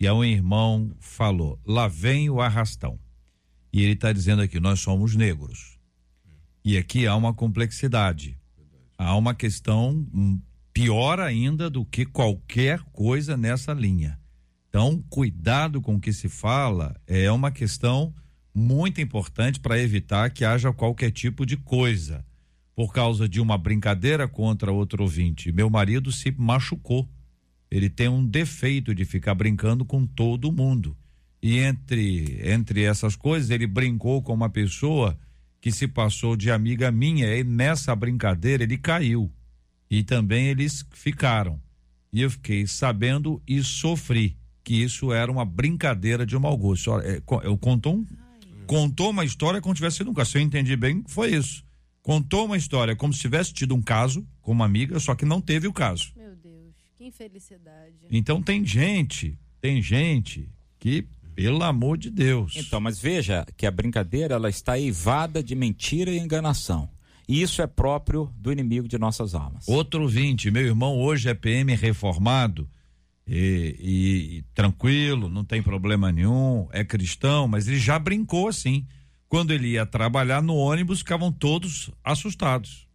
e 0.00 0.10
um 0.10 0.24
irmão 0.24 0.92
falou: 1.00 1.60
lá 1.66 1.88
vem 1.88 2.30
o 2.30 2.40
arrastão. 2.40 2.98
E 3.72 3.82
ele 3.82 3.92
está 3.92 4.12
dizendo 4.12 4.42
aqui: 4.42 4.60
nós 4.60 4.80
somos 4.80 5.14
negros. 5.14 5.78
E 6.64 6.76
aqui 6.76 7.06
há 7.06 7.14
uma 7.14 7.34
complexidade. 7.34 8.38
Há 8.96 9.16
uma 9.16 9.34
questão 9.34 10.06
hum, 10.12 10.40
pior 10.72 11.20
ainda 11.20 11.70
do 11.70 11.84
que 11.84 12.04
qualquer 12.04 12.80
coisa 12.92 13.36
nessa 13.36 13.72
linha. 13.72 14.18
Então, 14.68 15.02
cuidado 15.08 15.80
com 15.80 15.94
o 15.94 16.00
que 16.00 16.12
se 16.12 16.28
fala 16.28 17.00
é 17.06 17.30
uma 17.30 17.50
questão 17.50 18.14
muito 18.58 19.00
importante 19.00 19.60
para 19.60 19.78
evitar 19.78 20.30
que 20.30 20.44
haja 20.44 20.72
qualquer 20.72 21.12
tipo 21.12 21.46
de 21.46 21.56
coisa. 21.56 22.24
Por 22.74 22.92
causa 22.92 23.28
de 23.28 23.40
uma 23.40 23.56
brincadeira 23.56 24.28
contra 24.28 24.72
outro 24.72 25.02
ouvinte, 25.02 25.52
meu 25.52 25.70
marido 25.70 26.12
se 26.12 26.30
machucou. 26.36 27.08
Ele 27.70 27.88
tem 27.88 28.08
um 28.08 28.24
defeito 28.24 28.94
de 28.94 29.04
ficar 29.04 29.34
brincando 29.34 29.84
com 29.84 30.06
todo 30.06 30.52
mundo. 30.52 30.96
E 31.40 31.58
entre 31.58 32.40
entre 32.42 32.82
essas 32.82 33.14
coisas, 33.14 33.50
ele 33.50 33.66
brincou 33.66 34.22
com 34.22 34.34
uma 34.34 34.48
pessoa 34.48 35.18
que 35.60 35.70
se 35.70 35.86
passou 35.86 36.36
de 36.36 36.50
amiga 36.50 36.90
minha 36.90 37.36
e 37.36 37.44
nessa 37.44 37.94
brincadeira 37.94 38.62
ele 38.64 38.78
caiu. 38.78 39.30
E 39.90 40.02
também 40.02 40.46
eles 40.46 40.84
ficaram. 40.92 41.60
E 42.12 42.22
eu 42.22 42.30
fiquei 42.30 42.66
sabendo 42.66 43.42
e 43.46 43.62
sofri 43.62 44.36
que 44.64 44.74
isso 44.74 45.12
era 45.12 45.30
uma 45.30 45.44
brincadeira 45.44 46.26
de 46.26 46.38
mau 46.38 46.56
gosto. 46.56 46.98
É, 47.00 47.22
eu 47.44 47.56
contou 47.56 47.96
um 47.96 48.06
contou 48.68 49.10
uma 49.10 49.24
história 49.24 49.60
como 49.60 49.74
se 49.74 49.78
tivesse 49.78 49.96
sido 49.96 50.10
um 50.10 50.14
caso. 50.14 50.30
Se 50.30 50.38
eu 50.38 50.42
entendi 50.42 50.76
bem, 50.76 51.02
foi 51.08 51.34
isso. 51.34 51.64
Contou 52.02 52.44
uma 52.44 52.56
história 52.56 52.94
como 52.94 53.12
se 53.12 53.20
tivesse 53.20 53.52
tido 53.52 53.74
um 53.74 53.82
caso 53.82 54.24
com 54.42 54.52
uma 54.52 54.66
amiga, 54.66 55.00
só 55.00 55.14
que 55.14 55.24
não 55.24 55.40
teve 55.40 55.66
o 55.66 55.72
caso. 55.72 56.12
Meu 56.14 56.36
Deus, 56.36 56.74
que 56.94 57.04
infelicidade. 57.04 57.94
Então 58.10 58.42
tem 58.42 58.64
gente, 58.64 59.38
tem 59.60 59.82
gente 59.82 60.48
que, 60.78 61.06
pelo 61.34 61.62
amor 61.64 61.96
de 61.96 62.10
Deus. 62.10 62.54
Então, 62.56 62.80
mas 62.80 63.00
veja 63.00 63.44
que 63.56 63.66
a 63.66 63.70
brincadeira 63.70 64.34
ela 64.34 64.50
está 64.50 64.78
eivada 64.78 65.42
de 65.42 65.54
mentira 65.54 66.10
e 66.10 66.18
enganação. 66.18 66.90
E 67.26 67.42
isso 67.42 67.60
é 67.60 67.66
próprio 67.66 68.32
do 68.36 68.52
inimigo 68.52 68.86
de 68.86 68.98
nossas 68.98 69.34
almas. 69.34 69.66
Outro 69.68 70.06
20, 70.06 70.50
meu 70.50 70.64
irmão 70.64 70.98
hoje 70.98 71.28
é 71.28 71.34
PM 71.34 71.74
reformado 71.74 72.68
e, 73.28 73.76
e, 73.78 74.38
e, 74.38 74.42
tranquilo, 74.54 75.28
não 75.28 75.44
tem 75.44 75.62
problema 75.62 76.10
nenhum, 76.10 76.66
é 76.72 76.82
cristão, 76.82 77.46
mas 77.46 77.68
ele 77.68 77.78
já 77.78 77.98
brincou 77.98 78.48
assim. 78.48 78.86
Quando 79.28 79.52
ele 79.52 79.68
ia 79.68 79.84
trabalhar 79.84 80.42
no 80.42 80.54
ônibus, 80.54 81.00
ficavam 81.00 81.30
todos 81.30 81.90
assustados. 82.02 82.88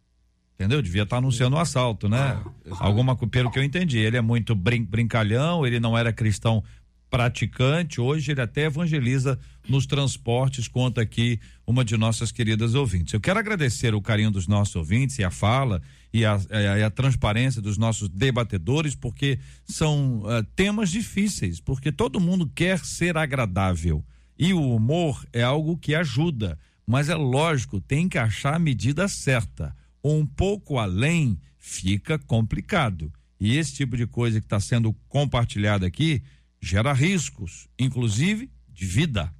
Entendeu? 0.54 0.82
Devia 0.82 1.02
estar 1.02 1.18
anunciando 1.18 1.56
um 1.56 1.58
assalto, 1.58 2.08
né? 2.08 2.40
Ah, 2.70 2.76
Alguma, 2.80 3.16
pelo 3.16 3.50
que 3.50 3.58
eu 3.58 3.62
entendi. 3.62 3.98
Ele 3.98 4.16
é 4.16 4.20
muito 4.20 4.54
brin 4.54 4.84
brincalhão, 4.84 5.64
ele 5.64 5.78
não 5.78 5.96
era 5.96 6.12
cristão 6.12 6.62
praticante, 7.10 8.00
hoje 8.00 8.32
ele 8.32 8.40
até 8.40 8.64
evangeliza 8.64 9.38
nos 9.68 9.86
transportes, 9.86 10.66
conta 10.66 11.00
aqui 11.00 11.38
uma 11.66 11.84
de 11.84 11.96
nossas 11.96 12.32
queridas 12.32 12.74
ouvintes. 12.74 13.14
Eu 13.14 13.20
quero 13.20 13.38
agradecer 13.38 13.94
o 13.94 14.02
carinho 14.02 14.30
dos 14.30 14.46
nossos 14.46 14.74
ouvintes 14.76 15.18
e 15.18 15.24
a 15.24 15.30
fala 15.30 15.80
e 16.12 16.24
a, 16.24 16.34
a, 16.34 16.86
a 16.86 16.90
transparência 16.90 17.62
dos 17.62 17.78
nossos 17.78 18.08
debatedores, 18.08 18.94
porque 18.94 19.38
são 19.64 20.22
uh, 20.22 20.44
temas 20.56 20.90
difíceis, 20.90 21.60
porque 21.60 21.90
todo 21.90 22.20
mundo 22.20 22.50
quer 22.54 22.78
ser 22.80 23.16
agradável. 23.16 24.04
E 24.38 24.52
o 24.52 24.74
humor 24.74 25.24
é 25.32 25.42
algo 25.42 25.76
que 25.76 25.94
ajuda, 25.94 26.58
mas 26.86 27.08
é 27.08 27.14
lógico, 27.14 27.80
tem 27.80 28.08
que 28.08 28.18
achar 28.18 28.54
a 28.54 28.58
medida 28.58 29.08
certa. 29.08 29.74
Um 30.02 30.26
pouco 30.26 30.78
além 30.78 31.38
fica 31.58 32.18
complicado. 32.18 33.12
E 33.40 33.56
esse 33.56 33.74
tipo 33.74 33.96
de 33.96 34.06
coisa 34.06 34.40
que 34.40 34.46
está 34.46 34.60
sendo 34.60 34.92
compartilhada 35.08 35.86
aqui 35.86 36.22
gera 36.64 36.94
riscos, 36.94 37.68
inclusive 37.78 38.50
de 38.72 38.86
vida. 38.86 39.30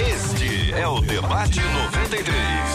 Este 0.00 0.72
é 0.72 0.86
o 0.86 1.00
Debate 1.00 1.60
93, 1.60 2.28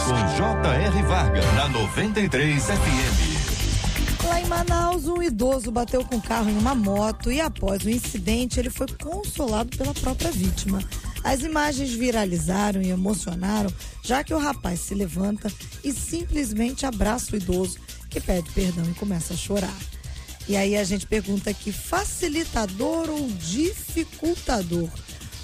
com 0.06 0.36
J.R. 0.36 1.02
Varga, 1.02 1.52
na 1.52 1.68
93 1.68 2.64
FM. 2.64 4.24
Lá 4.24 4.40
em 4.40 4.46
Manaus, 4.46 5.06
um 5.06 5.22
idoso 5.22 5.70
bateu 5.70 6.02
com 6.04 6.16
o 6.16 6.22
carro 6.22 6.48
em 6.48 6.56
uma 6.56 6.74
moto 6.74 7.30
e, 7.30 7.38
após 7.38 7.84
o 7.84 7.90
incidente, 7.90 8.58
ele 8.58 8.70
foi 8.70 8.86
consolado 8.86 9.76
pela 9.76 9.92
própria 9.92 10.32
vítima. 10.32 10.82
As 11.22 11.42
imagens 11.42 11.92
viralizaram 11.92 12.80
e 12.80 12.88
emocionaram, 12.88 13.70
já 14.02 14.24
que 14.24 14.32
o 14.32 14.38
rapaz 14.38 14.80
se 14.80 14.94
levanta 14.94 15.52
e 15.84 15.92
simplesmente 15.92 16.86
abraça 16.86 17.34
o 17.34 17.36
idoso, 17.36 17.78
que 18.08 18.20
pede 18.20 18.50
perdão 18.52 18.84
e 18.90 18.94
começa 18.94 19.34
a 19.34 19.36
chorar. 19.36 19.97
E 20.48 20.56
aí 20.56 20.76
a 20.76 20.84
gente 20.84 21.06
pergunta 21.06 21.50
aqui: 21.50 21.70
facilitador 21.70 23.10
ou 23.10 23.28
dificultador? 23.32 24.88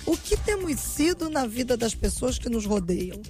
O 0.07 0.17
que 0.17 0.37
temos 0.37 0.79
sido 0.81 1.29
na 1.29 1.47
vida 1.47 1.77
das 1.77 1.95
pessoas 1.95 2.39
que 2.39 2.49
nos 2.49 2.65
rodeiam? 2.65 3.21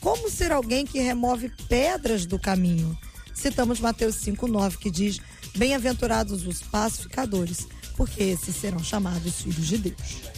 Como 0.00 0.28
ser 0.28 0.50
alguém 0.50 0.84
que 0.84 1.00
remove 1.00 1.48
pedras 1.68 2.26
do 2.26 2.38
caminho? 2.38 2.98
Citamos 3.32 3.78
Mateus 3.78 4.16
5,9 4.16 4.78
que 4.78 4.90
diz: 4.90 5.20
Bem-aventurados 5.56 6.44
os 6.46 6.60
pacificadores, 6.60 7.68
porque 7.96 8.22
esses 8.22 8.56
serão 8.56 8.82
chamados 8.82 9.42
filhos 9.42 9.66
de 9.66 9.78
Deus. 9.78 10.32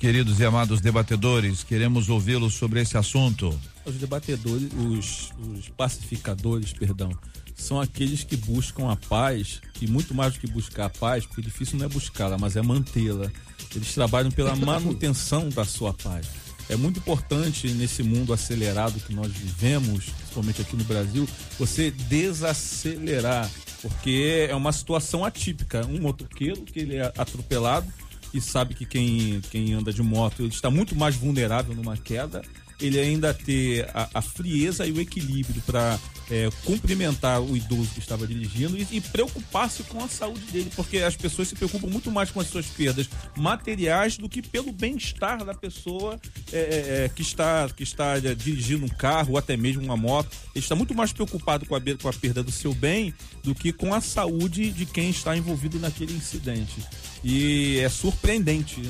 Queridos 0.00 0.38
e 0.38 0.44
amados 0.44 0.80
debatedores, 0.80 1.64
queremos 1.64 2.08
ouvi-los 2.08 2.54
sobre 2.54 2.80
esse 2.80 2.96
assunto. 2.96 3.58
Os 3.84 3.96
debatedores, 3.96 4.68
os, 4.72 5.32
os 5.40 5.68
pacificadores, 5.70 6.72
perdão, 6.72 7.10
são 7.58 7.80
aqueles 7.80 8.24
que 8.24 8.36
buscam 8.36 8.90
a 8.90 8.96
paz, 8.96 9.60
e 9.82 9.86
muito 9.86 10.14
mais 10.14 10.34
do 10.34 10.40
que 10.40 10.46
buscar 10.46 10.86
a 10.86 10.90
paz, 10.90 11.26
porque 11.26 11.42
difícil 11.42 11.78
não 11.78 11.86
é 11.86 11.88
buscá-la, 11.88 12.38
mas 12.38 12.56
é 12.56 12.62
mantê-la. 12.62 13.30
Eles 13.74 13.92
trabalham 13.92 14.30
pela 14.30 14.54
manutenção 14.56 15.48
da 15.50 15.64
sua 15.64 15.92
paz. 15.92 16.26
É 16.70 16.76
muito 16.76 16.98
importante 16.98 17.68
nesse 17.72 18.02
mundo 18.02 18.32
acelerado 18.32 19.00
que 19.00 19.12
nós 19.14 19.32
vivemos, 19.32 20.04
principalmente 20.04 20.62
aqui 20.62 20.76
no 20.76 20.84
Brasil, 20.84 21.28
você 21.58 21.90
desacelerar, 21.90 23.50
porque 23.82 24.46
é 24.48 24.54
uma 24.54 24.70
situação 24.72 25.24
atípica. 25.24 25.84
Um 25.86 26.00
motoqueiro 26.00 26.62
que 26.62 26.78
ele 26.78 26.96
é 26.96 27.12
atropelado 27.16 27.90
e 28.32 28.40
sabe 28.40 28.74
que 28.74 28.84
quem, 28.84 29.40
quem 29.50 29.72
anda 29.72 29.92
de 29.92 30.02
moto 30.02 30.42
ele 30.42 30.48
está 30.48 30.70
muito 30.70 30.94
mais 30.94 31.16
vulnerável 31.16 31.74
numa 31.74 31.96
queda 31.96 32.42
ele 32.80 32.98
ainda 32.98 33.34
ter 33.34 33.88
a, 33.94 34.08
a 34.14 34.22
frieza 34.22 34.86
e 34.86 34.92
o 34.92 35.00
equilíbrio 35.00 35.62
para 35.62 35.98
é, 36.30 36.48
cumprimentar 36.64 37.40
o 37.40 37.56
idoso 37.56 37.90
que 37.90 38.00
estava 38.00 38.26
dirigindo 38.26 38.76
e, 38.76 38.86
e 38.90 39.00
preocupar-se 39.00 39.82
com 39.84 40.02
a 40.02 40.08
saúde 40.08 40.44
dele, 40.52 40.70
porque 40.76 40.98
as 40.98 41.16
pessoas 41.16 41.48
se 41.48 41.54
preocupam 41.54 41.88
muito 41.88 42.10
mais 42.10 42.30
com 42.30 42.40
as 42.40 42.48
suas 42.48 42.66
perdas 42.66 43.08
materiais 43.36 44.16
do 44.16 44.28
que 44.28 44.42
pelo 44.42 44.72
bem-estar 44.72 45.44
da 45.44 45.54
pessoa 45.54 46.20
é, 46.52 46.58
é, 46.58 47.04
é 47.04 47.08
que 47.08 47.22
está, 47.22 47.68
que 47.70 47.82
está 47.82 48.16
é, 48.16 48.34
dirigindo 48.34 48.84
um 48.84 48.88
carro 48.88 49.32
ou 49.32 49.38
até 49.38 49.56
mesmo 49.56 49.82
uma 49.82 49.96
moto. 49.96 50.36
Ele 50.54 50.64
está 50.64 50.74
muito 50.74 50.94
mais 50.94 51.12
preocupado 51.12 51.66
com 51.66 51.74
a, 51.74 51.80
com 51.80 52.08
a 52.08 52.12
perda 52.12 52.42
do 52.42 52.52
seu 52.52 52.74
bem 52.74 53.14
do 53.42 53.54
que 53.54 53.72
com 53.72 53.94
a 53.94 54.00
saúde 54.00 54.70
de 54.70 54.84
quem 54.84 55.10
está 55.10 55.36
envolvido 55.36 55.78
naquele 55.78 56.12
incidente. 56.12 56.82
E 57.24 57.78
é 57.80 57.88
surpreendente. 57.88 58.82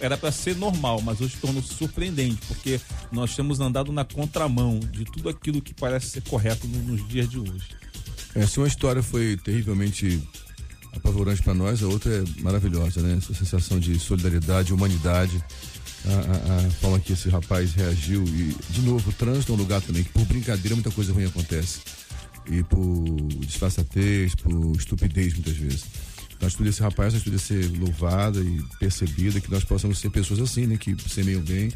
Era 0.00 0.16
para 0.16 0.32
ser 0.32 0.56
normal, 0.56 1.02
mas 1.02 1.20
hoje 1.20 1.36
tornou-se 1.40 1.74
surpreendente, 1.74 2.40
porque 2.48 2.80
nós 3.12 3.36
temos 3.36 3.60
andado 3.60 3.92
na 3.92 4.04
contramão 4.04 4.80
de 4.80 5.04
tudo 5.04 5.28
aquilo 5.28 5.60
que 5.60 5.74
parece 5.74 6.08
ser 6.08 6.22
correto 6.22 6.66
nos 6.66 7.06
dias 7.08 7.28
de 7.28 7.38
hoje. 7.38 7.68
Essa 8.34 8.60
uma 8.60 8.68
história 8.68 9.02
foi 9.02 9.36
terrivelmente 9.36 10.22
apavorante 10.94 11.42
para 11.42 11.54
nós, 11.54 11.82
a 11.82 11.86
outra 11.86 12.12
é 12.14 12.42
maravilhosa, 12.42 13.02
né? 13.02 13.18
Essa 13.18 13.34
sensação 13.34 13.78
de 13.78 13.98
solidariedade, 13.98 14.72
humanidade. 14.72 15.42
a, 16.06 16.52
a, 16.52 16.66
a 16.66 16.70
forma 16.70 17.00
que 17.00 17.12
esse 17.12 17.28
rapaz 17.28 17.72
reagiu. 17.74 18.24
E, 18.24 18.56
de 18.70 18.82
novo, 18.82 19.10
o 19.10 19.12
trânsito 19.12 19.52
é 19.52 19.54
um 19.54 19.58
lugar 19.58 19.80
também 19.82 20.04
que, 20.04 20.10
por 20.10 20.24
brincadeira, 20.24 20.74
muita 20.74 20.90
coisa 20.90 21.12
ruim 21.12 21.26
acontece. 21.26 21.80
E 22.50 22.62
por 22.62 23.04
disfarçatez, 23.40 24.34
por 24.36 24.76
estupidez, 24.76 25.34
muitas 25.34 25.56
vezes. 25.56 25.84
Então, 26.36 26.46
a 26.46 26.48
atitude 26.48 26.68
desse 26.68 26.82
rapaz, 26.82 27.14
a 27.14 27.16
atitude 27.16 27.36
de 27.36 27.42
ser 27.42 27.78
louvada 27.78 28.40
e 28.40 28.62
percebida, 28.78 29.40
que 29.40 29.50
nós 29.50 29.64
possamos 29.64 29.98
ser 29.98 30.10
pessoas 30.10 30.40
assim, 30.40 30.66
né? 30.66 30.76
Que 30.76 30.94
semeiam 31.08 31.40
bem, 31.40 31.70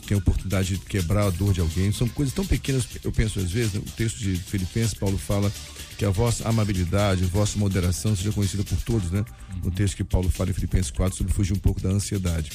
que 0.00 0.08
tem 0.08 0.14
a 0.14 0.18
oportunidade 0.18 0.76
de 0.76 0.78
quebrar 0.84 1.26
a 1.26 1.30
dor 1.30 1.52
de 1.52 1.60
alguém. 1.60 1.90
São 1.92 2.08
coisas 2.08 2.34
tão 2.34 2.46
pequenas, 2.46 2.86
eu 3.02 3.10
penso 3.10 3.38
às 3.38 3.50
vezes, 3.50 3.72
né? 3.72 3.80
o 3.84 3.90
texto 3.90 4.18
de 4.18 4.36
Filipenses, 4.36 4.94
Paulo 4.94 5.16
fala 5.16 5.50
que 5.96 6.04
a 6.04 6.10
vossa 6.10 6.46
amabilidade, 6.46 7.24
a 7.24 7.26
vossa 7.26 7.58
moderação 7.58 8.14
seja 8.14 8.30
conhecida 8.32 8.62
por 8.62 8.76
todos, 8.82 9.10
né? 9.10 9.24
No 9.64 9.70
texto 9.70 9.96
que 9.96 10.04
Paulo 10.04 10.28
fala 10.28 10.50
em 10.50 10.52
Filipenses 10.52 10.90
4 10.90 11.16
sobre 11.16 11.32
fugir 11.32 11.54
um 11.54 11.58
pouco 11.58 11.80
da 11.80 11.88
ansiedade. 11.88 12.52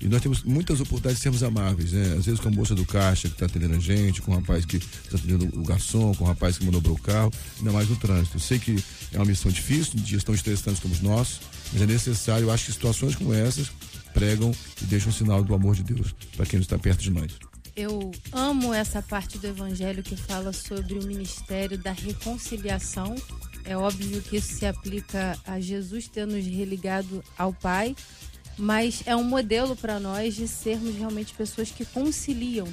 E 0.00 0.08
nós 0.08 0.20
temos 0.20 0.42
muitas 0.42 0.80
oportunidades 0.80 1.18
de 1.18 1.22
sermos 1.22 1.42
amáveis, 1.42 1.92
né? 1.92 2.14
Às 2.18 2.26
vezes 2.26 2.40
com 2.40 2.48
a 2.48 2.52
moça 2.52 2.74
do 2.74 2.84
caixa 2.84 3.28
que 3.28 3.34
está 3.34 3.46
atendendo 3.46 3.74
a 3.74 3.78
gente, 3.78 4.20
com 4.20 4.32
o 4.32 4.34
rapaz 4.34 4.64
que 4.64 4.76
está 4.76 5.16
atendendo 5.16 5.58
o 5.58 5.64
garçom, 5.64 6.14
com 6.14 6.24
o 6.24 6.26
rapaz 6.26 6.58
que 6.58 6.64
manobrou 6.64 6.96
o 6.96 7.00
carro, 7.00 7.30
ainda 7.58 7.72
mais 7.72 7.88
no 7.88 7.96
trânsito. 7.96 8.36
Eu 8.36 8.40
sei 8.40 8.58
que 8.58 8.82
é 9.12 9.16
uma 9.16 9.24
missão 9.24 9.50
difícil, 9.50 9.98
dias 10.00 10.22
tão 10.22 10.34
estressantes 10.34 10.80
como 10.80 10.94
os 10.94 11.00
nossos, 11.00 11.40
mas 11.72 11.82
é 11.82 11.86
necessário, 11.86 12.46
eu 12.46 12.50
acho 12.52 12.66
que 12.66 12.72
situações 12.72 13.14
como 13.14 13.32
essas 13.32 13.70
pregam 14.12 14.52
e 14.82 14.84
deixam 14.86 15.10
um 15.10 15.12
sinal 15.12 15.44
do 15.44 15.54
amor 15.54 15.74
de 15.74 15.82
Deus 15.82 16.14
para 16.36 16.46
quem 16.46 16.58
está 16.60 16.78
perto 16.78 17.02
de 17.02 17.10
nós. 17.10 17.32
Eu 17.76 18.10
amo 18.32 18.72
essa 18.72 19.02
parte 19.02 19.36
do 19.36 19.46
evangelho 19.46 20.02
que 20.02 20.16
fala 20.16 20.50
sobre 20.50 20.94
o 20.94 21.06
ministério 21.06 21.76
da 21.76 21.92
reconciliação. 21.92 23.14
É 23.66 23.76
óbvio 23.76 24.22
que 24.22 24.38
isso 24.38 24.54
se 24.54 24.64
aplica 24.64 25.38
a 25.44 25.60
Jesus 25.60 26.08
ter 26.08 26.26
nos 26.26 26.46
religado 26.46 27.22
ao 27.36 27.52
Pai, 27.52 27.94
mas 28.58 29.02
é 29.06 29.14
um 29.14 29.24
modelo 29.24 29.76
para 29.76 30.00
nós 30.00 30.34
de 30.34 30.48
sermos 30.48 30.94
realmente 30.94 31.34
pessoas 31.34 31.70
que 31.70 31.84
conciliam, 31.84 32.66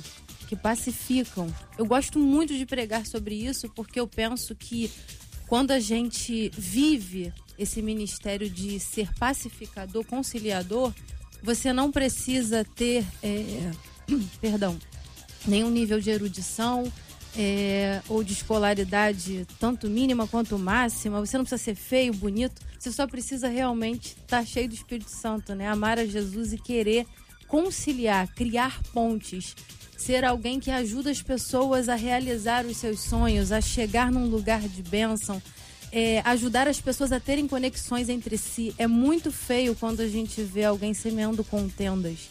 que 0.48 0.56
pacificam. 0.56 1.54
Eu 1.78 1.86
gosto 1.86 2.20
muito 2.20 2.54
de 2.58 2.66
pregar 2.66 3.06
sobre 3.06 3.36
isso 3.36 3.70
porque 3.70 4.00
eu 4.00 4.08
penso 4.08 4.56
que 4.56 4.92
quando 5.48 5.72
a 5.72 5.80
gente 5.80 6.50
vive 6.58 7.34
esse 7.58 7.82
ministério 7.82 8.50
de 8.50 8.80
ser 8.80 9.14
pacificador, 9.16 10.06
conciliador, 10.06 10.94
você 11.42 11.74
não 11.74 11.92
precisa 11.92 12.64
ter, 12.64 13.06
é, 13.22 13.72
perdão, 14.40 14.80
nenhum 15.46 15.70
nível 15.70 16.00
de 16.00 16.10
erudição 16.10 16.92
é, 17.38 18.02
ou 18.08 18.24
de 18.24 18.34
escolaridade, 18.34 19.48
tanto 19.60 19.90
mínima 19.90 20.28
quanto 20.28 20.58
máxima. 20.58 21.20
Você 21.20 21.38
não 21.38 21.46
precisa 21.46 21.64
ser 21.64 21.76
feio, 21.76 22.14
bonito. 22.14 22.62
Você 22.78 22.92
só 22.92 23.08
precisa 23.08 23.48
realmente 23.48 24.10
estar 24.10 24.40
tá 24.40 24.46
cheio 24.46 24.68
do 24.68 24.76
Espírito 24.76 25.10
Santo, 25.10 25.56
né? 25.56 25.68
Amar 25.68 25.98
a 25.98 26.06
Jesus 26.06 26.54
e 26.54 26.58
querer 26.58 27.06
conciliar, 27.48 28.28
criar 28.34 28.82
pontes, 28.94 29.56
ser 29.98 30.24
alguém 30.24 30.60
que 30.60 30.72
ajuda 30.72 31.10
as 31.12 31.22
pessoas 31.22 31.90
a 31.90 31.96
realizar 31.96 32.66
os 32.66 32.78
seus 32.78 33.00
sonhos, 33.00 33.52
a 33.52 33.62
chegar 33.62 34.12
num 34.12 34.28
lugar 34.28 34.62
de 34.62 34.84
bênção. 34.84 35.42
É, 35.96 36.22
ajudar 36.26 36.68
as 36.68 36.82
pessoas 36.82 37.12
a 37.12 37.20
terem 37.20 37.48
conexões 37.48 38.10
entre 38.10 38.36
si. 38.36 38.74
É 38.80 38.88
muito 38.88 39.32
feio 39.32 39.76
quando 39.76 40.00
a 40.00 40.08
gente 40.08 40.42
vê 40.42 40.64
alguém 40.64 40.92
semeando 40.92 41.44
contendas, 41.44 42.30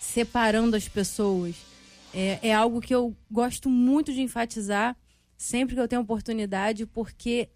separando 0.00 0.76
as 0.76 0.88
pessoas. 0.88 1.71
É, 2.14 2.48
é 2.48 2.54
algo 2.54 2.80
que 2.80 2.94
eu 2.94 3.16
gosto 3.30 3.70
muito 3.70 4.12
de 4.12 4.20
enfatizar 4.20 4.96
sempre 5.36 5.74
que 5.74 5.80
eu 5.80 5.88
tenho 5.88 6.02
oportunidade, 6.02 6.86
porque 6.86 7.48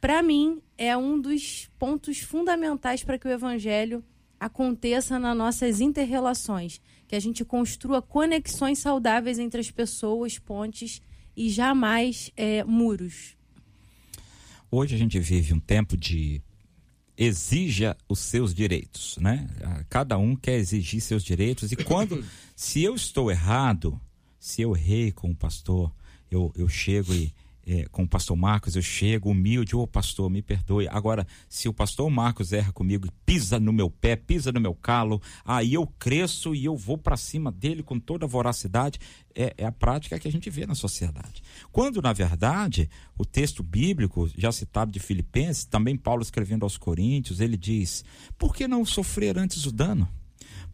para 0.00 0.22
mim 0.22 0.60
é 0.76 0.96
um 0.96 1.20
dos 1.20 1.70
pontos 1.78 2.18
fundamentais 2.20 3.04
para 3.04 3.18
que 3.18 3.28
o 3.28 3.30
evangelho 3.30 4.04
aconteça 4.40 5.18
nas 5.18 5.36
nossas 5.36 5.80
interrelações, 5.80 6.80
que 7.06 7.14
a 7.16 7.20
gente 7.20 7.44
construa 7.44 8.00
conexões 8.00 8.78
saudáveis 8.78 9.38
entre 9.38 9.60
as 9.60 9.70
pessoas, 9.70 10.38
pontes 10.38 11.02
e 11.36 11.48
jamais 11.48 12.30
é, 12.36 12.64
muros. 12.64 13.36
Hoje 14.70 14.94
a 14.94 14.98
gente 14.98 15.18
vive 15.18 15.54
um 15.54 15.60
tempo 15.60 15.96
de 15.96 16.42
exija 17.18 17.96
os 18.08 18.20
seus 18.20 18.54
direitos, 18.54 19.18
né? 19.20 19.48
Cada 19.90 20.16
um 20.16 20.36
quer 20.36 20.56
exigir 20.56 21.00
seus 21.00 21.24
direitos 21.24 21.72
e 21.72 21.76
quando, 21.76 22.24
se 22.54 22.82
eu 22.82 22.94
estou 22.94 23.28
errado, 23.28 24.00
se 24.38 24.62
eu 24.62 24.76
errei 24.76 25.10
com 25.10 25.30
o 25.30 25.34
pastor, 25.34 25.92
eu, 26.30 26.52
eu 26.56 26.68
chego 26.68 27.12
e 27.12 27.34
é, 27.68 27.84
com 27.90 28.04
o 28.04 28.08
pastor 28.08 28.34
Marcos, 28.34 28.76
eu 28.76 28.82
chego 28.82 29.30
humilde, 29.30 29.76
ô 29.76 29.82
oh, 29.82 29.86
pastor, 29.86 30.30
me 30.30 30.40
perdoe. 30.40 30.88
Agora, 30.88 31.26
se 31.50 31.68
o 31.68 31.72
pastor 31.74 32.08
Marcos 32.08 32.50
erra 32.50 32.72
comigo 32.72 33.06
e 33.06 33.10
pisa 33.26 33.60
no 33.60 33.74
meu 33.74 33.90
pé, 33.90 34.16
pisa 34.16 34.50
no 34.50 34.58
meu 34.58 34.74
calo, 34.74 35.20
aí 35.44 35.74
eu 35.74 35.86
cresço 35.86 36.54
e 36.54 36.64
eu 36.64 36.74
vou 36.74 36.96
para 36.96 37.16
cima 37.16 37.52
dele 37.52 37.82
com 37.82 38.00
toda 38.00 38.24
a 38.24 38.28
voracidade. 38.28 38.98
É, 39.34 39.54
é, 39.58 39.66
a 39.66 39.70
prática 39.70 40.18
que 40.18 40.26
a 40.26 40.32
gente 40.32 40.48
vê 40.48 40.66
na 40.66 40.74
sociedade. 40.74 41.42
Quando, 41.70 42.00
na 42.00 42.12
verdade, 42.12 42.88
o 43.16 43.24
texto 43.24 43.62
bíblico, 43.62 44.28
já 44.36 44.50
citado 44.50 44.90
de 44.90 44.98
Filipenses, 44.98 45.64
também 45.64 45.96
Paulo 45.96 46.22
escrevendo 46.22 46.64
aos 46.64 46.78
Coríntios, 46.78 47.38
ele 47.38 47.56
diz: 47.56 48.04
por 48.36 48.54
que 48.54 48.66
não 48.66 48.84
sofrer 48.84 49.38
antes 49.38 49.64
o 49.66 49.70
dano? 49.70 50.08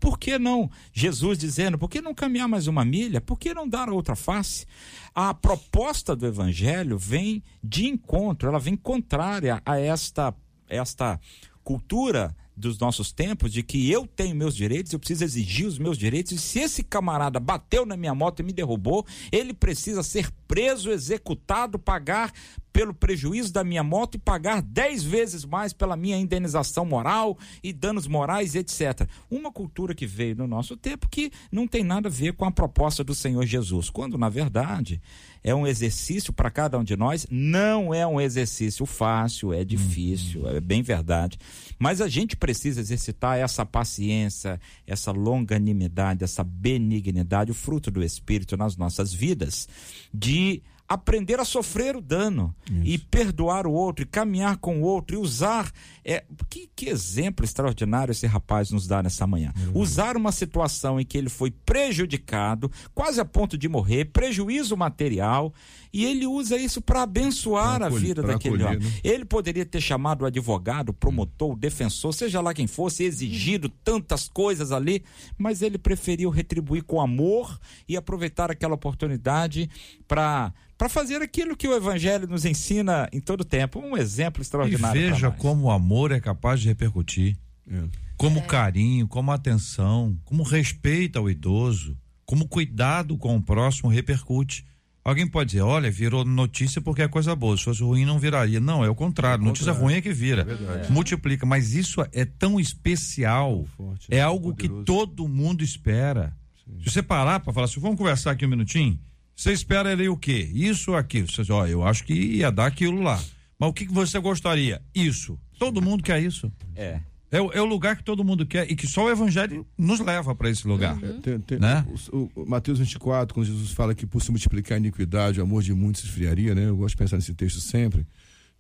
Por 0.05 0.19
que 0.19 0.39
não, 0.39 0.71
Jesus 0.93 1.39
dizendo, 1.39 1.79
por 1.79 1.89
que 1.89 2.03
não 2.03 2.15
caminhar 2.15 2.47
mais 2.47 2.67
uma 2.67 2.85
milha? 2.85 3.23
Por 3.23 3.39
que 3.39 3.55
não 3.55 3.67
dar 3.67 3.89
outra 3.89 4.15
face? 4.15 4.67
A 5.15 5.33
proposta 5.33 6.15
do 6.15 6.27
evangelho 6.27 6.99
vem 6.99 7.43
de 7.63 7.87
encontro, 7.87 8.47
ela 8.47 8.59
vem 8.59 8.77
contrária 8.77 9.63
a 9.65 9.81
esta, 9.81 10.35
esta 10.69 11.19
cultura 11.63 12.37
dos 12.55 12.79
nossos 12.79 13.13
tempos 13.13 13.51
de 13.51 13.63
que 13.63 13.91
eu 13.91 14.07
tenho 14.07 14.37
meus 14.37 14.55
direitos, 14.55 14.93
eu 14.93 14.99
preciso 14.99 15.25
exigir 15.25 15.67
os 15.67 15.79
meus 15.79 15.97
direitos, 15.97 16.33
e 16.33 16.39
se 16.39 16.59
esse 16.59 16.83
camarada 16.85 17.41
bateu 17.41 17.87
na 17.87 17.97
minha 17.97 18.15
moto 18.15 18.41
e 18.41 18.43
me 18.43 18.53
derrubou, 18.53 19.07
ele 19.33 19.55
precisa 19.55 20.03
ser 20.03 20.31
preso, 20.55 20.93
executado, 20.93 21.81
pagar 21.81 22.33
pelo 22.73 22.93
prejuízo 22.93 23.53
da 23.53 23.63
minha 23.63 23.85
moto 23.85 24.17
e 24.17 24.19
pagar 24.19 24.61
dez 24.61 25.03
vezes 25.03 25.45
mais 25.45 25.73
pela 25.73 25.97
minha 25.97 26.17
indenização 26.17 26.85
moral 26.85 27.39
e 27.63 27.73
danos 27.73 28.09
morais, 28.09 28.57
etc. 28.57 29.09
Uma 29.31 29.53
cultura 29.53 29.95
que 29.95 30.07
veio 30.07 30.35
no 30.35 30.49
nosso 30.49 30.77
tempo 30.77 31.09
que 31.09 31.31
não 31.53 31.69
tem 31.69 31.85
nada 31.85 32.09
a 32.09 32.11
ver 32.11 32.33
com 32.35 32.45
a 32.45 32.51
proposta 32.51 33.05
do 33.05 33.15
Senhor 33.15 33.47
Jesus, 33.47 33.91
quando 33.91 34.19
na 34.19 34.29
verdade 34.29 35.01
é 35.45 35.55
um 35.55 35.67
exercício 35.67 36.33
para 36.33 36.51
cada 36.51 36.79
um 36.79 36.83
de 36.83 36.97
nós, 36.97 37.27
não 37.31 37.95
é 37.95 38.05
um 38.05 38.21
exercício 38.21 38.87
fácil, 38.87 39.53
é 39.53 39.63
difícil, 39.63 40.49
é 40.49 40.61
bem 40.61 40.83
verdade, 40.83 41.39
mas 41.79 42.01
a 42.01 42.09
gente 42.09 42.35
precisa 42.35 42.81
exercitar 42.81 43.39
essa 43.39 43.65
paciência, 43.65 44.59
essa 44.87 45.13
longanimidade, 45.13 46.25
essa 46.25 46.43
benignidade, 46.43 47.53
o 47.53 47.55
fruto 47.55 47.91
do 47.91 48.03
Espírito 48.03 48.57
nas 48.57 48.77
nossas 48.77 49.13
vidas, 49.13 49.69
de 50.13 50.44
be 50.45 50.63
aprender 50.95 51.39
a 51.39 51.45
sofrer 51.45 51.97
o 51.97 52.01
dano 52.01 52.55
Isso. 52.71 52.81
e 52.85 52.99
perdoar 52.99 53.67
o 53.67 53.73
outro 53.73 54.05
e 54.05 54.07
caminhar 54.07 54.57
com 54.57 54.81
o 54.81 54.83
outro 54.83 55.17
e 55.17 55.19
usar 55.19 55.71
é, 56.05 56.25
que, 56.49 56.69
que 56.75 56.89
exemplo 56.89 57.45
extraordinário 57.45 58.13
esse 58.13 58.27
rapaz 58.27 58.71
nos 58.71 58.87
dá 58.87 59.03
nessa 59.03 59.27
manhã 59.27 59.53
uhum. 59.57 59.81
usar 59.81 60.17
uma 60.17 60.33
situação 60.33 61.01
em 61.01 61.05
que 61.05 61.19
ele 61.19 61.29
foi 61.29 61.51
prejudicado 61.51 62.71
quase 62.95 63.21
a 63.21 63.25
ponto 63.25 63.59
de 63.59 63.69
morrer 63.69 64.07
prejuízo 64.07 64.77
material 64.77 65.53
e 65.93 66.05
ele 66.05 66.27
usa 66.27 66.57
isso 66.57 66.81
para 66.81 67.03
abençoar 67.03 67.79
pra 67.79 67.87
a 67.87 67.91
vida 67.91 68.23
daquele 68.23 68.57
acolher, 68.57 68.77
homem 68.77 68.89
né? 68.89 69.01
ele 69.03 69.25
poderia 69.25 69.65
ter 69.65 69.81
chamado 69.81 70.23
o 70.23 70.27
advogado 70.27 70.91
o 70.91 70.95
promotor 70.95 71.53
o 71.53 71.57
defensor 71.57 72.13
seja 72.13 72.41
lá 72.41 72.55
quem 72.55 72.67
fosse 72.67 73.05
exigido 73.05 73.69
tantas 73.69 74.29
coisas 74.29 74.73
ali 74.73 75.05
mas 75.37 75.63
ele 75.63 75.79
preferiu 75.79 76.31
retribuir 76.31 76.85
com 76.85 77.01
amor 77.01 77.59
e 77.89 77.97
aproveitar 77.97 78.51
aquela 78.51 78.75
oportunidade 78.75 79.69
para 80.07 80.53
para 80.85 80.89
fazer 80.91 81.23
aquilo 81.23 81.57
que 81.57 81.67
o 81.67 81.75
evangelho 81.75 82.29
nos 82.29 82.45
ensina 82.45 83.09
em 83.11 83.19
todo 83.19 83.43
tempo. 83.43 83.81
Um 83.81 83.97
exemplo 83.97 84.43
extraordinário. 84.43 85.01
E 85.01 85.11
veja 85.11 85.31
como 85.31 85.69
o 85.69 85.71
amor 85.71 86.13
é 86.13 86.21
capaz 86.21 86.61
de 86.61 86.69
repercutir. 86.69 87.39
É. 87.67 87.85
Como 88.19 88.41
é. 88.41 88.43
carinho, 88.43 89.09
como 89.09 89.33
atenção, 89.33 90.15
como 90.27 90.43
respeito 90.43 91.19
ao 91.19 91.31
idoso, 91.31 91.97
como 92.27 92.47
cuidado 92.47 93.17
com 93.17 93.35
o 93.35 93.43
próximo 93.43 93.89
repercute. 93.89 94.67
Alguém 95.03 95.27
pode 95.27 95.53
dizer, 95.53 95.63
olha, 95.63 95.91
virou 95.91 96.23
notícia 96.23 96.83
porque 96.83 97.01
é 97.01 97.09
coisa 97.09 97.35
boa. 97.35 97.57
Se 97.57 97.65
fosse 97.65 97.83
ruim, 97.83 98.05
não 98.05 98.19
viraria. 98.19 98.61
Não, 98.61 98.85
é 98.85 98.91
o 98.91 98.95
contrário. 98.95 99.43
É 99.43 99.47
notícia 99.47 99.73
ruim 99.73 99.95
é 99.95 100.03
que 100.03 100.13
vira. 100.13 100.47
É 100.85 100.93
Multiplica. 100.93 101.47
Mas 101.47 101.73
isso 101.73 102.07
é 102.13 102.27
tão 102.27 102.61
especial. 102.61 103.65
Forte, 103.75 104.07
é, 104.11 104.21
algo 104.21 104.51
poderoso. 104.51 104.81
que 104.81 104.85
todo 104.85 105.27
mundo 105.27 105.65
espera. 105.65 106.37
Sim. 106.63 106.79
Se 106.81 106.91
você 106.91 107.03
parar 107.03 107.41
para 107.41 107.55
falar 107.55 107.65
assim, 107.65 107.81
vamos 107.81 107.97
conversar 107.97 108.33
aqui 108.33 108.45
um 108.45 108.51
minutinho. 108.51 108.99
Você 109.37 109.53
espera 109.53 109.93
ele 109.93 110.09
o 110.09 110.17
quê? 110.17 110.49
Isso 110.55 110.93
ou 110.93 110.97
aquilo? 110.97 111.31
Você 111.31 111.43
diz, 111.43 111.51
ó, 111.51 111.67
eu 111.67 111.85
acho 111.85 112.05
que 112.05 112.15
ia 112.15 112.51
dar 112.51 112.67
aquilo 112.67 113.03
lá. 113.03 113.23
Mas 113.59 113.71
o 113.71 113.73
que, 113.73 113.87
que 113.87 113.93
você 113.93 114.19
gostaria? 114.19 114.81
Isso. 114.95 115.39
Todo 115.59 115.83
mundo 115.83 116.03
quer 116.03 116.23
isso. 116.23 116.53
É. 116.75 117.01
É, 117.31 117.39
é, 117.39 117.61
o 117.61 117.65
lugar 117.65 117.97
que 117.97 118.05
todo 118.05 118.23
mundo 118.23 118.47
quer 118.47 118.71
e 118.71 118.77
que 118.77 118.87
só 118.87 119.07
o 119.07 119.11
evangelho 119.11 119.67
nos 119.77 119.99
leva 119.99 120.35
para 120.37 120.49
esse 120.49 120.69
lugar. 120.69 120.97
Uhum. 120.97 121.21
Tem, 121.21 121.41
tem, 121.41 121.59
né? 121.59 121.85
o, 122.13 122.31
o, 122.33 122.47
Mateus 122.47 122.79
24, 122.79 123.35
quando 123.35 123.47
Jesus 123.47 123.73
fala 123.73 123.93
que 123.93 124.07
por 124.07 124.23
se 124.23 124.31
multiplicar 124.31 124.77
a 124.77 124.79
iniquidade, 124.79 125.41
o 125.41 125.43
amor 125.43 125.63
de 125.63 125.75
muitos 125.75 126.03
se 126.03 126.07
esfriaria, 126.07 126.55
né? 126.55 126.69
Eu 126.69 126.77
gosto 126.77 126.91
de 126.91 126.99
pensar 126.99 127.17
nesse 127.17 127.35
texto 127.35 127.61
sempre. 127.61 128.07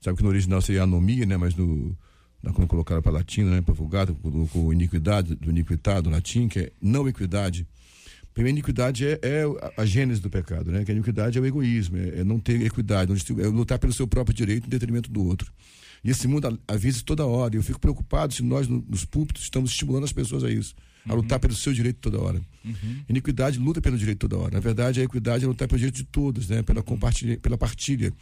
Sabe 0.00 0.16
que 0.16 0.24
no 0.24 0.28
original 0.28 0.60
seria 0.60 0.82
anomia, 0.82 1.24
né? 1.24 1.36
Mas 1.36 1.54
no, 1.54 1.96
quando 2.52 2.66
colocaram 2.66 3.00
para 3.00 3.12
latim, 3.12 3.42
né, 3.42 3.62
para 3.62 3.72
vulgata, 3.72 4.12
colocou 4.12 4.72
iniquidade, 4.72 5.34
do 5.36 5.50
iniquitado, 5.50 6.10
latim, 6.10 6.48
que 6.48 6.58
é 6.58 6.72
não 6.82 7.08
equidade. 7.08 7.66
Primeiro, 8.34 8.58
iniquidade 8.58 9.06
é, 9.06 9.18
é 9.22 9.44
a, 9.76 9.82
a 9.82 9.86
gênese 9.86 10.20
do 10.20 10.28
pecado, 10.28 10.72
né? 10.72 10.84
Que 10.84 10.90
a 10.90 10.94
iniquidade 10.94 11.38
é 11.38 11.40
o 11.40 11.46
egoísmo, 11.46 11.96
é, 11.96 12.20
é 12.20 12.24
não 12.24 12.38
ter 12.38 12.60
equidade, 12.60 13.12
é 13.12 13.46
lutar 13.46 13.78
pelo 13.78 13.92
seu 13.92 14.08
próprio 14.08 14.34
direito 14.34 14.66
em 14.66 14.68
detrimento 14.68 15.10
do 15.10 15.24
outro. 15.24 15.50
E 16.02 16.10
esse 16.10 16.28
mundo 16.28 16.60
avisa 16.68 17.00
toda 17.04 17.24
hora. 17.24 17.54
E 17.54 17.58
eu 17.58 17.62
fico 17.62 17.80
preocupado 17.80 18.34
se 18.34 18.42
nós, 18.42 18.68
nos 18.68 19.04
púlpitos, 19.06 19.44
estamos 19.44 19.70
estimulando 19.70 20.04
as 20.04 20.12
pessoas 20.12 20.44
a 20.44 20.50
isso. 20.50 20.74
A 21.06 21.10
uhum. 21.10 21.20
lutar 21.20 21.38
pelo 21.38 21.54
seu 21.54 21.72
direito 21.72 21.98
toda 22.00 22.20
hora. 22.20 22.40
Uhum. 22.64 23.04
Iniquidade 23.08 23.58
luta 23.58 23.80
pelo 23.80 23.96
direito 23.96 24.18
toda 24.18 24.36
hora. 24.36 24.54
Na 24.54 24.60
verdade, 24.60 25.00
a 25.00 25.04
equidade 25.04 25.44
é 25.44 25.46
lutar 25.46 25.68
pelo 25.68 25.78
direito 25.78 25.96
de 25.96 26.04
todos, 26.04 26.48
né? 26.48 26.62
Pela, 26.62 26.82
compartilha, 26.82 27.38
pela 27.38 27.56
partilha. 27.56 28.12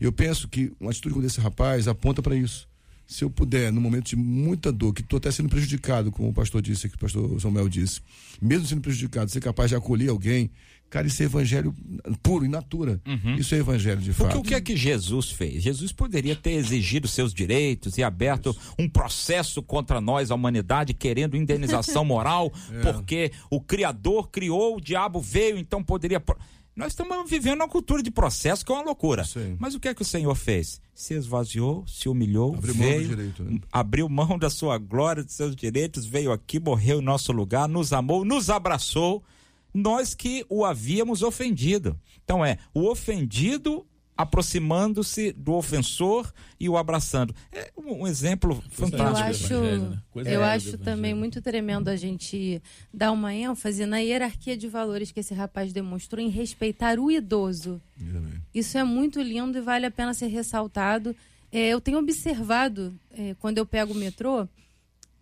Eu 0.00 0.12
penso 0.12 0.48
que 0.48 0.72
uma 0.80 0.90
atitude 0.90 1.12
como 1.12 1.22
desse 1.22 1.40
rapaz 1.40 1.86
aponta 1.86 2.22
para 2.22 2.34
isso. 2.34 2.68
Se 3.10 3.24
eu 3.24 3.30
puder, 3.30 3.72
no 3.72 3.80
momento 3.80 4.10
de 4.10 4.16
muita 4.16 4.70
dor, 4.70 4.94
que 4.94 5.00
estou 5.00 5.16
até 5.16 5.32
sendo 5.32 5.48
prejudicado, 5.48 6.12
como 6.12 6.28
o 6.28 6.32
pastor 6.32 6.62
disse, 6.62 6.88
que 6.88 6.94
o 6.94 6.98
pastor 6.98 7.40
Samuel 7.40 7.68
disse, 7.68 8.00
mesmo 8.40 8.66
sendo 8.66 8.82
prejudicado, 8.82 9.28
ser 9.30 9.40
capaz 9.40 9.68
de 9.68 9.74
acolher 9.74 10.10
alguém, 10.10 10.48
Cara, 10.90 11.06
isso 11.06 11.22
é 11.22 11.26
evangelho 11.26 11.72
puro, 12.20 12.44
in 12.44 12.48
natura. 12.48 13.00
Uhum. 13.06 13.36
Isso 13.36 13.54
é 13.54 13.58
evangelho 13.58 14.00
de 14.00 14.12
fato. 14.12 14.26
Porque 14.26 14.38
o 14.38 14.42
que 14.42 14.54
é 14.56 14.60
que 14.60 14.76
Jesus 14.76 15.30
fez? 15.30 15.62
Jesus 15.62 15.92
poderia 15.92 16.34
ter 16.34 16.50
exigido 16.50 17.06
seus 17.06 17.32
direitos 17.32 17.96
e 17.96 18.02
aberto 18.02 18.50
isso. 18.50 18.74
um 18.76 18.88
processo 18.88 19.62
contra 19.62 20.00
nós, 20.00 20.32
a 20.32 20.34
humanidade, 20.34 20.92
querendo 20.92 21.36
indenização 21.36 22.02
moral, 22.04 22.52
é. 22.72 22.80
porque 22.80 23.30
o 23.48 23.60
Criador 23.60 24.30
criou, 24.30 24.78
o 24.78 24.80
diabo 24.80 25.20
veio, 25.20 25.56
então 25.56 25.80
poderia. 25.80 26.20
Nós 26.74 26.92
estamos 26.92 27.28
vivendo 27.28 27.60
uma 27.60 27.68
cultura 27.68 28.02
de 28.02 28.10
processo 28.10 28.64
que 28.64 28.72
é 28.72 28.74
uma 28.74 28.84
loucura. 28.84 29.24
Sim. 29.24 29.56
Mas 29.58 29.74
o 29.74 29.80
que 29.80 29.88
é 29.88 29.94
que 29.94 30.02
o 30.02 30.04
Senhor 30.04 30.34
fez? 30.34 30.80
Se 30.94 31.14
esvaziou, 31.14 31.84
se 31.86 32.08
humilhou, 32.08 32.54
abriu 32.54 32.74
veio, 32.74 33.00
mão, 33.00 33.08
direito, 33.08 33.42
né? 33.42 33.60
abriu 33.72 34.08
mão 34.08 34.38
da 34.38 34.48
sua 34.48 34.78
glória, 34.78 35.24
dos 35.24 35.34
seus 35.34 35.54
direitos, 35.56 36.06
veio 36.06 36.32
aqui, 36.32 36.60
morreu 36.60 37.00
em 37.00 37.04
nosso 37.04 37.32
lugar, 37.32 37.68
nos 37.68 37.92
amou, 37.92 38.24
nos 38.24 38.50
abraçou 38.50 39.22
nós 39.74 40.14
que 40.14 40.44
o 40.48 40.64
havíamos 40.64 41.22
ofendido. 41.22 41.98
Então 42.24 42.44
é 42.44 42.58
o 42.74 42.88
ofendido 42.88 43.86
aproximando-se 44.20 45.32
do 45.32 45.54
ofensor 45.54 46.30
e 46.58 46.68
o 46.68 46.76
abraçando. 46.76 47.34
É 47.50 47.70
um, 47.76 48.06
exemplo 48.06 48.62
fantástico. 48.70 49.54
Eu 49.54 49.60
acho, 49.62 49.90
né? 50.22 50.34
eu 50.34 50.44
acho 50.44 50.78
também 50.78 51.14
muito 51.14 51.40
tremendo 51.40 51.88
a 51.88 51.96
gente 51.96 52.62
dar 52.92 53.12
uma 53.12 53.34
ênfase 53.34 53.86
na 53.86 53.98
hierarquia 53.98 54.56
de 54.56 54.68
valores 54.68 55.10
que 55.10 55.20
esse 55.20 55.32
rapaz 55.32 55.72
demonstrou 55.72 56.22
em 56.22 56.28
respeitar 56.28 56.98
o 56.98 57.10
idoso. 57.10 57.80
Isso 58.54 58.76
é 58.76 58.84
muito 58.84 59.22
lindo 59.22 59.56
e 59.56 59.60
vale 59.62 59.86
a 59.86 59.90
pena 59.90 60.12
ser 60.12 60.26
ressaltado. 60.26 61.16
É, 61.50 61.68
eu 61.68 61.80
tenho 61.80 61.98
observado, 61.98 62.94
é, 63.12 63.34
quando 63.40 63.58
eu 63.58 63.64
pego 63.64 63.92
o 63.92 63.96
metrô, 63.96 64.46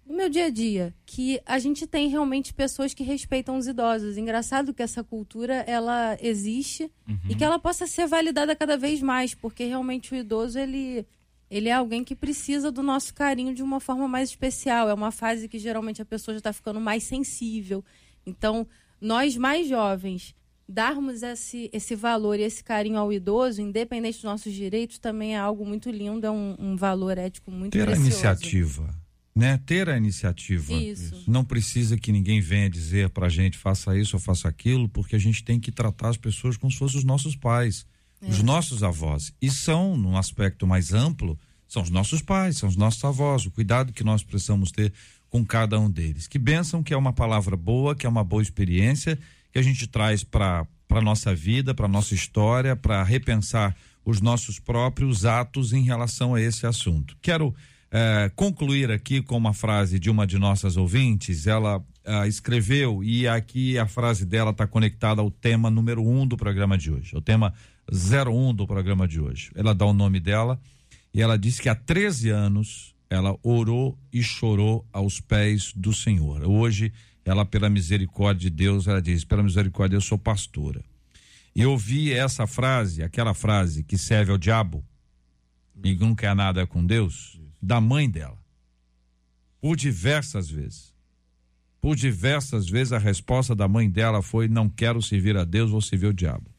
no 0.08 0.16
meu 0.16 0.30
dia 0.30 0.46
a 0.46 0.50
dia, 0.50 0.94
que 1.04 1.38
a 1.44 1.58
gente 1.58 1.86
tem 1.86 2.08
realmente 2.08 2.54
pessoas 2.54 2.94
que 2.94 3.04
respeitam 3.04 3.58
os 3.58 3.66
idosos. 3.66 4.16
Engraçado 4.16 4.72
que 4.72 4.82
essa 4.82 5.04
cultura 5.04 5.56
ela 5.66 6.16
existe 6.22 6.90
uhum. 7.06 7.18
e 7.28 7.34
que 7.34 7.44
ela 7.44 7.58
possa 7.58 7.86
ser 7.86 8.06
validada 8.06 8.56
cada 8.56 8.78
vez 8.78 9.02
mais, 9.02 9.34
porque 9.34 9.64
realmente 9.64 10.14
o 10.14 10.16
idoso 10.16 10.58
ele 10.58 11.06
ele 11.50 11.68
é 11.68 11.72
alguém 11.72 12.04
que 12.04 12.14
precisa 12.14 12.70
do 12.70 12.82
nosso 12.82 13.14
carinho 13.14 13.54
de 13.54 13.62
uma 13.62 13.80
forma 13.80 14.06
mais 14.06 14.30
especial. 14.30 14.88
É 14.88 14.94
uma 14.94 15.10
fase 15.10 15.48
que 15.48 15.58
geralmente 15.58 16.02
a 16.02 16.04
pessoa 16.04 16.34
já 16.34 16.38
está 16.38 16.52
ficando 16.52 16.78
mais 16.78 17.04
sensível. 17.04 17.82
Então, 18.26 18.66
nós 19.00 19.34
mais 19.34 19.66
jovens 19.66 20.34
darmos 20.68 21.22
esse, 21.22 21.70
esse 21.72 21.94
valor 21.94 22.38
e 22.38 22.42
esse 22.42 22.62
carinho 22.62 22.98
ao 22.98 23.10
idoso, 23.10 23.62
independente 23.62 24.16
dos 24.16 24.24
nossos 24.24 24.52
direitos, 24.52 24.98
também 24.98 25.36
é 25.36 25.38
algo 25.38 25.64
muito 25.64 25.90
lindo, 25.90 26.26
é 26.26 26.30
um, 26.30 26.54
um 26.58 26.76
valor 26.76 27.16
ético 27.16 27.50
muito 27.50 27.72
Ter 27.72 27.86
precioso. 27.86 28.02
a 28.02 28.10
iniciativa 28.10 29.07
né? 29.38 29.60
Ter 29.64 29.88
a 29.88 29.96
iniciativa. 29.96 30.74
Isso. 30.74 31.22
Não 31.28 31.44
precisa 31.44 31.96
que 31.96 32.10
ninguém 32.10 32.40
venha 32.40 32.68
dizer 32.68 33.08
pra 33.10 33.28
gente 33.28 33.56
faça 33.56 33.96
isso 33.96 34.16
ou 34.16 34.20
faça 34.20 34.48
aquilo, 34.48 34.88
porque 34.88 35.14
a 35.14 35.18
gente 35.18 35.44
tem 35.44 35.60
que 35.60 35.70
tratar 35.70 36.08
as 36.08 36.16
pessoas 36.16 36.56
como 36.56 36.72
se 36.72 36.78
fossem 36.78 36.98
os 36.98 37.04
nossos 37.04 37.36
pais, 37.36 37.86
é. 38.20 38.28
os 38.28 38.42
nossos 38.42 38.82
avós. 38.82 39.32
E 39.40 39.48
são, 39.48 39.96
num 39.96 40.16
aspecto 40.16 40.66
mais 40.66 40.92
amplo, 40.92 41.38
são 41.68 41.82
os 41.82 41.90
nossos 41.90 42.20
pais, 42.20 42.56
são 42.56 42.68
os 42.68 42.76
nossos 42.76 43.04
avós, 43.04 43.46
o 43.46 43.50
cuidado 43.50 43.92
que 43.92 44.02
nós 44.02 44.24
precisamos 44.24 44.72
ter 44.72 44.92
com 45.30 45.44
cada 45.44 45.78
um 45.78 45.88
deles. 45.88 46.26
Que 46.26 46.38
bênção 46.38 46.82
que 46.82 46.92
é 46.92 46.96
uma 46.96 47.12
palavra 47.12 47.56
boa, 47.56 47.94
que 47.94 48.06
é 48.06 48.08
uma 48.08 48.24
boa 48.24 48.42
experiência, 48.42 49.16
que 49.52 49.58
a 49.58 49.62
gente 49.62 49.86
traz 49.86 50.24
para 50.24 50.66
para 50.88 51.02
nossa 51.02 51.34
vida, 51.34 51.74
para 51.74 51.86
nossa 51.86 52.14
história, 52.14 52.74
para 52.74 53.04
repensar 53.04 53.76
os 54.06 54.22
nossos 54.22 54.58
próprios 54.58 55.26
atos 55.26 55.74
em 55.74 55.82
relação 55.82 56.34
a 56.34 56.40
esse 56.40 56.66
assunto. 56.66 57.14
Quero 57.20 57.54
é, 57.90 58.30
concluir 58.34 58.90
aqui 58.90 59.22
com 59.22 59.36
uma 59.36 59.54
frase 59.54 59.98
de 59.98 60.10
uma 60.10 60.26
de 60.26 60.38
nossas 60.38 60.76
ouvintes. 60.76 61.46
Ela 61.46 61.82
é, 62.04 62.28
escreveu 62.28 63.02
e 63.02 63.26
aqui 63.26 63.78
a 63.78 63.86
frase 63.86 64.24
dela 64.24 64.50
está 64.50 64.66
conectada 64.66 65.20
ao 65.20 65.30
tema 65.30 65.70
número 65.70 66.06
um 66.06 66.26
do 66.26 66.36
programa 66.36 66.76
de 66.76 66.90
hoje, 66.90 67.16
o 67.16 67.20
tema 67.20 67.54
01 67.90 68.54
do 68.54 68.66
programa 68.66 69.08
de 69.08 69.20
hoje. 69.20 69.50
Ela 69.54 69.74
dá 69.74 69.86
o 69.86 69.92
nome 69.92 70.20
dela 70.20 70.60
e 71.12 71.22
ela 71.22 71.38
diz 71.38 71.58
que 71.58 71.68
há 71.68 71.74
13 71.74 72.30
anos 72.30 72.94
ela 73.10 73.36
orou 73.42 73.98
e 74.12 74.22
chorou 74.22 74.86
aos 74.92 75.18
pés 75.18 75.72
do 75.74 75.94
Senhor. 75.94 76.44
Hoje, 76.44 76.92
ela, 77.24 77.44
pela 77.44 77.70
misericórdia 77.70 78.50
de 78.50 78.56
Deus, 78.56 78.86
ela 78.86 79.00
diz: 79.00 79.24
pela 79.24 79.42
misericórdia, 79.42 79.96
eu 79.96 80.00
sou 80.00 80.18
pastora. 80.18 80.84
E 81.56 81.62
eu 81.62 81.70
ouvi 81.72 82.12
essa 82.12 82.46
frase, 82.46 83.02
aquela 83.02 83.32
frase 83.32 83.82
que 83.82 83.96
serve 83.96 84.30
ao 84.30 84.38
diabo 84.38 84.84
e 85.82 85.94
não 85.94 86.14
quer 86.14 86.34
nada 86.34 86.66
com 86.66 86.84
Deus 86.84 87.40
da 87.60 87.80
mãe 87.80 88.08
dela. 88.08 88.38
Por 89.60 89.76
diversas 89.76 90.48
vezes. 90.50 90.94
Por 91.80 91.96
diversas 91.96 92.68
vezes 92.68 92.92
a 92.92 92.98
resposta 92.98 93.54
da 93.54 93.68
mãe 93.68 93.88
dela 93.88 94.22
foi: 94.22 94.48
Não 94.48 94.68
quero 94.68 95.00
servir 95.00 95.36
a 95.36 95.44
Deus, 95.44 95.70
vou 95.70 95.80
servir 95.80 96.06
o 96.06 96.14
diabo. 96.14 96.50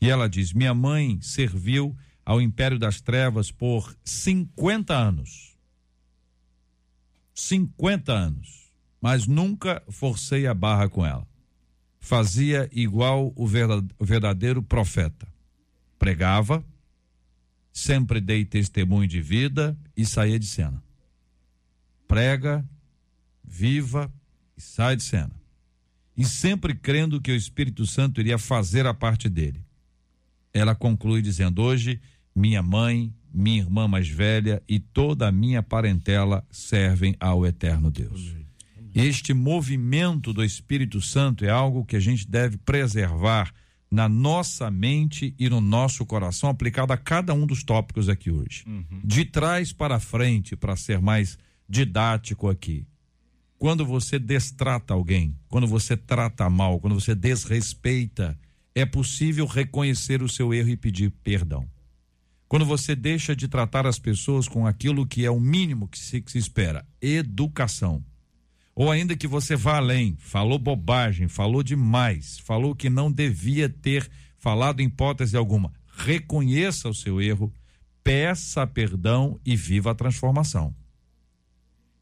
E 0.00 0.08
ela 0.08 0.28
diz: 0.28 0.52
Minha 0.52 0.74
mãe 0.74 1.20
serviu 1.20 1.96
ao 2.24 2.40
Império 2.40 2.78
das 2.78 3.00
Trevas 3.00 3.50
por 3.50 3.94
50 4.04 4.94
anos. 4.94 5.56
50 7.34 8.12
anos. 8.12 8.72
Mas 9.00 9.26
nunca 9.26 9.82
forcei 9.88 10.46
a 10.46 10.54
barra 10.54 10.88
com 10.88 11.04
ela. 11.04 11.26
Fazia 12.00 12.68
igual 12.72 13.32
o 13.36 13.46
verdadeiro 13.46 14.62
profeta. 14.62 15.26
Pregava, 15.98 16.64
sempre 17.74 18.20
dei 18.20 18.44
testemunho 18.44 19.08
de 19.08 19.20
vida 19.20 19.76
e 19.96 20.06
saía 20.06 20.38
de 20.38 20.46
cena. 20.46 20.80
Prega, 22.06 22.64
viva 23.42 24.10
e 24.56 24.62
sai 24.62 24.94
de 24.94 25.02
cena. 25.02 25.32
E 26.16 26.24
sempre 26.24 26.72
crendo 26.72 27.20
que 27.20 27.32
o 27.32 27.36
Espírito 27.36 27.84
Santo 27.84 28.20
iria 28.20 28.38
fazer 28.38 28.86
a 28.86 28.94
parte 28.94 29.28
dele. 29.28 29.60
Ela 30.52 30.76
conclui 30.76 31.20
dizendo: 31.20 31.60
Hoje, 31.60 32.00
minha 32.32 32.62
mãe, 32.62 33.12
minha 33.32 33.62
irmã 33.62 33.88
mais 33.88 34.08
velha 34.08 34.62
e 34.68 34.78
toda 34.78 35.26
a 35.26 35.32
minha 35.32 35.60
parentela 35.60 36.46
servem 36.52 37.16
ao 37.18 37.44
eterno 37.44 37.90
Deus. 37.90 38.36
Este 38.94 39.34
movimento 39.34 40.32
do 40.32 40.44
Espírito 40.44 41.00
Santo 41.00 41.44
é 41.44 41.50
algo 41.50 41.84
que 41.84 41.96
a 41.96 42.00
gente 42.00 42.28
deve 42.28 42.56
preservar 42.58 43.52
na 43.94 44.08
nossa 44.08 44.68
mente 44.72 45.34
e 45.38 45.48
no 45.48 45.60
nosso 45.60 46.04
coração, 46.04 46.50
aplicado 46.50 46.92
a 46.92 46.96
cada 46.96 47.32
um 47.32 47.46
dos 47.46 47.62
tópicos 47.62 48.08
aqui 48.08 48.28
hoje. 48.28 48.64
Uhum. 48.66 49.00
De 49.04 49.24
trás 49.24 49.72
para 49.72 50.00
frente, 50.00 50.56
para 50.56 50.74
ser 50.74 51.00
mais 51.00 51.38
didático 51.68 52.48
aqui. 52.48 52.84
Quando 53.56 53.86
você 53.86 54.18
destrata 54.18 54.92
alguém, 54.92 55.38
quando 55.48 55.68
você 55.68 55.96
trata 55.96 56.50
mal, 56.50 56.80
quando 56.80 56.94
você 56.94 57.14
desrespeita, 57.14 58.36
é 58.74 58.84
possível 58.84 59.46
reconhecer 59.46 60.22
o 60.22 60.28
seu 60.28 60.52
erro 60.52 60.70
e 60.70 60.76
pedir 60.76 61.10
perdão. 61.22 61.64
Quando 62.48 62.64
você 62.64 62.96
deixa 62.96 63.34
de 63.34 63.46
tratar 63.46 63.86
as 63.86 63.98
pessoas 63.98 64.48
com 64.48 64.66
aquilo 64.66 65.06
que 65.06 65.24
é 65.24 65.30
o 65.30 65.38
mínimo 65.38 65.86
que 65.86 65.98
se, 65.98 66.20
que 66.20 66.32
se 66.32 66.38
espera, 66.38 66.84
educação 67.00 68.04
ou 68.74 68.90
ainda 68.90 69.16
que 69.16 69.26
você 69.26 69.54
vá 69.54 69.76
além, 69.76 70.16
falou 70.18 70.58
bobagem, 70.58 71.28
falou 71.28 71.62
demais, 71.62 72.38
falou 72.40 72.74
que 72.74 72.90
não 72.90 73.10
devia 73.10 73.68
ter 73.68 74.10
falado 74.38 74.80
em 74.80 74.86
hipótese 74.86 75.36
alguma. 75.36 75.72
Reconheça 75.96 76.88
o 76.88 76.94
seu 76.94 77.20
erro, 77.22 77.52
peça 78.02 78.66
perdão 78.66 79.38
e 79.46 79.54
viva 79.54 79.92
a 79.92 79.94
transformação. 79.94 80.74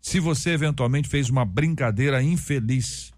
Se 0.01 0.19
você 0.19 0.51
eventualmente 0.51 1.09
fez 1.09 1.29
uma 1.29 1.45
brincadeira 1.45 2.23
infeliz 2.23 3.13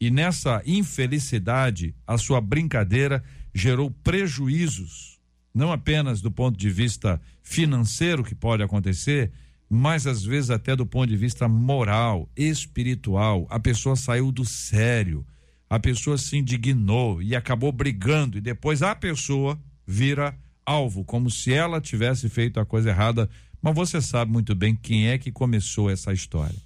e 0.00 0.10
nessa 0.10 0.60
infelicidade 0.66 1.94
a 2.06 2.18
sua 2.18 2.40
brincadeira 2.40 3.24
gerou 3.54 3.90
prejuízos, 3.90 5.18
não 5.54 5.72
apenas 5.72 6.20
do 6.20 6.30
ponto 6.30 6.58
de 6.58 6.68
vista 6.68 7.20
financeiro 7.42 8.22
que 8.22 8.34
pode 8.34 8.62
acontecer, 8.62 9.32
mas 9.68 10.06
às 10.06 10.24
vezes 10.24 10.50
até 10.50 10.74
do 10.74 10.86
ponto 10.86 11.08
de 11.08 11.16
vista 11.16 11.46
moral, 11.46 12.28
espiritual, 12.36 13.46
a 13.50 13.60
pessoa 13.60 13.96
saiu 13.96 14.32
do 14.32 14.44
sério, 14.44 15.26
a 15.68 15.78
pessoa 15.78 16.16
se 16.16 16.38
indignou 16.38 17.20
e 17.22 17.36
acabou 17.36 17.70
brigando. 17.70 18.38
E 18.38 18.40
depois 18.40 18.82
a 18.82 18.94
pessoa 18.94 19.58
vira 19.86 20.34
alvo, 20.64 21.04
como 21.04 21.30
se 21.30 21.52
ela 21.52 21.80
tivesse 21.80 22.28
feito 22.28 22.58
a 22.58 22.64
coisa 22.64 22.88
errada. 22.88 23.28
Mas 23.60 23.74
você 23.74 24.00
sabe 24.00 24.32
muito 24.32 24.54
bem 24.54 24.74
quem 24.74 25.08
é 25.08 25.18
que 25.18 25.30
começou 25.30 25.90
essa 25.90 26.12
história. 26.12 26.58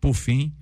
Por 0.00 0.14
fim, 0.14 0.52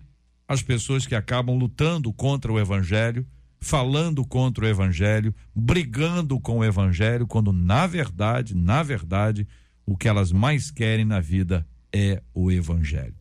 as 0.47 0.63
pessoas 0.63 1.07
que 1.07 1.15
acabam 1.15 1.57
lutando 1.57 2.13
contra 2.13 2.53
o 2.53 2.59
evangelho, 2.59 3.27
falando 3.61 4.25
contra 4.25 4.65
o 4.65 4.69
evangelho, 4.69 5.35
brigando 5.55 6.39
com 6.39 6.59
o 6.59 6.65
evangelho, 6.65 7.27
quando 7.27 7.53
na 7.53 7.87
verdade, 7.87 8.55
na 8.55 8.83
verdade, 8.83 9.47
o 9.87 9.97
que 9.97 10.09
elas 10.09 10.31
mais 10.33 10.71
querem 10.71 11.05
na 11.05 11.21
vida 11.21 11.67
é 11.93 12.23
o 12.35 12.51
evangelho. 12.51 13.15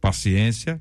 Paciência, 0.00 0.80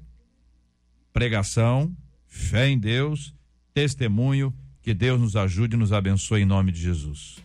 pregação, 1.14 1.96
fé 2.28 2.70
em 2.70 2.78
Deus, 2.78 3.34
testemunho, 3.74 4.54
que 4.82 4.94
Deus 4.94 5.20
nos 5.20 5.36
ajude 5.36 5.76
e 5.76 5.80
nos 5.80 5.92
abençoe 5.92 6.42
em 6.42 6.46
nome 6.46 6.72
de 6.72 6.82
Jesus. 6.82 7.38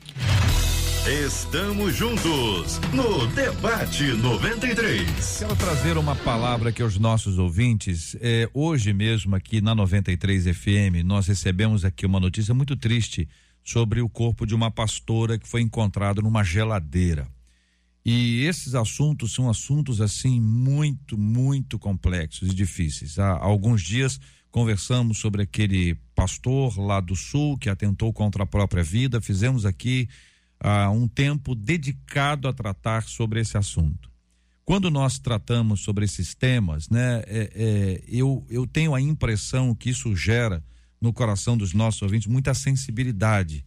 Estamos 1.07 1.95
juntos 1.95 2.81
no 2.95 3.27
Debate 3.35 4.05
93. 4.05 5.37
Quero 5.39 5.55
trazer 5.55 5.99
uma 5.99 6.17
palavra 6.17 6.71
aqui 6.71 6.81
aos 6.81 6.99
nossos 6.99 7.39
ouvintes. 7.39 8.17
É, 8.23 8.49
hoje 8.55 8.95
mesmo, 8.95 9.37
aqui 9.37 9.61
na 9.61 9.75
93 9.75 10.57
FM, 10.57 11.05
nós 11.05 11.27
recebemos 11.27 11.85
aqui 11.85 12.07
uma 12.07 12.19
notícia 12.19 12.55
muito 12.55 12.75
triste 12.75 13.29
sobre 13.63 14.01
o 14.01 14.09
corpo 14.09 14.47
de 14.47 14.55
uma 14.55 14.71
pastora 14.71 15.39
que 15.39 15.47
foi 15.47 15.61
encontrado 15.61 16.23
numa 16.23 16.43
geladeira. 16.43 17.29
E 18.05 18.45
esses 18.45 18.75
assuntos 18.75 19.33
são 19.33 19.49
assuntos 19.49 20.01
assim 20.01 20.39
muito, 20.39 21.17
muito 21.17 21.79
complexos 21.79 22.51
e 22.51 22.55
difíceis. 22.55 23.19
Há 23.19 23.39
alguns 23.39 23.83
dias 23.83 24.21
conversamos 24.51 25.19
sobre 25.19 25.43
aquele 25.43 25.95
pastor 26.15 26.79
lá 26.79 27.01
do 27.01 27.17
sul 27.17 27.57
que 27.57 27.71
atentou 27.71 28.13
contra 28.13 28.45
a 28.45 28.47
própria 28.47 28.85
vida. 28.85 29.21
Fizemos 29.21 29.65
aqui 29.65 30.09
uh, 30.63 30.91
um 30.91 31.09
tempo 31.09 31.55
dedicado 31.55 32.47
a 32.47 32.53
tratar 32.53 33.05
sobre 33.05 33.41
esse 33.41 33.57
assunto. 33.57 34.13
Quando 34.65 34.91
nós 34.91 35.19
tratamos 35.19 35.81
sobre 35.81 36.05
esses 36.05 36.35
temas, 36.35 36.89
né, 36.89 37.23
é, 37.27 37.51
é, 37.55 38.05
eu, 38.07 38.47
eu 38.49 38.67
tenho 38.67 38.95
a 38.95 39.01
impressão 39.01 39.75
que 39.75 39.91
isso 39.91 40.15
gera 40.15 40.63
no 41.01 41.13
coração 41.13 41.57
dos 41.57 41.75
nossos 41.75 42.01
ouvintes 42.03 42.27
muita 42.27 42.55
sensibilidade. 42.55 43.65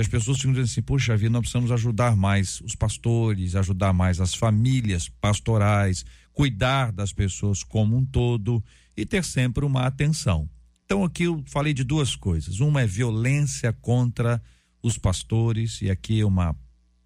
Que 0.00 0.02
as 0.02 0.08
pessoas 0.08 0.38
ficam 0.38 0.52
dizendo 0.52 0.64
assim, 0.64 0.80
poxa 0.80 1.14
vida, 1.14 1.28
nós 1.28 1.40
precisamos 1.42 1.70
ajudar 1.70 2.16
mais 2.16 2.62
os 2.62 2.74
pastores, 2.74 3.54
ajudar 3.54 3.92
mais 3.92 4.18
as 4.18 4.34
famílias 4.34 5.10
pastorais, 5.10 6.06
cuidar 6.32 6.90
das 6.90 7.12
pessoas 7.12 7.62
como 7.62 7.98
um 7.98 8.04
todo 8.04 8.64
e 8.96 9.04
ter 9.04 9.22
sempre 9.22 9.62
uma 9.62 9.84
atenção. 9.84 10.48
Então 10.86 11.04
aqui 11.04 11.24
eu 11.24 11.44
falei 11.46 11.74
de 11.74 11.84
duas 11.84 12.16
coisas. 12.16 12.60
Uma 12.60 12.80
é 12.80 12.86
violência 12.86 13.74
contra 13.74 14.42
os 14.82 14.96
pastores, 14.96 15.82
e 15.82 15.90
aqui 15.90 16.24
uma 16.24 16.56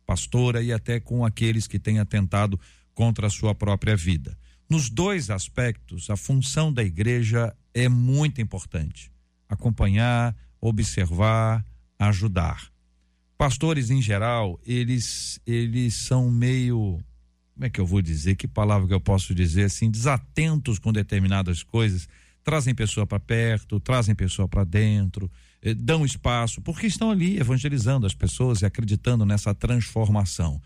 pastora, 0.07 0.63
e 0.63 0.73
até 0.73 1.01
com 1.01 1.25
aqueles 1.25 1.67
que 1.67 1.81
têm 1.81 1.99
atentado 1.99 2.61
contra 2.95 3.27
a 3.27 3.31
sua 3.31 3.57
própria 3.57 3.97
vida. 3.97 4.39
Nos 4.71 4.89
dois 4.89 5.31
aspectos, 5.31 6.09
a 6.11 6.17
função 6.17 6.73
da 6.73 6.85
igreja 6.85 7.53
é 7.75 7.89
muito 7.89 8.41
importante: 8.41 9.11
acompanhar, 9.49 10.37
observar, 10.61 11.67
ajudar. 11.99 12.74
Pastores 13.37 13.91
em 13.91 14.01
geral, 14.01 14.61
eles 14.65 15.41
eles 15.47 15.95
são 15.95 16.31
meio 16.31 17.01
como 17.55 17.67
é 17.67 17.71
que 17.71 17.81
eu 17.81 17.87
vou 17.87 18.03
dizer? 18.03 18.35
Que 18.35 18.49
palavra 18.49 18.89
que 18.89 18.95
eu 18.95 19.01
posso 19.01 19.35
dizer 19.35 19.65
assim, 19.65 19.89
desatentos 19.89 20.79
com 20.79 20.93
determinadas 20.93 21.63
coisas, 21.63 22.09
trazem 22.43 22.75
pessoa 22.75 23.07
para 23.07 23.21
perto, 23.21 23.79
trazem 23.79 24.15
pessoa 24.15 24.49
para 24.49 24.65
dentro, 24.65 25.31
eh, 25.63 25.73
dão 25.73 26.05
espaço, 26.05 26.61
porque 26.61 26.87
estão 26.87 27.11
ali 27.11 27.39
evangelizando 27.39 28.07
as 28.07 28.15
pessoas 28.15 28.61
e 28.61 28.67
acreditando 28.67 29.25
nessa 29.25 29.55
transformação. 29.55 30.61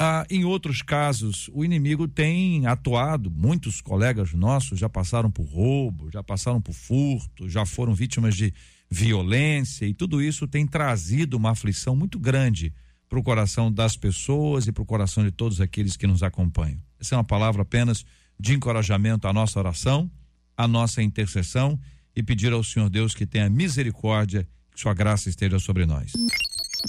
Ah, 0.00 0.24
em 0.30 0.44
outros 0.44 0.80
casos, 0.80 1.50
o 1.52 1.64
inimigo 1.64 2.06
tem 2.06 2.66
atuado, 2.66 3.28
muitos 3.28 3.80
colegas 3.80 4.32
nossos 4.32 4.78
já 4.78 4.88
passaram 4.88 5.28
por 5.28 5.44
roubo, 5.44 6.08
já 6.08 6.22
passaram 6.22 6.60
por 6.60 6.72
furto, 6.72 7.48
já 7.48 7.66
foram 7.66 7.92
vítimas 7.94 8.36
de 8.36 8.54
violência 8.88 9.86
e 9.86 9.92
tudo 9.92 10.22
isso 10.22 10.46
tem 10.46 10.64
trazido 10.66 11.36
uma 11.36 11.50
aflição 11.50 11.96
muito 11.96 12.16
grande 12.16 12.72
para 13.08 13.18
o 13.18 13.22
coração 13.24 13.72
das 13.72 13.96
pessoas 13.96 14.68
e 14.68 14.72
para 14.72 14.82
o 14.82 14.86
coração 14.86 15.24
de 15.24 15.32
todos 15.32 15.60
aqueles 15.60 15.96
que 15.96 16.06
nos 16.06 16.22
acompanham. 16.22 16.78
Essa 17.00 17.16
é 17.16 17.18
uma 17.18 17.24
palavra 17.24 17.62
apenas 17.62 18.04
de 18.38 18.54
encorajamento 18.54 19.26
à 19.26 19.32
nossa 19.32 19.58
oração, 19.58 20.08
à 20.56 20.68
nossa 20.68 21.02
intercessão 21.02 21.76
e 22.14 22.22
pedir 22.22 22.52
ao 22.52 22.62
Senhor 22.62 22.88
Deus 22.88 23.16
que 23.16 23.26
tenha 23.26 23.50
misericórdia, 23.50 24.46
que 24.72 24.80
sua 24.80 24.94
graça 24.94 25.28
esteja 25.28 25.58
sobre 25.58 25.86
nós. 25.86 26.12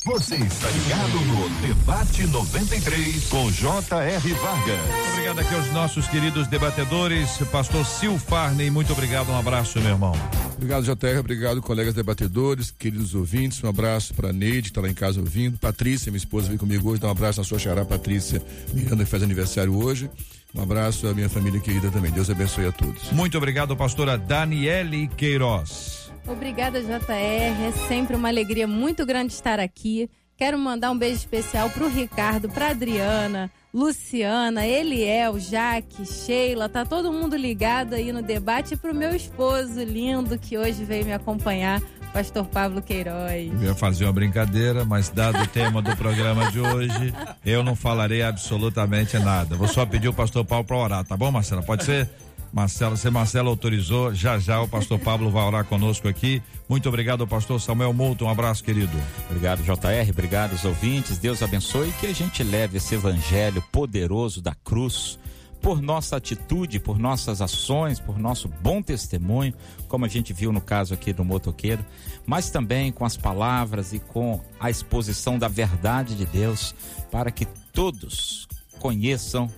Você 0.05 0.35
está 0.35 0.69
ligado 0.69 1.19
no 1.25 1.49
Debate 1.67 2.27
93 2.27 3.25
com 3.25 3.51
J.R. 3.51 4.33
Vargas. 4.33 4.79
Obrigado 5.13 5.39
aqui 5.39 5.55
aos 5.55 5.71
nossos 5.71 6.07
queridos 6.07 6.47
debatedores, 6.47 7.37
pastor 7.51 7.83
Sil 7.89 8.13
Farney, 8.19 8.69
muito 8.69 8.93
obrigado, 8.93 9.29
um 9.29 9.37
abraço, 9.37 9.79
meu 9.79 9.89
irmão. 9.89 10.13
Obrigado, 10.55 10.83
JR, 10.83 11.19
obrigado, 11.19 11.59
colegas 11.59 11.95
debatedores, 11.95 12.69
queridos 12.69 13.15
ouvintes, 13.15 13.63
um 13.63 13.67
abraço 13.67 14.13
para 14.13 14.31
Neide, 14.31 14.63
que 14.63 14.67
está 14.69 14.81
lá 14.81 14.89
em 14.89 14.93
casa 14.93 15.19
ouvindo, 15.19 15.57
Patrícia, 15.57 16.11
minha 16.11 16.19
esposa, 16.19 16.47
veio 16.47 16.59
comigo 16.59 16.87
hoje, 16.87 17.01
dá 17.01 17.07
um 17.07 17.11
abraço 17.11 17.41
à 17.41 17.43
sua 17.43 17.57
xará, 17.57 17.83
Patrícia 17.83 18.43
Miranda, 18.71 19.03
que 19.03 19.09
faz 19.09 19.23
aniversário 19.23 19.75
hoje. 19.75 20.07
Um 20.53 20.61
abraço 20.61 21.07
à 21.07 21.13
minha 21.13 21.29
família 21.29 21.59
querida 21.59 21.91
também. 21.91 22.11
Deus 22.11 22.29
abençoe 22.29 22.65
a 22.65 22.71
todos. 22.71 23.11
Muito 23.11 23.37
obrigado, 23.37 23.75
pastora 23.75 24.17
Daniele 24.17 25.07
Queiroz. 25.07 26.08
Obrigada, 26.27 26.81
JR. 26.81 27.13
É 27.13 27.71
sempre 27.87 28.15
uma 28.15 28.27
alegria 28.27 28.67
muito 28.67 29.05
grande 29.05 29.33
estar 29.33 29.59
aqui. 29.59 30.09
Quero 30.39 30.57
mandar 30.57 30.91
um 30.91 30.97
beijo 30.97 31.17
especial 31.17 31.69
para 31.69 31.83
o 31.83 31.89
Ricardo, 31.89 32.47
para 32.47 32.69
Adriana, 32.69 33.51
Luciana, 33.73 34.65
Eliel, 34.65 35.37
Jaque, 35.37 36.05
Sheila, 36.05 36.69
tá 36.69 36.85
todo 36.85 37.11
mundo 37.11 37.35
ligado 37.35 37.93
aí 37.93 38.13
no 38.13 38.21
debate 38.21 38.73
e 38.73 38.77
pro 38.77 38.95
meu 38.95 39.13
esposo 39.13 39.83
lindo 39.83 40.39
que 40.39 40.57
hoje 40.57 40.85
veio 40.85 41.05
me 41.05 41.11
acompanhar, 41.11 41.81
Pastor 42.13 42.45
Pablo 42.45 42.81
Queiroz. 42.81 43.51
Eu 43.51 43.63
ia 43.63 43.75
fazer 43.75 44.05
uma 44.05 44.13
brincadeira, 44.13 44.85
mas 44.85 45.09
dado 45.09 45.43
o 45.43 45.47
tema 45.47 45.81
do 45.81 45.93
programa 45.97 46.49
de 46.49 46.61
hoje, 46.61 47.13
eu 47.45 47.61
não 47.61 47.75
falarei 47.75 48.23
absolutamente 48.23 49.19
nada. 49.19 49.57
Vou 49.57 49.67
só 49.67 49.85
pedir 49.85 50.07
o 50.07 50.13
pastor 50.13 50.45
Paulo 50.45 50.63
para 50.63 50.77
orar, 50.77 51.05
tá 51.05 51.17
bom, 51.17 51.29
Marcela? 51.31 51.61
Pode 51.61 51.83
ser? 51.83 52.09
Marcelo, 52.51 52.97
se 52.97 53.09
Marcelo 53.09 53.49
autorizou, 53.49 54.13
já 54.13 54.39
já 54.39 54.61
o 54.61 54.67
pastor 54.67 54.99
Pablo 54.99 55.29
vai 55.29 55.43
orar 55.43 55.65
conosco 55.65 56.07
aqui. 56.07 56.41
Muito 56.67 56.89
obrigado, 56.89 57.27
pastor 57.27 57.61
Samuel 57.61 57.93
Mouto. 57.93 58.25
Um 58.25 58.29
abraço, 58.29 58.63
querido. 58.63 58.97
Obrigado, 59.29 59.61
JR. 59.63 60.09
Obrigado, 60.09 60.53
os 60.53 60.65
ouvintes. 60.65 61.17
Deus 61.17 61.43
abençoe 61.43 61.89
e 61.89 61.93
que 61.93 62.07
a 62.07 62.13
gente 62.13 62.43
leve 62.43 62.77
esse 62.77 62.95
evangelho 62.95 63.63
poderoso 63.71 64.41
da 64.41 64.55
cruz 64.55 65.19
por 65.61 65.81
nossa 65.81 66.15
atitude, 66.15 66.79
por 66.79 66.97
nossas 66.97 67.41
ações, 67.41 67.99
por 67.99 68.17
nosso 68.17 68.47
bom 68.47 68.81
testemunho, 68.81 69.53
como 69.87 70.05
a 70.05 70.07
gente 70.07 70.31
viu 70.33 70.51
no 70.51 70.61
caso 70.61 70.93
aqui 70.93 71.11
do 71.11 71.25
motoqueiro, 71.25 71.85
mas 72.25 72.49
também 72.49 72.91
com 72.91 73.05
as 73.05 73.17
palavras 73.17 73.93
e 73.93 73.99
com 73.99 74.41
a 74.59 74.69
exposição 74.69 75.37
da 75.37 75.47
verdade 75.47 76.15
de 76.15 76.25
Deus, 76.25 76.73
para 77.11 77.29
que 77.29 77.45
todos 77.73 78.47
conheçam 78.79 79.51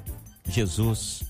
Jesus 0.47 1.23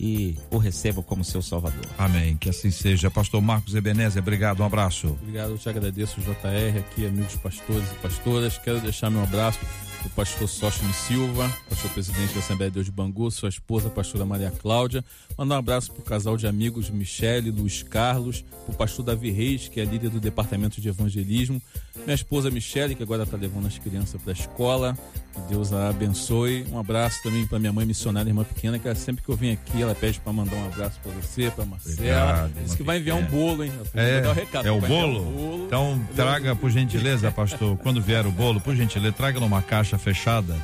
e 0.00 0.34
o 0.50 0.56
recebam 0.56 1.02
como 1.02 1.22
seu 1.22 1.42
Salvador. 1.42 1.84
Amém. 1.98 2.34
Que 2.38 2.48
assim 2.48 2.70
seja. 2.70 3.10
Pastor 3.10 3.42
Marcos 3.42 3.74
Ebenezer, 3.74 4.22
obrigado, 4.22 4.60
um 4.60 4.64
abraço. 4.64 5.08
Obrigado, 5.20 5.50
eu 5.50 5.58
te 5.58 5.68
agradeço, 5.68 6.20
JR, 6.22 6.78
aqui, 6.78 7.06
amigos 7.06 7.36
pastores 7.36 7.90
e 7.90 7.94
pastoras. 7.96 8.56
Quero 8.56 8.80
deixar 8.80 9.10
meu 9.10 9.22
abraço 9.22 9.58
o 10.06 10.10
pastor 10.10 10.48
Sóstino 10.48 10.92
Silva, 10.92 11.50
pastor 11.68 11.90
presidente 11.90 12.32
da 12.32 12.40
Assembleia 12.40 12.70
de 12.70 12.74
Deus 12.74 12.86
de 12.86 12.92
Bangu, 12.92 13.30
sua 13.30 13.48
esposa, 13.48 13.88
a 13.88 13.90
pastora 13.90 14.24
Maria 14.24 14.50
Cláudia. 14.50 15.04
Mandar 15.36 15.56
um 15.56 15.58
abraço 15.58 15.92
para 15.92 16.00
o 16.00 16.04
casal 16.04 16.36
de 16.36 16.46
amigos 16.46 16.90
Michele, 16.90 17.50
Luiz 17.50 17.82
Carlos, 17.82 18.44
para 18.64 18.72
o 18.72 18.76
pastor 18.76 19.04
Davi 19.04 19.30
Reis, 19.30 19.68
que 19.68 19.80
é 19.80 19.84
líder 19.84 20.10
do 20.10 20.20
departamento 20.20 20.80
de 20.80 20.88
evangelismo, 20.88 21.60
minha 22.04 22.14
esposa 22.14 22.50
Michele, 22.50 22.94
que 22.94 23.02
agora 23.02 23.24
está 23.24 23.36
levando 23.36 23.66
as 23.66 23.78
crianças 23.78 24.20
para 24.20 24.32
a 24.32 24.34
escola. 24.34 24.96
Que 25.32 25.40
Deus 25.42 25.72
a 25.72 25.88
abençoe. 25.90 26.66
Um 26.72 26.78
abraço 26.78 27.22
também 27.22 27.46
para 27.46 27.58
minha 27.58 27.72
mãe 27.72 27.86
missionária, 27.86 28.28
irmã 28.28 28.42
pequena, 28.42 28.78
que 28.78 28.92
sempre 28.96 29.22
que 29.22 29.28
eu 29.28 29.36
vim 29.36 29.52
aqui, 29.52 29.80
ela 29.80 29.94
pede 29.94 30.18
para 30.18 30.32
mandar 30.32 30.56
um 30.56 30.66
abraço 30.66 30.98
para 31.00 31.12
você, 31.12 31.50
para 31.50 31.64
Marcela. 31.64 32.50
Diz 32.62 32.74
que 32.74 32.82
vai 32.82 32.98
enviar 32.98 33.16
um 33.16 33.24
bolo, 33.24 33.64
hein? 33.64 33.72
É, 33.94 34.26
o 34.26 34.32
recado, 34.32 34.66
é 34.66 34.72
o 34.72 34.80
bolo? 34.80 35.20
Um 35.20 35.32
bolo? 35.32 35.66
Então 35.66 36.00
traga, 36.16 36.56
por 36.56 36.70
gentileza, 36.70 37.30
pastor, 37.30 37.76
quando 37.78 38.02
vier 38.02 38.26
o 38.26 38.32
bolo, 38.32 38.60
por 38.60 38.74
gentileza, 38.74 39.12
traga 39.12 39.38
numa 39.38 39.62
caixa 39.62 39.89
fechada. 39.98 40.54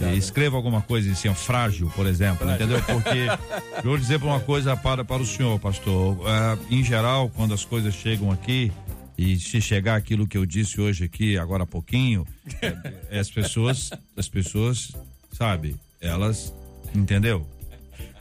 E 0.00 0.16
escreva 0.16 0.56
alguma 0.56 0.80
coisa 0.80 1.08
em 1.08 1.14
cima, 1.14 1.34
frágil, 1.34 1.90
por 1.94 2.06
exemplo, 2.06 2.46
frágil. 2.46 2.66
entendeu? 2.66 2.82
Porque 2.82 3.26
eu 3.76 3.90
vou 3.90 3.98
dizer 3.98 4.18
para 4.18 4.28
uma 4.28 4.40
coisa 4.40 4.74
para, 4.76 5.04
para 5.04 5.20
o 5.22 5.26
senhor, 5.26 5.58
pastor. 5.60 6.16
Uh, 6.16 6.58
em 6.70 6.82
geral, 6.82 7.28
quando 7.28 7.52
as 7.52 7.64
coisas 7.64 7.94
chegam 7.94 8.30
aqui, 8.30 8.72
e 9.18 9.38
se 9.38 9.60
chegar 9.60 9.96
aquilo 9.96 10.26
que 10.26 10.38
eu 10.38 10.46
disse 10.46 10.80
hoje 10.80 11.04
aqui, 11.04 11.36
agora 11.36 11.64
há 11.64 11.66
pouquinho, 11.66 12.26
é, 12.62 12.76
é 13.10 13.18
as 13.18 13.30
pessoas, 13.30 13.90
as 14.16 14.28
pessoas, 14.30 14.92
sabe, 15.30 15.76
elas, 16.00 16.54
entendeu? 16.94 17.46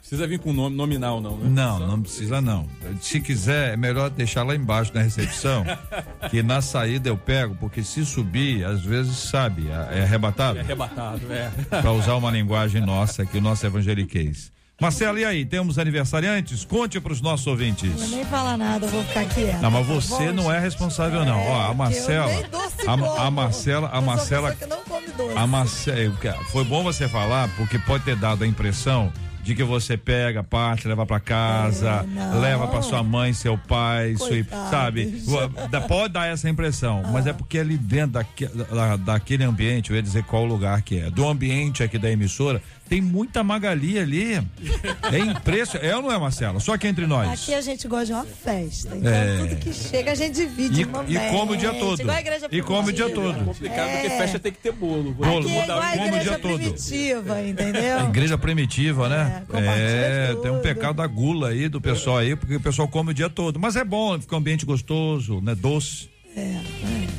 Precisa 0.10 0.26
vir 0.26 0.40
com 0.40 0.52
nome 0.52 0.76
nominal, 0.76 1.22
não, 1.22 1.38
né? 1.38 1.48
Não, 1.48 1.80
não 1.80 2.02
precisa 2.02 2.42
não. 2.42 2.66
Se 3.00 3.22
quiser, 3.22 3.76
é 3.76 3.78
melhor 3.78 4.10
deixar 4.10 4.42
lá 4.42 4.56
embaixo 4.56 4.92
na 4.92 5.04
recepção, 5.04 5.64
que 6.32 6.42
na 6.42 6.64
saída 6.64 7.10
eu 7.10 7.16
pego, 7.16 7.54
porque 7.60 7.84
se 7.84 8.04
subir, 8.04 8.66
às 8.66 8.82
vezes, 8.82 9.16
sabe, 9.16 9.68
é 9.70 10.02
arrebatado. 10.02 10.58
É 10.58 10.62
arrebatado, 10.62 11.32
é. 11.32 11.52
Para 11.70 11.92
usar 11.92 12.16
uma 12.16 12.32
linguagem 12.32 12.82
nossa 12.82 13.22
aqui, 13.22 13.38
o 13.38 13.42
nosso 13.42 13.64
evangeliquez. 13.68 14.52
Marcelo, 14.82 15.20
e 15.20 15.26
aí, 15.26 15.46
temos 15.46 15.78
aniversariantes? 15.78 16.66
Conte 16.66 17.00
para 17.00 17.14
os 17.14 17.22
nossos 17.22 17.46
ouvintes. 17.46 17.92
Não 17.92 17.98
vou 17.98 18.08
nem 18.08 18.26
falar 18.26 18.58
nada, 18.58 18.88
eu 18.88 18.90
vou 18.90 19.04
ficar 19.04 19.26
quieta. 19.26 19.60
Não, 19.60 19.70
mas 19.70 19.86
você 19.86 20.32
não 20.32 20.52
é 20.52 20.58
responsável 20.58 21.24
não. 21.24 21.40
Ó, 21.40 21.70
a 21.70 21.74
Marcela, 21.76 22.32
a, 22.88 23.28
a 23.28 23.30
Marcela, 23.30 23.90
a 23.94 24.02
Marcela, 24.02 24.58
a 25.36 25.46
Marcela, 25.46 26.18
foi 26.52 26.64
bom 26.64 26.82
você 26.82 27.08
falar 27.08 27.48
porque 27.58 27.78
pode 27.78 28.06
ter 28.06 28.16
dado 28.16 28.44
a 28.44 28.48
impressão 28.48 29.14
de 29.44 29.56
que 29.56 29.64
você 29.64 29.98
pega, 29.98 30.44
parte, 30.44 30.88
leva 30.88 31.06
para 31.06 31.20
casa, 31.20 32.06
é, 32.16 32.36
leva 32.40 32.68
para 32.68 32.82
sua 32.82 33.04
mãe, 33.04 33.34
seu 33.34 33.58
pai, 33.58 34.16
sua, 34.18 34.44
sabe? 34.70 35.22
Pode 35.88 36.14
dar 36.14 36.28
essa 36.28 36.50
impressão, 36.50 37.02
ah. 37.06 37.10
mas 37.12 37.26
é 37.26 37.34
porque 37.34 37.60
ali 37.60 37.78
dentro 37.78 38.12
daque, 38.12 38.46
da, 38.48 38.96
daquele 38.96 39.44
ambiente, 39.44 39.90
eu 39.90 39.96
ia 39.96 40.02
dizer 40.02 40.24
qual 40.24 40.46
lugar 40.46 40.82
que 40.82 41.00
é, 41.00 41.10
do 41.10 41.28
ambiente 41.28 41.84
aqui 41.84 41.98
da 41.98 42.12
emissora, 42.12 42.62
tem 42.90 43.02
muita 43.02 43.44
Magali 43.44 44.00
ali. 44.00 44.34
É 44.34 45.20
impressionante. 45.20 45.88
É 45.88 45.96
ou 45.96 46.02
não 46.02 46.12
é, 46.12 46.18
Marcela? 46.18 46.60
Só 46.60 46.76
que 46.76 46.88
entre 46.88 47.06
nós. 47.06 47.44
Aqui 47.44 47.54
a 47.54 47.62
gente 47.62 47.88
gosta 47.88 48.08
de 48.08 48.14
uma 48.14 48.26
festa. 48.26 48.98
Então 48.98 49.14
é. 49.14 49.38
tudo 49.38 49.56
que 49.58 49.72
chega 49.72 50.12
a 50.12 50.16
gente 50.16 50.34
divide. 50.34 50.82
E, 51.08 51.16
e 51.16 51.30
come 51.30 51.54
o 51.54 51.56
dia 51.56 51.74
todo. 51.74 52.02
E 52.52 52.62
come 52.64 52.90
o 52.90 52.94
dia 52.94 53.10
todo. 53.10 53.40
É 53.40 53.44
complicado 53.44 53.92
porque 53.92 54.10
festa 54.10 54.40
tem 54.40 54.52
que 54.52 54.58
ter 54.58 54.72
bolo. 54.72 55.14
Bolo. 55.14 55.40
Aqui 55.40 55.52
é 55.52 55.64
igual 55.64 55.80
a 55.80 55.92
come 55.92 56.18
o 56.18 56.20
dia 56.20 56.40
todo. 56.40 56.58
primitiva, 56.58 57.42
entendeu? 57.44 58.00
A 58.00 58.04
igreja 58.06 58.38
primitiva, 58.40 59.08
né? 59.08 59.29
É, 59.54 60.32
é 60.32 60.36
tem 60.42 60.52
um 60.52 60.60
pecado 60.60 60.98
da 60.98 61.08
gula 61.08 61.50
aí 61.50 61.68
do 61.68 61.82
pessoal 61.82 62.18
aí, 62.18 62.36
porque 62.36 62.56
o 62.56 62.62
pessoal 62.62 62.88
come 62.88 63.12
o 63.12 63.14
dia 63.14 63.30
todo. 63.30 63.60
Mas 63.60 63.76
é 63.76 63.84
bom, 63.84 64.20
fica 64.20 64.36
um 64.36 64.40
ambiente 64.40 64.66
gostoso, 64.66 65.42
né? 65.42 65.56
Doce. 65.56 66.10
É, 66.36 66.42
é. 66.42 67.10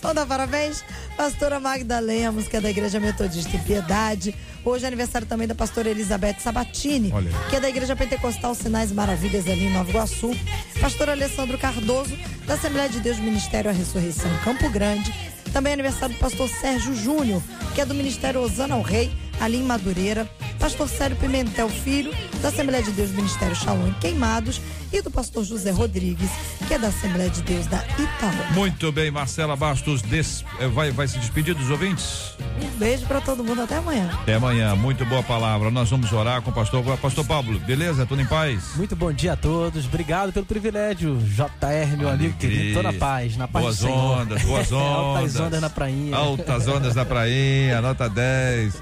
Vamos 0.00 0.16
dar 0.16 0.26
parabéns? 0.26 0.84
Pastora 1.16 1.58
Magda 1.58 1.98
Lemos, 1.98 2.46
que 2.46 2.56
é 2.56 2.60
da 2.60 2.70
Igreja 2.70 3.00
Metodista 3.00 3.56
em 3.56 3.60
Piedade. 3.60 4.34
Hoje 4.64 4.84
é 4.84 4.88
aniversário 4.88 5.26
também 5.26 5.46
da 5.46 5.54
pastora 5.54 5.90
Elizabeth 5.90 6.36
Sabatini, 6.40 7.12
que 7.50 7.56
é 7.56 7.60
da 7.60 7.68
Igreja 7.68 7.96
Pentecostal 7.96 8.54
Sinais 8.54 8.92
Maravilhas 8.92 9.46
ali 9.46 9.66
em 9.66 9.72
Nova 9.72 9.90
Iguaçu. 9.90 10.36
Pastor 10.80 11.10
Alessandro 11.10 11.58
Cardoso, 11.58 12.16
da 12.46 12.54
Assembleia 12.54 12.88
de 12.88 13.00
Deus 13.00 13.18
Ministério 13.18 13.70
a 13.70 13.74
Ressurreição 13.74 14.30
Campo 14.42 14.68
Grande. 14.70 15.12
Também 15.52 15.70
é 15.70 15.74
aniversário 15.74 16.14
do 16.14 16.18
pastor 16.18 16.48
Sérgio 16.48 16.94
Júnior, 16.94 17.42
que 17.74 17.80
é 17.80 17.86
do 17.86 17.94
Ministério 17.94 18.40
Osana 18.40 18.74
ao 18.74 18.82
Rei, 18.82 19.12
ali 19.40 19.58
em 19.58 19.62
Madureira. 19.62 20.28
Pastor 20.58 20.88
Célio 20.88 21.16
Pimentel 21.16 21.68
Filho, 21.68 22.12
da 22.40 22.48
Assembleia 22.48 22.82
de 22.82 22.90
Deus 22.92 23.10
Ministério 23.10 23.54
Shalom 23.54 23.88
em 23.88 23.92
Queimados, 23.94 24.60
e 24.92 25.02
do 25.02 25.10
pastor 25.10 25.44
José 25.44 25.72
Rodrigues, 25.72 26.30
que 26.68 26.74
é 26.74 26.78
da 26.78 26.88
Assembleia 26.88 27.28
de 27.28 27.42
Deus 27.42 27.66
da 27.66 27.78
Itaú. 27.98 28.54
Muito 28.54 28.92
bem, 28.92 29.10
Marcela 29.10 29.56
Bastos, 29.56 30.00
des... 30.02 30.44
Eh, 30.60 30.68
vai, 30.68 30.92
vai 30.92 31.08
se 31.08 31.18
despedir 31.18 31.54
dos 31.54 31.68
ouvintes? 31.68 32.36
Um 32.62 32.78
beijo 32.78 33.04
para 33.06 33.20
todo 33.20 33.42
mundo, 33.42 33.62
até 33.62 33.76
amanhã. 33.76 34.08
Até 34.22 34.34
amanhã, 34.34 34.76
muito 34.76 35.04
boa 35.04 35.22
palavra. 35.22 35.70
Nós 35.70 35.90
vamos 35.90 36.12
orar 36.12 36.42
com 36.42 36.50
o 36.50 36.54
pastor, 36.54 36.82
pastor 36.98 37.26
Pablo, 37.26 37.58
beleza? 37.60 38.06
Tudo 38.06 38.22
em 38.22 38.26
paz? 38.26 38.76
Muito 38.76 38.94
bom 38.94 39.12
dia 39.12 39.32
a 39.32 39.36
todos, 39.36 39.86
obrigado 39.86 40.32
pelo 40.32 40.46
privilégio, 40.46 41.18
JR, 41.18 41.96
meu 41.98 42.08
amigo 42.08 42.36
querido, 42.38 42.76
tô 42.76 42.82
na 42.82 42.92
paz, 42.92 43.36
na 43.36 43.48
paz 43.48 43.64
boas 43.64 43.78
do 43.78 43.86
Senhor. 43.86 44.20
Ondas, 44.20 44.42
boas 44.42 44.70
ondas, 44.72 44.84
Altas 44.84 45.40
ondas 45.40 45.60
na 45.60 45.70
prainha. 45.70 46.16
Altas 46.16 46.68
ondas 46.68 46.94
na 46.94 47.04
prainha, 47.04 47.80
nota 47.80 48.08
10. 48.08 48.74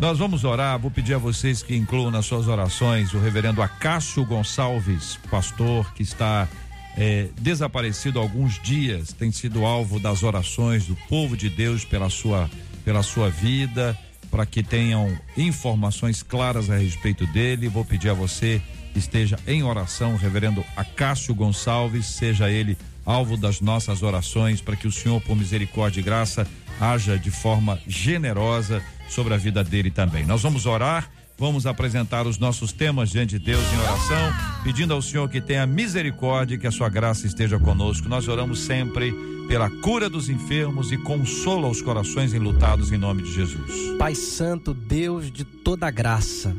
Nós 0.00 0.18
vamos 0.18 0.44
orar, 0.44 0.78
vou 0.78 0.90
pedir 0.90 1.12
a 1.12 1.18
vocês 1.18 1.62
que 1.62 1.76
incluam 1.76 2.10
nas 2.10 2.24
suas 2.24 2.48
orações 2.48 3.12
o 3.12 3.18
reverendo 3.18 3.60
Acácio 3.60 4.24
Gonçalves, 4.24 5.20
pastor 5.30 5.92
que 5.92 6.02
está 6.02 6.48
é, 6.96 7.28
desaparecido 7.38 8.18
há 8.18 8.22
alguns 8.22 8.58
dias, 8.62 9.12
tem 9.12 9.30
sido 9.30 9.66
alvo 9.66 10.00
das 10.00 10.22
orações 10.22 10.86
do 10.86 10.96
povo 11.06 11.36
de 11.36 11.50
Deus 11.50 11.84
pela 11.84 12.08
sua, 12.08 12.48
pela 12.82 13.02
sua 13.02 13.28
vida, 13.28 13.94
para 14.30 14.46
que 14.46 14.62
tenham 14.62 15.14
informações 15.36 16.22
claras 16.22 16.70
a 16.70 16.78
respeito 16.78 17.26
dele. 17.26 17.68
Vou 17.68 17.84
pedir 17.84 18.08
a 18.08 18.14
você 18.14 18.62
que 18.94 18.98
esteja 18.98 19.38
em 19.46 19.62
oração, 19.62 20.16
reverendo 20.16 20.64
Acácio 20.78 21.34
Gonçalves, 21.34 22.06
seja 22.06 22.50
ele 22.50 22.78
alvo 23.04 23.36
das 23.36 23.60
nossas 23.60 24.02
orações, 24.02 24.62
para 24.62 24.76
que 24.76 24.88
o 24.88 24.92
Senhor, 24.92 25.20
por 25.20 25.36
misericórdia 25.36 26.00
e 26.00 26.02
graça, 26.02 26.46
haja 26.80 27.18
de 27.18 27.30
forma 27.30 27.78
generosa 27.86 28.82
sobre 29.08 29.34
a 29.34 29.36
vida 29.36 29.62
dele 29.62 29.90
também. 29.90 30.24
Nós 30.24 30.42
vamos 30.42 30.64
orar, 30.66 31.10
vamos 31.36 31.66
apresentar 31.66 32.26
os 32.26 32.38
nossos 32.38 32.72
temas 32.72 33.10
diante 33.10 33.38
de 33.38 33.44
Deus 33.44 33.62
em 33.72 33.78
oração, 33.78 34.32
pedindo 34.64 34.94
ao 34.94 35.02
Senhor 35.02 35.28
que 35.28 35.40
tenha 35.40 35.66
misericórdia 35.66 36.54
e 36.54 36.58
que 36.58 36.66
a 36.66 36.72
sua 36.72 36.88
graça 36.88 37.26
esteja 37.26 37.58
conosco. 37.58 38.08
Nós 38.08 38.26
oramos 38.26 38.60
sempre 38.60 39.12
pela 39.46 39.68
cura 39.68 40.08
dos 40.08 40.28
enfermos 40.28 40.92
e 40.92 40.96
consola 40.96 41.68
os 41.68 41.82
corações 41.82 42.32
enlutados 42.32 42.92
em 42.92 42.96
nome 42.96 43.22
de 43.22 43.34
Jesus. 43.34 43.98
Pai 43.98 44.14
Santo, 44.14 44.72
Deus 44.72 45.30
de 45.30 45.44
toda 45.44 45.90
graça, 45.90 46.54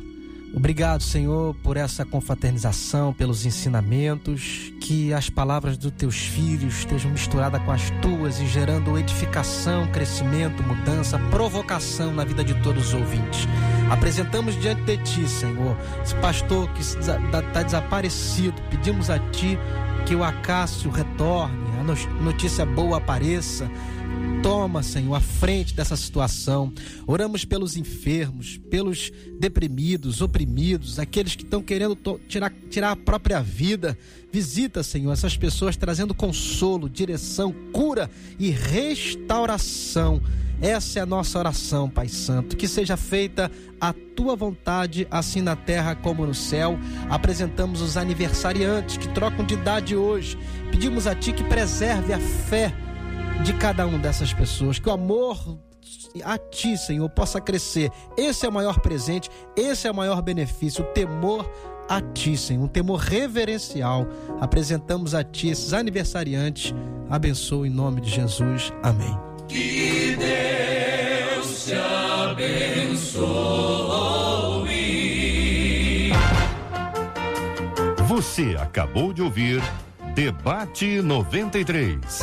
Obrigado, 0.54 1.02
Senhor, 1.02 1.56
por 1.64 1.78
essa 1.78 2.06
confraternização, 2.06 3.14
pelos 3.14 3.46
ensinamentos, 3.46 4.74
que 4.82 5.14
as 5.14 5.30
palavras 5.30 5.78
dos 5.78 5.92
teus 5.92 6.18
filhos 6.18 6.80
estejam 6.80 7.10
misturadas 7.10 7.64
com 7.64 7.72
as 7.72 7.90
tuas 8.02 8.40
e 8.42 8.46
gerando 8.46 8.98
edificação, 8.98 9.88
crescimento, 9.88 10.62
mudança, 10.62 11.18
provocação 11.30 12.14
na 12.14 12.26
vida 12.26 12.44
de 12.44 12.54
todos 12.62 12.88
os 12.88 12.94
ouvintes. 12.94 13.48
Apresentamos 13.90 14.60
diante 14.60 14.82
de 14.84 14.98
ti, 14.98 15.28
Senhor, 15.28 15.78
esse 16.04 16.16
pastor 16.16 16.70
que 16.74 16.82
está 16.82 17.64
desaparecido. 17.64 18.62
Pedimos 18.70 19.10
a 19.10 19.20
ti 19.20 19.58
que 20.06 20.16
o 20.16 20.24
Acácio 20.24 20.92
retorne, 20.92 21.56
a 21.80 22.24
notícia 22.24 22.66
boa 22.66 22.98
apareça 22.98 23.72
Toma, 24.42 24.82
Senhor, 24.82 25.14
a 25.14 25.20
frente 25.20 25.74
dessa 25.76 25.96
situação. 25.96 26.74
Oramos 27.06 27.46
pelos 27.46 27.78
enfermos, 27.78 28.58
pelos 28.70 29.12
deprimidos, 29.40 30.22
oprimidos, 30.22 30.98
aqueles 30.98 31.36
que 31.36 31.44
estão 31.44 31.62
querendo 31.62 31.96
tirar, 32.28 32.52
tirar 32.70 32.92
a 32.92 32.96
própria 32.96 33.42
vida. 33.42 33.98
Visita, 34.32 34.82
Senhor, 34.82 35.12
essas 35.12 35.38
pessoas 35.38 35.78
trazendo 35.78 36.14
consolo, 36.14 36.90
direção, 36.90 37.54
cura 37.72 38.10
e 38.40 38.50
restauração. 38.50 40.22
Essa 40.62 41.00
é 41.00 41.02
a 41.02 41.08
nossa 41.08 41.40
oração, 41.40 41.90
Pai 41.90 42.08
Santo. 42.08 42.56
Que 42.56 42.68
seja 42.68 42.96
feita 42.96 43.52
a 43.80 43.94
tua 43.94 44.36
vontade, 44.36 45.08
assim 45.10 45.42
na 45.42 45.56
terra 45.56 45.96
como 45.96 46.26
no 46.26 46.36
céu. 46.36 46.78
Apresentamos 47.10 47.82
os 47.82 47.98
aniversariantes 47.98 48.98
que 48.98 49.10
trocam 49.10 49.44
de 49.46 49.56
idade 49.56 49.96
hoje. 49.96 50.38
Pedimos 50.72 51.08
a 51.08 51.16
Ti 51.16 51.34
que 51.34 51.44
preserve 51.44 52.14
a 52.14 52.20
fé 52.20 52.74
de 53.44 53.54
cada 53.54 53.86
uma 53.88 53.98
dessas 53.98 54.34
pessoas, 54.34 54.78
que 54.78 54.88
o 54.88 54.92
amor 54.92 55.58
a 56.24 56.38
ti, 56.38 56.78
Senhor, 56.78 57.10
possa 57.10 57.42
crescer. 57.42 57.90
Esse 58.18 58.46
é 58.46 58.50
o 58.50 58.52
maior 58.52 58.80
presente, 58.80 59.30
esse 59.56 59.88
é 59.88 59.92
o 59.92 59.96
maior 59.96 60.22
benefício, 60.22 60.84
o 60.84 60.88
temor 60.88 61.50
a 61.90 62.02
ti, 62.02 62.38
Senhor, 62.38 62.64
um 62.64 62.68
temor 62.68 63.00
reverencial. 63.00 64.08
Apresentamos 64.40 65.16
a 65.16 65.24
ti 65.24 65.50
esses 65.50 65.74
aniversariantes. 65.74 66.74
Abençoa 67.10 67.68
em 67.68 67.72
nome 67.72 68.02
de 68.02 68.10
Jesus. 68.10 68.72
Amém. 68.84 69.18
Que 69.48 70.16
Deus 70.16 71.66
te 71.66 71.74
abençoe. 71.74 73.22
Você 78.08 78.56
acabou 78.60 79.12
de 79.12 79.22
ouvir 79.22 79.62
Debate 80.14 81.02
93. 81.02 82.22